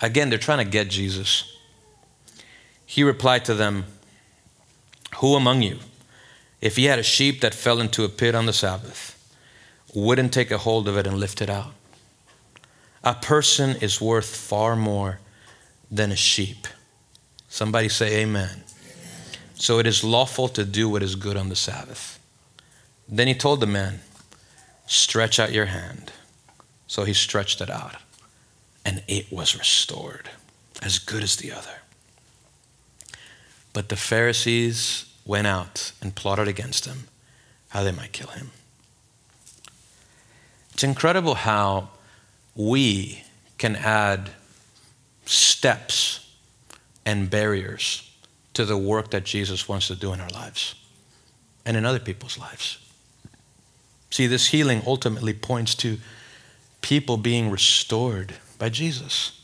Again, 0.00 0.28
they're 0.28 0.40
trying 0.40 0.64
to 0.64 0.68
get 0.68 0.90
Jesus. 0.90 1.56
He 2.84 3.04
replied 3.04 3.44
to 3.44 3.54
them, 3.54 3.84
who 5.20 5.34
among 5.34 5.60
you, 5.60 5.78
if 6.62 6.76
he 6.76 6.84
had 6.86 6.98
a 6.98 7.02
sheep 7.02 7.42
that 7.42 7.54
fell 7.54 7.78
into 7.78 8.04
a 8.04 8.08
pit 8.08 8.34
on 8.34 8.46
the 8.46 8.54
Sabbath, 8.54 9.16
wouldn't 9.94 10.32
take 10.32 10.50
a 10.50 10.58
hold 10.58 10.88
of 10.88 10.96
it 10.96 11.06
and 11.06 11.18
lift 11.18 11.42
it 11.42 11.50
out? 11.50 11.74
A 13.04 13.14
person 13.14 13.76
is 13.82 14.00
worth 14.00 14.34
far 14.34 14.76
more 14.76 15.20
than 15.90 16.10
a 16.10 16.16
sheep. 16.16 16.66
Somebody 17.50 17.90
say 17.90 18.22
amen. 18.22 18.48
amen. 18.48 18.64
So 19.56 19.78
it 19.78 19.86
is 19.86 20.02
lawful 20.02 20.48
to 20.48 20.64
do 20.64 20.88
what 20.88 21.02
is 21.02 21.16
good 21.16 21.36
on 21.36 21.50
the 21.50 21.56
Sabbath. 21.56 22.18
Then 23.06 23.26
he 23.26 23.34
told 23.34 23.60
the 23.60 23.66
man, 23.66 24.00
Stretch 24.86 25.38
out 25.38 25.52
your 25.52 25.66
hand. 25.66 26.12
So 26.86 27.04
he 27.04 27.12
stretched 27.12 27.60
it 27.60 27.70
out, 27.70 27.96
and 28.84 29.02
it 29.06 29.30
was 29.30 29.56
restored, 29.56 30.30
as 30.82 30.98
good 30.98 31.22
as 31.22 31.36
the 31.36 31.52
other. 31.52 31.82
But 33.72 33.88
the 33.90 33.96
Pharisees 33.96 35.09
went 35.30 35.46
out 35.46 35.92
and 36.02 36.16
plotted 36.16 36.48
against 36.48 36.86
him 36.86 37.04
how 37.68 37.84
they 37.84 37.92
might 37.92 38.10
kill 38.10 38.26
him. 38.26 38.50
It's 40.74 40.82
incredible 40.82 41.36
how 41.36 41.90
we 42.56 43.22
can 43.56 43.76
add 43.76 44.30
steps 45.26 46.34
and 47.06 47.30
barriers 47.30 48.10
to 48.54 48.64
the 48.64 48.76
work 48.76 49.12
that 49.12 49.22
Jesus 49.22 49.68
wants 49.68 49.86
to 49.86 49.94
do 49.94 50.12
in 50.12 50.20
our 50.20 50.30
lives 50.30 50.74
and 51.64 51.76
in 51.76 51.86
other 51.86 52.00
people's 52.00 52.36
lives. 52.36 52.78
See, 54.10 54.26
this 54.26 54.48
healing 54.48 54.82
ultimately 54.84 55.32
points 55.32 55.76
to 55.76 55.98
people 56.80 57.16
being 57.16 57.50
restored 57.50 58.34
by 58.58 58.68
Jesus. 58.68 59.40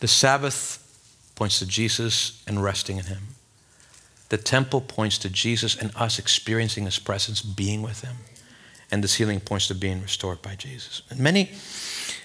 The 0.00 0.08
Sabbath 0.08 0.84
points 1.36 1.58
to 1.60 1.66
Jesus 1.66 2.42
and 2.46 2.62
resting 2.62 2.98
in 2.98 3.06
Him. 3.06 3.37
The 4.28 4.38
temple 4.38 4.80
points 4.80 5.18
to 5.18 5.30
Jesus 5.30 5.76
and 5.76 5.90
us 5.96 6.18
experiencing 6.18 6.84
His 6.84 6.98
presence, 6.98 7.40
being 7.40 7.82
with 7.82 8.02
Him. 8.02 8.16
And 8.90 9.04
this 9.04 9.14
healing 9.14 9.40
points 9.40 9.68
to 9.68 9.74
being 9.74 10.02
restored 10.02 10.40
by 10.42 10.54
Jesus. 10.54 11.02
And 11.10 11.20
many, 11.20 11.50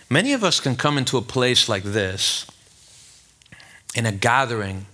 many 0.09 0.33
of 0.33 0.43
us 0.43 0.59
can 0.59 0.75
come 0.75 0.97
into 0.97 1.17
a 1.17 1.21
place 1.21 1.67
like 1.67 1.83
this 1.83 2.45
in 3.95 4.05
a 4.05 4.11
gathering, 4.11 4.85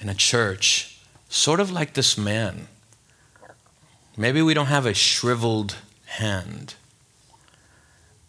in 0.00 0.08
a 0.08 0.14
church, 0.14 0.98
sort 1.28 1.60
of 1.60 1.70
like 1.70 1.94
this 1.94 2.16
man. 2.16 2.68
Maybe 4.16 4.40
we 4.40 4.54
don't 4.54 4.66
have 4.66 4.86
a 4.86 4.94
shriveled 4.94 5.76
hand, 6.06 6.74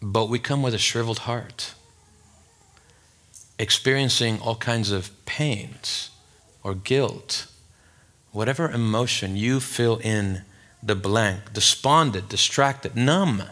but 0.02 0.28
we 0.28 0.38
come 0.38 0.62
with 0.62 0.74
a 0.74 0.78
shriveled 0.78 1.20
heart, 1.20 1.74
experiencing 3.58 4.40
all 4.40 4.56
kinds 4.56 4.90
of 4.90 5.10
pains 5.24 6.10
or 6.62 6.74
guilt, 6.74 7.46
whatever 8.32 8.70
emotion 8.70 9.36
you 9.36 9.60
fill 9.60 9.98
in 9.98 10.42
the 10.82 10.94
blank, 10.94 11.52
despondent, 11.52 12.28
distracted, 12.28 12.96
numb, 12.96 13.42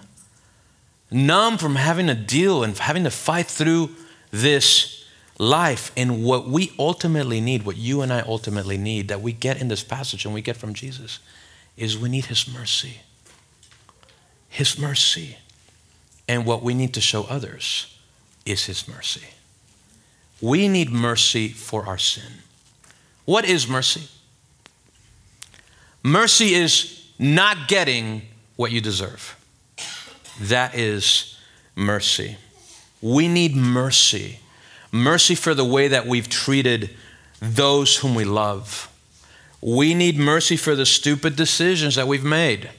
numb 1.11 1.59
from 1.59 1.77
having 1.77 2.07
to 2.07 2.15
deal 2.15 2.63
and 2.63 2.77
having 2.79 3.05
to 3.05 3.11
fight 3.11 3.47
through 3.47 3.91
this 4.31 5.05
life. 5.39 5.93
And 5.97 6.25
what 6.25 6.49
we 6.49 6.73
ultimately 6.79 7.41
need, 7.41 7.65
what 7.65 7.77
you 7.77 8.03
and 8.03 8.13
I 8.13 8.21
ultimately 8.21 8.77
need, 8.77 9.09
that 9.09 9.21
we 9.21 9.33
get 9.33 9.61
in 9.61 9.69
this 9.69 9.83
passage 9.83 10.25
and 10.25 10.35
we 10.35 10.43
get 10.43 10.57
from 10.57 10.75
Jesus, 10.75 11.19
is 11.77 11.99
we 11.99 12.09
need 12.09 12.27
His 12.27 12.49
mercy. 12.49 13.01
His 14.49 14.79
mercy. 14.79 15.37
And 16.29 16.47
what 16.47 16.63
we 16.63 16.75
need 16.75 16.95
to 16.95 17.01
show 17.01 17.25
others 17.25 17.99
is 18.45 18.67
His 18.67 18.89
mercy. 18.89 19.23
We 20.41 20.69
need 20.69 20.91
mercy 20.91 21.49
for 21.49 21.87
our 21.87 21.99
sin. 21.99 22.43
What 23.25 23.45
is 23.45 23.69
mercy? 23.69 24.09
Mercy 26.07 26.55
is 26.55 27.05
not 27.19 27.67
getting 27.67 28.23
what 28.55 28.71
you 28.71 28.81
deserve. 28.81 29.37
That 30.41 30.77
is 30.77 31.37
mercy. 31.75 32.37
We 33.03 33.27
need 33.27 33.57
mercy. 33.57 34.39
Mercy 34.93 35.35
for 35.35 35.53
the 35.53 35.65
way 35.65 35.89
that 35.89 36.07
we've 36.07 36.29
treated 36.29 36.91
those 37.41 37.97
whom 37.97 38.15
we 38.15 38.25
love. 38.25 38.89
We 39.61 39.95
need 39.95 40.17
mercy 40.17 40.57
for 40.57 40.77
the 40.77 40.87
stupid 40.87 41.35
decisions 41.35 41.97
that 41.97 42.07
we've 42.07 42.23
made 42.23 42.71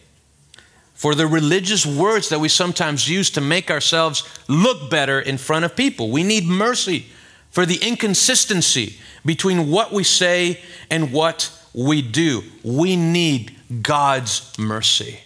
for 0.94 1.14
the 1.14 1.28
religious 1.28 1.86
words 1.86 2.30
that 2.30 2.40
we 2.40 2.48
sometimes 2.48 3.10
use 3.10 3.30
to 3.30 3.42
make 3.42 3.70
ourselves 3.70 4.24
look 4.48 4.90
better 4.90 5.20
in 5.20 5.38
front 5.38 5.66
of 5.66 5.76
people. 5.76 6.10
We 6.10 6.24
need 6.24 6.46
mercy 6.46 7.08
for 7.52 7.66
the 7.66 7.78
inconsistency 7.86 8.98
between 9.26 9.70
what 9.70 9.92
we 9.92 10.06
say 10.06 10.62
and 10.90 11.12
what 11.12 11.57
we 11.78 12.02
do. 12.02 12.44
We 12.64 12.96
need 12.96 13.56
God's 13.84 14.58
mercy. 14.58 15.20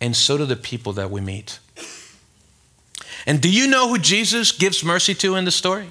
And 0.00 0.14
so 0.14 0.38
do 0.38 0.46
the 0.46 0.54
people 0.54 0.92
that 0.92 1.10
we 1.10 1.20
meet. 1.20 1.58
And 3.26 3.40
do 3.40 3.50
you 3.50 3.66
know 3.66 3.88
who 3.88 3.98
Jesus 3.98 4.52
gives 4.52 4.84
mercy 4.84 5.14
to 5.14 5.34
in 5.34 5.44
the 5.44 5.50
story? 5.50 5.90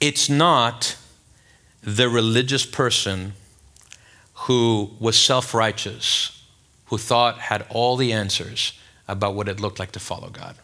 It's 0.00 0.30
not 0.30 0.96
the 1.82 2.08
religious 2.08 2.64
person 2.64 3.32
who 4.34 4.92
was 5.00 5.16
self 5.18 5.52
righteous, 5.52 6.44
who 6.86 6.98
thought 6.98 7.38
had 7.38 7.66
all 7.70 7.96
the 7.96 8.12
answers 8.12 8.78
about 9.08 9.34
what 9.34 9.48
it 9.48 9.58
looked 9.58 9.80
like 9.80 9.92
to 9.92 10.00
follow 10.00 10.28
God. 10.30 10.54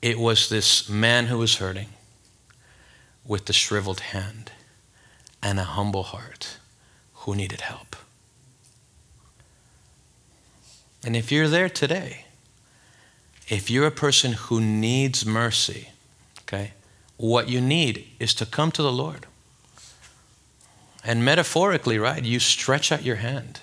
It 0.00 0.18
was 0.18 0.48
this 0.48 0.88
man 0.88 1.26
who 1.26 1.38
was 1.38 1.56
hurting 1.56 1.88
with 3.24 3.46
the 3.46 3.52
shriveled 3.52 4.00
hand 4.00 4.52
and 5.42 5.58
a 5.58 5.64
humble 5.64 6.04
heart 6.04 6.58
who 7.14 7.34
needed 7.34 7.62
help. 7.62 7.96
And 11.04 11.16
if 11.16 11.32
you're 11.32 11.48
there 11.48 11.68
today, 11.68 12.26
if 13.48 13.70
you're 13.70 13.86
a 13.86 13.92
person 13.92 14.32
who 14.32 14.60
needs 14.60 15.24
mercy, 15.24 15.88
okay, 16.42 16.72
what 17.16 17.48
you 17.48 17.60
need 17.60 18.08
is 18.20 18.34
to 18.34 18.46
come 18.46 18.70
to 18.72 18.82
the 18.82 18.92
Lord. 18.92 19.26
And 21.04 21.24
metaphorically, 21.24 21.98
right, 21.98 22.24
you 22.24 22.40
stretch 22.40 22.92
out 22.92 23.02
your 23.02 23.16
hand 23.16 23.60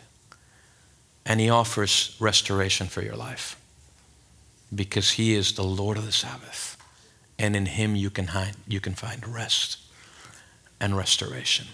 and 1.25 1.39
He 1.39 1.49
offers 1.49 2.15
restoration 2.19 2.87
for 2.87 3.01
your 3.01 3.15
life 3.15 3.57
because 4.73 5.11
He 5.11 5.33
is 5.33 5.53
the 5.53 5.63
Lord 5.63 5.97
of 5.97 6.05
the 6.05 6.11
Sabbath. 6.11 6.77
And 7.37 7.55
in 7.55 7.65
Him 7.65 7.95
you 7.95 8.09
can, 8.09 8.27
find, 8.27 8.55
you 8.67 8.79
can 8.79 8.93
find 8.93 9.27
rest 9.27 9.77
and 10.79 10.97
restoration. 10.97 11.67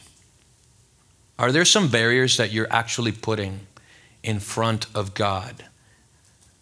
Are 1.38 1.52
there 1.52 1.66
some 1.66 1.88
barriers 1.88 2.38
that 2.38 2.52
you're 2.52 2.72
actually 2.72 3.12
putting 3.12 3.62
in 4.24 4.40
front 4.40 4.86
of 4.94 5.14
God 5.14 5.66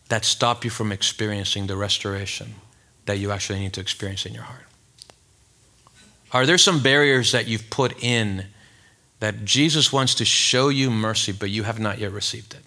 that 0.09 0.25
stop 0.25 0.63
you 0.63 0.69
from 0.69 0.91
experiencing 0.91 1.67
the 1.67 1.75
restoration 1.75 2.55
that 3.05 3.17
you 3.17 3.31
actually 3.31 3.59
need 3.59 3.73
to 3.73 3.81
experience 3.81 4.25
in 4.25 4.33
your 4.33 4.43
heart? 4.43 4.65
Are 6.31 6.45
there 6.45 6.57
some 6.57 6.81
barriers 6.81 7.31
that 7.31 7.47
you've 7.47 7.69
put 7.69 8.03
in 8.03 8.45
that 9.19 9.45
Jesus 9.45 9.91
wants 9.91 10.15
to 10.15 10.25
show 10.25 10.69
you 10.69 10.89
mercy, 10.89 11.31
but 11.31 11.49
you 11.49 11.63
have 11.63 11.79
not 11.79 11.99
yet 11.99 12.11
received 12.11 12.53
it? 12.53 12.63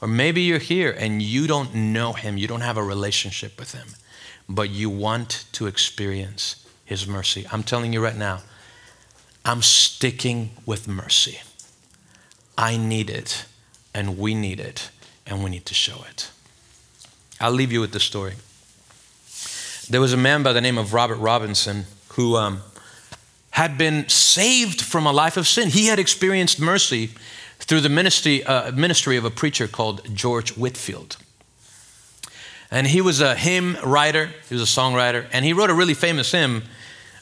Or 0.00 0.08
maybe 0.08 0.42
you're 0.42 0.58
here 0.58 0.90
and 0.90 1.20
you 1.20 1.46
don't 1.46 1.74
know 1.74 2.12
him, 2.12 2.38
you 2.38 2.48
don't 2.48 2.62
have 2.62 2.76
a 2.76 2.82
relationship 2.82 3.58
with 3.58 3.74
him, 3.74 3.88
but 4.48 4.70
you 4.70 4.88
want 4.88 5.44
to 5.52 5.66
experience 5.66 6.66
his 6.84 7.06
mercy. 7.06 7.46
I'm 7.52 7.62
telling 7.62 7.92
you 7.92 8.02
right 8.02 8.16
now, 8.16 8.40
I'm 9.44 9.62
sticking 9.62 10.50
with 10.66 10.88
mercy. 10.88 11.40
I 12.56 12.76
need 12.76 13.08
it, 13.08 13.46
and 13.94 14.18
we 14.18 14.34
need 14.34 14.60
it, 14.60 14.90
and 15.26 15.42
we 15.42 15.50
need 15.50 15.66
to 15.66 15.74
show 15.74 16.04
it. 16.08 16.30
I'll 17.40 17.52
leave 17.52 17.72
you 17.72 17.80
with 17.80 17.92
the 17.92 18.00
story. 18.00 18.34
There 19.88 20.00
was 20.00 20.12
a 20.12 20.18
man 20.18 20.42
by 20.42 20.52
the 20.52 20.60
name 20.60 20.78
of 20.78 20.92
Robert 20.92 21.16
Robinson 21.16 21.86
who 22.10 22.36
um, 22.36 22.60
had 23.52 23.78
been 23.78 24.08
saved 24.08 24.80
from 24.80 25.06
a 25.06 25.12
life 25.12 25.36
of 25.36 25.48
sin. 25.48 25.70
He 25.70 25.86
had 25.86 25.98
experienced 25.98 26.60
mercy 26.60 27.10
through 27.70 27.80
the 27.80 27.88
ministry, 27.88 28.42
uh, 28.42 28.72
ministry 28.72 29.16
of 29.16 29.24
a 29.24 29.30
preacher 29.30 29.68
called 29.68 30.02
George 30.12 30.56
Whitefield. 30.56 31.16
And 32.68 32.84
he 32.84 33.00
was 33.00 33.20
a 33.20 33.36
hymn 33.36 33.76
writer, 33.84 34.30
he 34.48 34.56
was 34.56 34.62
a 34.62 34.80
songwriter, 34.80 35.28
and 35.32 35.44
he 35.44 35.52
wrote 35.52 35.70
a 35.70 35.74
really 35.74 35.94
famous 35.94 36.32
hymn 36.32 36.64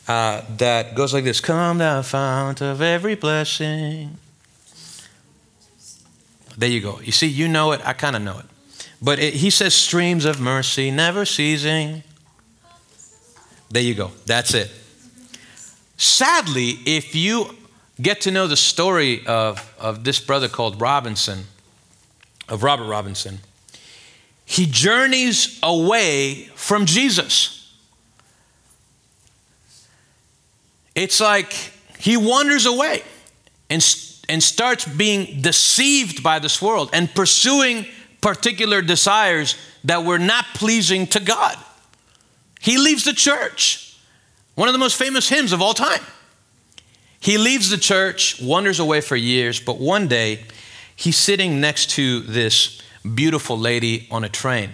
uh, 0.08 0.40
that 0.56 0.94
goes 0.94 1.12
like 1.12 1.24
this 1.24 1.42
Come, 1.42 1.76
thou 1.76 2.00
fount 2.00 2.62
of 2.62 2.80
every 2.80 3.14
blessing. 3.14 4.16
There 6.56 6.70
you 6.70 6.80
go. 6.80 6.98
You 7.00 7.12
see, 7.12 7.26
you 7.26 7.46
know 7.46 7.72
it, 7.72 7.82
I 7.84 7.92
kind 7.92 8.16
of 8.16 8.22
know 8.22 8.38
it. 8.38 8.46
But 9.02 9.18
it, 9.18 9.34
he 9.34 9.50
says, 9.50 9.74
streams 9.74 10.24
of 10.24 10.40
mercy 10.40 10.90
never 10.90 11.26
ceasing. 11.26 12.04
There 13.68 13.82
you 13.82 13.94
go. 13.94 14.12
That's 14.24 14.54
it. 14.54 14.70
Sadly, 15.98 16.78
if 16.86 17.14
you 17.14 17.57
get 18.00 18.20
to 18.22 18.30
know 18.30 18.46
the 18.46 18.56
story 18.56 19.26
of, 19.26 19.74
of 19.78 20.04
this 20.04 20.20
brother 20.20 20.48
called 20.48 20.80
Robinson, 20.80 21.44
of 22.48 22.62
Robert 22.62 22.86
Robinson, 22.86 23.38
he 24.44 24.66
journeys 24.66 25.58
away 25.62 26.48
from 26.54 26.86
Jesus. 26.86 27.74
It's 30.94 31.20
like 31.20 31.52
he 31.98 32.16
wanders 32.16 32.66
away 32.66 33.02
and, 33.68 33.84
and 34.28 34.42
starts 34.42 34.86
being 34.86 35.42
deceived 35.42 36.22
by 36.22 36.38
this 36.38 36.62
world 36.62 36.90
and 36.92 37.12
pursuing 37.14 37.86
particular 38.20 38.82
desires 38.82 39.56
that 39.84 40.04
were 40.04 40.18
not 40.18 40.44
pleasing 40.54 41.06
to 41.08 41.20
God. 41.20 41.56
He 42.60 42.78
leaves 42.78 43.04
the 43.04 43.12
church 43.12 43.84
one 44.54 44.66
of 44.66 44.72
the 44.72 44.78
most 44.78 44.96
famous 44.96 45.28
hymns 45.28 45.52
of 45.52 45.62
all 45.62 45.72
time. 45.72 46.00
He 47.20 47.38
leaves 47.38 47.70
the 47.70 47.78
church, 47.78 48.40
wanders 48.40 48.78
away 48.78 49.00
for 49.00 49.16
years, 49.16 49.60
but 49.60 49.78
one 49.78 50.08
day 50.08 50.44
he's 50.94 51.16
sitting 51.16 51.60
next 51.60 51.90
to 51.90 52.20
this 52.20 52.80
beautiful 53.14 53.58
lady 53.58 54.06
on 54.10 54.24
a 54.24 54.28
train. 54.28 54.70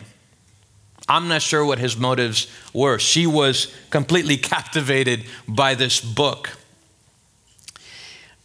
I'm 1.08 1.28
not 1.28 1.42
sure 1.42 1.64
what 1.64 1.78
his 1.78 1.96
motives 1.96 2.46
were. 2.72 2.98
She 2.98 3.26
was 3.26 3.74
completely 3.90 4.36
captivated 4.54 5.24
by 5.46 5.74
this 5.74 6.00
book. 6.00 6.50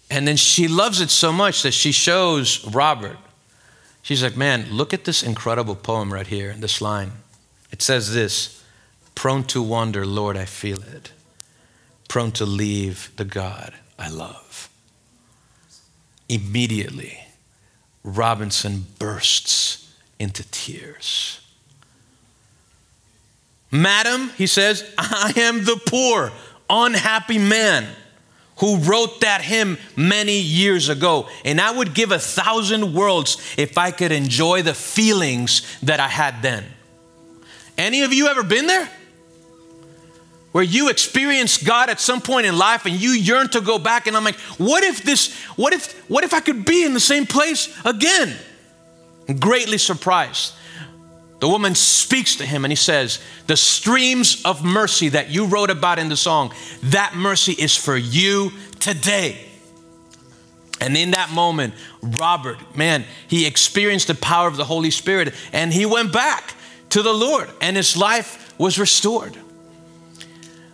And 0.09 0.27
then 0.27 0.37
she 0.37 0.67
loves 0.67 1.01
it 1.01 1.09
so 1.09 1.31
much 1.31 1.61
that 1.63 1.73
she 1.73 1.91
shows 1.91 2.65
Robert. 2.65 3.17
She's 4.01 4.23
like, 4.23 4.35
Man, 4.35 4.67
look 4.71 4.93
at 4.93 5.05
this 5.05 5.21
incredible 5.21 5.75
poem 5.75 6.11
right 6.11 6.25
here, 6.25 6.53
this 6.57 6.81
line. 6.81 7.11
It 7.71 7.81
says 7.81 8.13
this 8.13 8.63
Prone 9.13 9.43
to 9.45 9.61
wander, 9.61 10.05
Lord, 10.05 10.35
I 10.35 10.45
feel 10.45 10.81
it 10.81 11.11
prone 12.09 12.31
to 12.33 12.45
leave 12.45 13.11
the 13.15 13.23
God 13.23 13.73
I 13.99 14.09
love. 14.09 14.69
Immediately, 16.29 17.19
Robinson 18.03 18.85
bursts 18.97 19.93
into 20.17 20.43
tears. 20.49 21.41
Madam, 23.71 24.29
he 24.37 24.47
says, 24.47 24.83
I 24.97 25.33
am 25.35 25.65
the 25.65 25.79
poor, 25.85 26.31
unhappy 26.69 27.37
man 27.37 27.87
who 28.57 28.77
wrote 28.77 29.21
that 29.21 29.41
hymn 29.41 29.77
many 29.95 30.39
years 30.39 30.89
ago. 30.89 31.27
And 31.45 31.61
I 31.61 31.71
would 31.71 31.93
give 31.93 32.11
a 32.11 32.19
thousand 32.19 32.93
worlds 32.93 33.37
if 33.57 33.77
I 33.77 33.91
could 33.91 34.11
enjoy 34.11 34.63
the 34.63 34.73
feelings 34.73 35.61
that 35.83 35.99
I 35.99 36.07
had 36.07 36.41
then. 36.41 36.65
Any 37.77 38.01
of 38.01 38.11
you 38.11 38.27
ever 38.27 38.43
been 38.43 38.67
there? 38.67 38.89
Where 40.51 40.63
you 40.63 40.89
experienced 40.89 41.65
God 41.65 41.89
at 41.89 41.99
some 41.99 42.21
point 42.21 42.47
in 42.47 42.57
life 42.57 42.85
and 42.85 42.95
you 42.95 43.11
yearn 43.11 43.49
to 43.49 43.61
go 43.61 43.77
back 43.77 44.07
and 44.07 44.17
I'm 44.17 44.23
like, 44.23 44.39
what 44.57 44.83
if 44.83 45.03
this, 45.03 45.35
what 45.55 45.73
if, 45.73 45.93
what 46.09 46.23
if 46.23 46.33
I 46.33 46.39
could 46.39 46.65
be 46.65 46.83
in 46.83 46.93
the 46.93 46.99
same 46.99 47.27
place 47.27 47.69
again? 47.85 48.35
Greatly 49.39 49.77
surprised. 49.77 50.53
The 51.39 51.47
woman 51.47 51.75
speaks 51.75 52.35
to 52.37 52.45
him 52.45 52.65
and 52.65 52.71
he 52.71 52.75
says, 52.75 53.19
The 53.47 53.55
streams 53.55 54.43
of 54.43 54.63
mercy 54.63 55.09
that 55.09 55.29
you 55.29 55.45
wrote 55.45 55.69
about 55.69 55.99
in 55.99 56.09
the 56.09 56.17
song, 56.17 56.53
that 56.83 57.15
mercy 57.15 57.53
is 57.53 57.75
for 57.75 57.95
you 57.95 58.51
today. 58.79 59.45
And 60.81 60.97
in 60.97 61.11
that 61.11 61.31
moment, 61.31 61.73
Robert, 62.01 62.75
man, 62.75 63.05
he 63.27 63.45
experienced 63.45 64.07
the 64.07 64.15
power 64.15 64.47
of 64.47 64.57
the 64.57 64.65
Holy 64.65 64.91
Spirit 64.91 65.33
and 65.53 65.71
he 65.73 65.85
went 65.85 66.11
back 66.11 66.55
to 66.89 67.01
the 67.01 67.13
Lord 67.13 67.49
and 67.61 67.77
his 67.77 67.95
life 67.95 68.53
was 68.57 68.79
restored. 68.79 69.37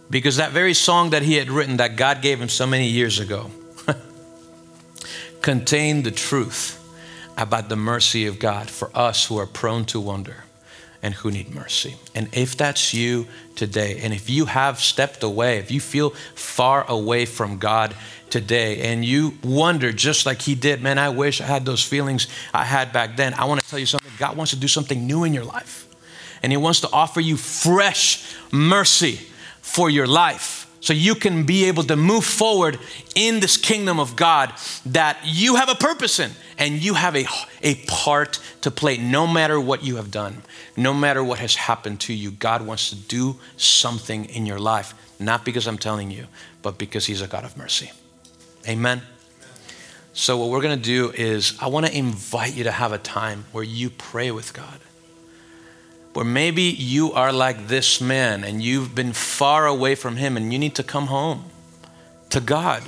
Because 0.10 0.38
that 0.38 0.52
very 0.52 0.74
song 0.74 1.10
that 1.12 1.24
he 1.24 1.36
had 1.36 1.50
written 1.50 1.78
that 1.78 1.96
God 1.96 2.22
gave 2.22 2.40
him 2.40 2.50
so 2.50 2.68
many 2.68 2.88
years 2.88 3.20
ago 3.20 3.50
contained 5.42 6.04
the 6.04 6.12
truth 6.12 6.82
about 7.38 7.70
the 7.70 7.76
mercy 7.76 8.28
of 8.28 8.40
God 8.40 8.70
for 8.70 8.90
us 8.96 9.26
who 9.26 9.38
are 9.38 9.46
prone 9.46 9.86
to 9.86 10.00
wonder 10.00 10.44
and 11.02 11.14
who 11.14 11.30
need 11.30 11.54
mercy. 11.54 11.96
And 12.16 12.30
if 12.34 12.58
that's 12.58 12.94
you 12.94 13.28
today, 13.56 14.00
and 14.02 14.14
if 14.14 14.30
you 14.30 14.46
have 14.46 14.80
stepped 14.80 15.22
away, 15.22 15.60
if 15.60 15.70
you 15.70 15.80
feel 15.80 16.12
far 16.34 16.84
away 16.90 17.26
from 17.26 17.58
God 17.58 17.96
today, 18.30 18.92
and 18.92 19.06
you 19.06 19.38
wonder 19.44 19.92
just 19.92 20.26
like 20.26 20.42
He 20.42 20.56
did, 20.56 20.82
man, 20.82 20.98
I 20.98 21.10
wish 21.10 21.42
I 21.42 21.46
had 21.46 21.64
those 21.64 21.84
feelings 21.84 22.28
I 22.54 22.64
had 22.64 22.92
back 22.92 23.18
then. 23.18 23.36
I 23.36 23.46
want 23.46 23.62
to 23.62 23.70
tell 23.70 23.78
you 23.78 23.86
something 23.86 24.12
God 24.18 24.36
wants 24.36 24.52
to 24.52 24.58
do 24.58 24.68
something 24.68 25.06
new 25.06 25.24
in 25.24 25.34
your 25.34 25.44
life, 25.44 25.88
and 26.42 26.52
He 26.52 26.58
wants 26.58 26.80
to 26.82 26.92
offer 26.92 27.22
you 27.22 27.38
fresh 27.38 28.36
mercy 28.52 29.28
for 29.66 29.90
your 29.90 30.06
life 30.06 30.72
so 30.80 30.94
you 30.94 31.16
can 31.16 31.44
be 31.44 31.66
able 31.66 31.84
to 31.84 31.96
move 31.96 32.24
forward 32.24 32.78
in 33.16 33.40
this 33.40 33.58
kingdom 33.58 34.00
of 34.00 34.16
God 34.16 34.54
that 34.86 35.18
you 35.24 35.56
have 35.56 35.68
a 35.68 35.74
purpose 35.74 36.20
in 36.20 36.30
and 36.60 36.76
you 36.76 36.94
have 36.94 37.16
a, 37.16 37.26
a 37.64 37.74
part 37.88 38.40
to 38.62 38.70
play 38.70 38.98
no 38.98 39.26
matter 39.26 39.60
what 39.60 39.84
you 39.84 39.96
have 39.96 40.12
done, 40.12 40.44
no 40.78 40.94
matter 40.94 41.24
what 41.24 41.40
has 41.40 41.56
happened 41.56 42.00
to 42.02 42.14
you. 42.14 42.30
God 42.30 42.62
wants 42.62 42.92
to 42.92 42.96
do 42.96 43.38
something 43.58 44.26
in 44.26 44.46
your 44.46 44.60
life, 44.60 44.94
not 45.20 45.44
because 45.44 45.68
I'm 45.68 45.80
telling 45.80 46.12
you, 46.12 46.28
but 46.62 46.78
because 46.78 47.08
He's 47.08 47.22
a 47.22 47.28
God 47.28 47.44
of 47.44 47.58
mercy. 47.58 47.92
Amen. 48.68 49.02
So, 50.14 50.38
what 50.38 50.50
we're 50.52 50.62
going 50.62 50.78
to 50.78 50.84
do 50.84 51.12
is, 51.12 51.58
I 51.60 51.68
want 51.68 51.88
to 51.88 51.98
invite 51.98 52.54
you 52.54 52.64
to 52.66 52.72
have 52.72 52.94
a 52.94 53.00
time 53.00 53.46
where 53.52 53.64
you 53.64 53.90
pray 53.90 54.30
with 54.30 54.54
God 54.54 54.80
where 56.16 56.24
maybe 56.24 56.62
you 56.62 57.12
are 57.12 57.34
like 57.34 57.68
this 57.68 58.00
man 58.00 58.46
and 58.46 58.64
you've 58.64 58.96
been 58.96 59.12
far 59.12 59.68
away 59.68 59.96
from 59.96 60.16
him 60.16 60.38
and 60.38 60.54
you 60.54 60.58
need 60.58 60.74
to 60.74 60.82
come 60.82 61.08
home 61.08 61.44
to 62.30 62.40
God 62.40 62.82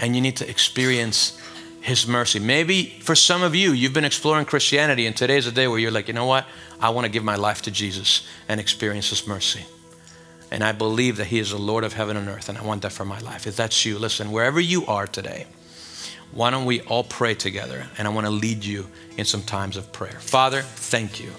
and 0.00 0.16
you 0.16 0.20
need 0.20 0.36
to 0.38 0.50
experience 0.50 1.38
his 1.82 2.04
mercy. 2.04 2.40
Maybe 2.40 2.86
for 3.00 3.14
some 3.14 3.44
of 3.44 3.54
you, 3.54 3.70
you've 3.70 3.92
been 3.92 4.04
exploring 4.04 4.46
Christianity 4.46 5.06
and 5.06 5.16
today's 5.16 5.46
a 5.46 5.52
day 5.52 5.68
where 5.68 5.78
you're 5.78 5.92
like, 5.92 6.08
you 6.08 6.14
know 6.14 6.26
what? 6.26 6.44
I 6.80 6.90
want 6.90 7.04
to 7.04 7.12
give 7.12 7.22
my 7.22 7.36
life 7.36 7.62
to 7.62 7.70
Jesus 7.70 8.26
and 8.48 8.58
experience 8.58 9.10
his 9.10 9.24
mercy. 9.24 9.64
And 10.50 10.64
I 10.64 10.72
believe 10.72 11.18
that 11.18 11.26
he 11.26 11.38
is 11.38 11.52
the 11.52 11.58
Lord 11.58 11.84
of 11.84 11.92
heaven 11.92 12.16
and 12.16 12.28
earth 12.28 12.48
and 12.48 12.58
I 12.58 12.64
want 12.64 12.82
that 12.82 12.90
for 12.90 13.04
my 13.04 13.20
life. 13.20 13.46
If 13.46 13.54
that's 13.54 13.86
you, 13.86 14.00
listen, 14.00 14.32
wherever 14.32 14.58
you 14.58 14.84
are 14.86 15.06
today, 15.06 15.46
why 16.32 16.50
don't 16.50 16.64
we 16.64 16.80
all 16.80 17.04
pray 17.04 17.36
together? 17.36 17.86
And 17.98 18.08
I 18.08 18.10
want 18.10 18.26
to 18.26 18.32
lead 18.32 18.64
you 18.64 18.88
in 19.16 19.26
some 19.26 19.42
times 19.42 19.76
of 19.76 19.92
prayer. 19.92 20.18
Father, 20.18 20.62
thank 20.62 21.20
you 21.20 21.30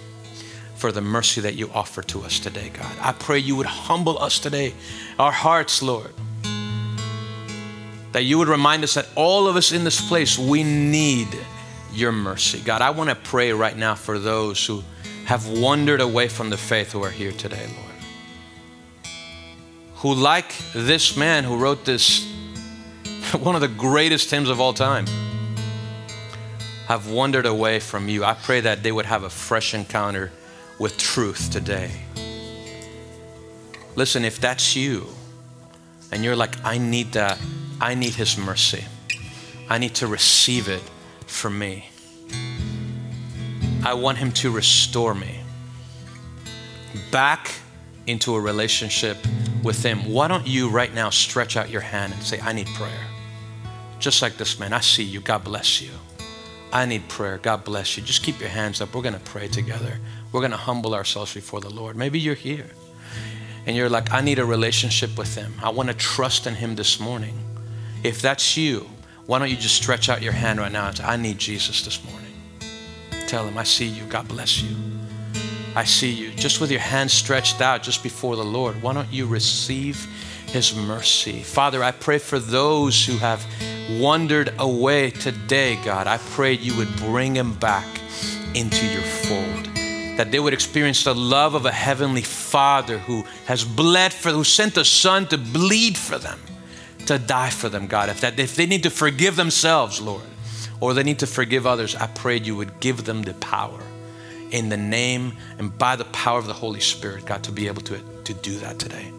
for 0.83 0.91
the 0.91 0.99
mercy 0.99 1.39
that 1.39 1.55
you 1.55 1.71
offer 1.73 2.01
to 2.01 2.23
us 2.23 2.39
today, 2.39 2.69
God. 2.73 2.93
I 2.99 3.13
pray 3.13 3.39
you 3.39 3.55
would 3.55 3.65
humble 3.65 4.19
us 4.19 4.37
today, 4.37 4.73
our 5.17 5.31
hearts, 5.31 5.81
Lord. 5.81 6.11
That 8.11 8.23
you 8.23 8.37
would 8.37 8.49
remind 8.49 8.83
us 8.83 8.95
that 8.95 9.07
all 9.15 9.47
of 9.47 9.55
us 9.55 9.71
in 9.71 9.85
this 9.85 10.05
place, 10.05 10.37
we 10.37 10.61
need 10.61 11.29
your 11.93 12.11
mercy. 12.11 12.59
God, 12.59 12.81
I 12.81 12.89
want 12.89 13.09
to 13.09 13.15
pray 13.15 13.53
right 13.53 13.77
now 13.77 13.95
for 13.95 14.19
those 14.19 14.67
who 14.67 14.83
have 15.23 15.47
wandered 15.47 16.01
away 16.01 16.27
from 16.27 16.49
the 16.49 16.57
faith 16.57 16.91
who 16.91 17.01
are 17.01 17.09
here 17.09 17.31
today, 17.31 17.65
Lord. 17.65 19.13
Who, 19.99 20.13
like 20.13 20.53
this 20.73 21.15
man 21.15 21.45
who 21.45 21.55
wrote 21.55 21.85
this, 21.85 22.29
one 23.39 23.55
of 23.55 23.61
the 23.61 23.69
greatest 23.69 24.29
hymns 24.29 24.49
of 24.49 24.59
all 24.59 24.73
time, 24.73 25.05
have 26.89 27.09
wandered 27.09 27.45
away 27.45 27.79
from 27.79 28.09
you. 28.09 28.25
I 28.25 28.33
pray 28.33 28.59
that 28.59 28.83
they 28.83 28.91
would 28.91 29.05
have 29.05 29.23
a 29.23 29.29
fresh 29.29 29.73
encounter 29.73 30.33
with 30.83 30.97
truth 30.97 31.49
today. 31.49 31.89
Listen, 33.95 34.25
if 34.25 34.37
that's 34.41 34.75
you 34.75 35.07
and 36.11 36.25
you're 36.25 36.35
like, 36.35 36.57
I 36.65 36.77
need 36.77 37.13
that, 37.13 37.39
I 37.79 37.95
need 37.95 38.15
His 38.15 38.37
mercy, 38.37 38.83
I 39.69 39.77
need 39.77 39.95
to 39.95 40.07
receive 40.07 40.67
it 40.67 40.81
for 41.25 41.49
me. 41.49 41.87
I 43.85 43.93
want 43.93 44.17
Him 44.17 44.33
to 44.33 44.51
restore 44.51 45.15
me 45.15 45.39
back 47.13 47.49
into 48.05 48.35
a 48.35 48.41
relationship 48.41 49.15
with 49.63 49.81
Him. 49.81 50.11
Why 50.11 50.27
don't 50.27 50.45
you 50.45 50.67
right 50.67 50.93
now 50.93 51.09
stretch 51.11 51.55
out 51.55 51.69
your 51.69 51.79
hand 51.79 52.11
and 52.11 52.21
say, 52.21 52.41
I 52.41 52.51
need 52.51 52.67
prayer? 52.75 53.07
Just 53.99 54.21
like 54.21 54.35
this 54.35 54.59
man, 54.59 54.73
I 54.73 54.81
see 54.81 55.03
you. 55.03 55.21
God 55.21 55.45
bless 55.45 55.81
you. 55.81 55.91
I 56.73 56.85
need 56.85 57.07
prayer. 57.07 57.37
God 57.37 57.63
bless 57.63 57.95
you. 57.95 58.03
Just 58.03 58.21
keep 58.21 58.37
your 58.41 58.49
hands 58.49 58.81
up. 58.81 58.93
We're 58.93 59.03
to 59.03 59.19
pray 59.19 59.47
together. 59.47 59.97
We're 60.33 60.41
going 60.41 60.51
to 60.51 60.57
humble 60.57 60.95
ourselves 60.95 61.31
before 61.31 61.61
the 61.61 61.69
Lord. 61.69 61.95
Maybe 61.95 62.19
you're 62.19 62.33
here 62.33 62.65
and 63.67 63.77
you're 63.77 63.87
like, 63.87 64.11
I 64.11 64.19
need 64.19 64.39
a 64.39 64.45
relationship 64.45 65.15
with 65.15 65.35
Him. 65.35 65.53
I 65.61 65.69
want 65.69 65.89
to 65.89 65.95
trust 65.95 66.47
in 66.47 66.55
Him 66.55 66.75
this 66.75 66.99
morning. 66.99 67.37
If 68.03 68.19
that's 68.19 68.57
you, 68.57 68.89
why 69.27 69.37
don't 69.37 69.51
you 69.51 69.55
just 69.55 69.75
stretch 69.75 70.09
out 70.09 70.23
your 70.23 70.33
hand 70.33 70.59
right 70.59 70.71
now 70.71 70.87
and 70.87 70.97
say, 70.97 71.03
I 71.03 71.17
need 71.17 71.37
Jesus 71.37 71.83
this 71.83 72.03
morning. 72.03 72.33
Tell 73.27 73.45
Him, 73.45 73.59
I 73.59 73.63
see 73.63 73.85
you. 73.85 74.03
God 74.05 74.27
bless 74.27 74.61
you. 74.61 74.75
I 75.75 75.83
see 75.83 76.11
you. 76.11 76.31
Just 76.31 76.59
with 76.59 76.71
your 76.71 76.81
hands 76.81 77.13
stretched 77.13 77.61
out 77.61 77.83
just 77.83 78.01
before 78.01 78.35
the 78.35 78.43
Lord, 78.43 78.81
why 78.81 78.93
don't 78.93 79.13
you 79.13 79.27
receive 79.27 80.07
His 80.47 80.75
mercy? 80.75 81.43
Father, 81.43 81.83
I 81.83 81.91
pray 81.91 82.17
for 82.17 82.39
those 82.39 83.05
who 83.05 83.17
have 83.17 83.45
wandered 83.99 84.51
away 84.57 85.11
today, 85.11 85.77
God. 85.85 86.07
I 86.07 86.17
pray 86.17 86.53
you 86.53 86.75
would 86.77 86.93
bring 86.97 87.33
them 87.33 87.53
back 87.53 87.87
into 88.55 88.85
your 88.87 89.01
fold 89.01 89.72
that 90.17 90.31
they 90.31 90.39
would 90.39 90.53
experience 90.53 91.03
the 91.03 91.15
love 91.15 91.55
of 91.55 91.65
a 91.65 91.71
heavenly 91.71 92.21
Father 92.21 92.99
who 92.99 93.23
has 93.45 93.63
bled 93.63 94.13
for, 94.13 94.29
who 94.29 94.43
sent 94.43 94.77
a 94.77 94.85
Son 94.85 95.27
to 95.27 95.37
bleed 95.37 95.97
for 95.97 96.17
them, 96.17 96.39
to 97.07 97.17
die 97.17 97.49
for 97.49 97.69
them, 97.69 97.87
God. 97.87 98.09
If 98.09 98.21
that, 98.21 98.39
if 98.39 98.55
they 98.55 98.65
need 98.65 98.83
to 98.83 98.89
forgive 98.89 99.35
themselves, 99.35 99.99
Lord, 99.99 100.23
or 100.79 100.93
they 100.93 101.03
need 101.03 101.19
to 101.19 101.27
forgive 101.27 101.65
others, 101.65 101.95
I 101.95 102.07
prayed 102.07 102.45
you 102.45 102.55
would 102.55 102.79
give 102.79 103.05
them 103.05 103.23
the 103.23 103.33
power 103.35 103.79
in 104.51 104.69
the 104.69 104.77
name 104.77 105.33
and 105.57 105.75
by 105.77 105.95
the 105.95 106.05
power 106.05 106.37
of 106.37 106.45
the 106.45 106.53
Holy 106.53 106.79
Spirit, 106.79 107.25
God, 107.25 107.43
to 107.45 107.51
be 107.51 107.67
able 107.67 107.81
to, 107.83 107.99
to 108.25 108.33
do 108.35 108.57
that 108.59 108.77
today. 108.77 109.11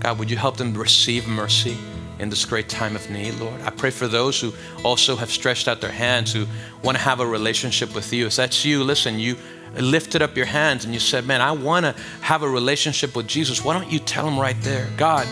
God, 0.00 0.18
would 0.18 0.30
you 0.30 0.36
help 0.36 0.56
them 0.56 0.74
receive 0.74 1.28
mercy 1.28 1.76
in 2.18 2.28
this 2.28 2.44
great 2.44 2.68
time 2.68 2.96
of 2.96 3.08
need, 3.08 3.34
Lord? 3.34 3.60
I 3.62 3.70
pray 3.70 3.90
for 3.90 4.08
those 4.08 4.40
who 4.40 4.52
also 4.82 5.14
have 5.14 5.30
stretched 5.30 5.68
out 5.68 5.80
their 5.80 5.92
hands, 5.92 6.32
who 6.32 6.46
want 6.82 6.98
to 6.98 7.04
have 7.04 7.20
a 7.20 7.26
relationship 7.26 7.94
with 7.94 8.12
you. 8.12 8.26
If 8.26 8.34
that's 8.34 8.64
you, 8.64 8.82
listen, 8.82 9.20
you 9.20 9.36
lifted 9.80 10.22
up 10.22 10.36
your 10.36 10.46
hands 10.46 10.84
and 10.84 10.92
you 10.92 11.00
said, 11.00 11.26
Man, 11.26 11.40
I 11.40 11.52
want 11.52 11.86
to 11.86 11.94
have 12.20 12.42
a 12.42 12.48
relationship 12.48 13.16
with 13.16 13.26
Jesus, 13.26 13.64
why 13.64 13.78
don't 13.78 13.90
you 13.90 13.98
tell 13.98 14.26
him 14.26 14.38
right 14.38 14.60
there, 14.60 14.88
God, 14.96 15.26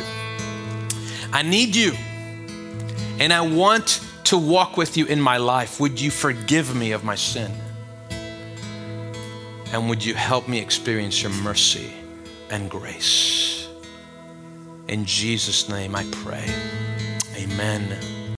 I 1.33 1.43
need 1.43 1.77
you 1.77 1.93
and 3.19 3.33
I 3.33 3.43
want 3.43 4.05
to 4.25 4.39
walk 4.39 4.77
with 4.77 4.97
you 4.97 5.07
in 5.07 5.21
my 5.21 5.37
life. 5.37 5.79
Would 5.81 6.01
you 6.01 6.11
forgive 6.11 6.75
me 6.75 6.93
of 6.93 7.05
my 7.05 7.15
sin? 7.15 7.53
And 9.73 9.89
would 9.89 10.05
you 10.05 10.15
help 10.15 10.49
me 10.49 10.59
experience 10.59 11.23
your 11.23 11.33
mercy 11.33 11.93
and 12.51 12.71
grace? 12.71 13.69
In 14.89 15.05
Jesus' 15.05 15.69
name 15.69 15.95
I 15.95 16.05
pray. 16.11 16.45
Amen. 17.37 18.20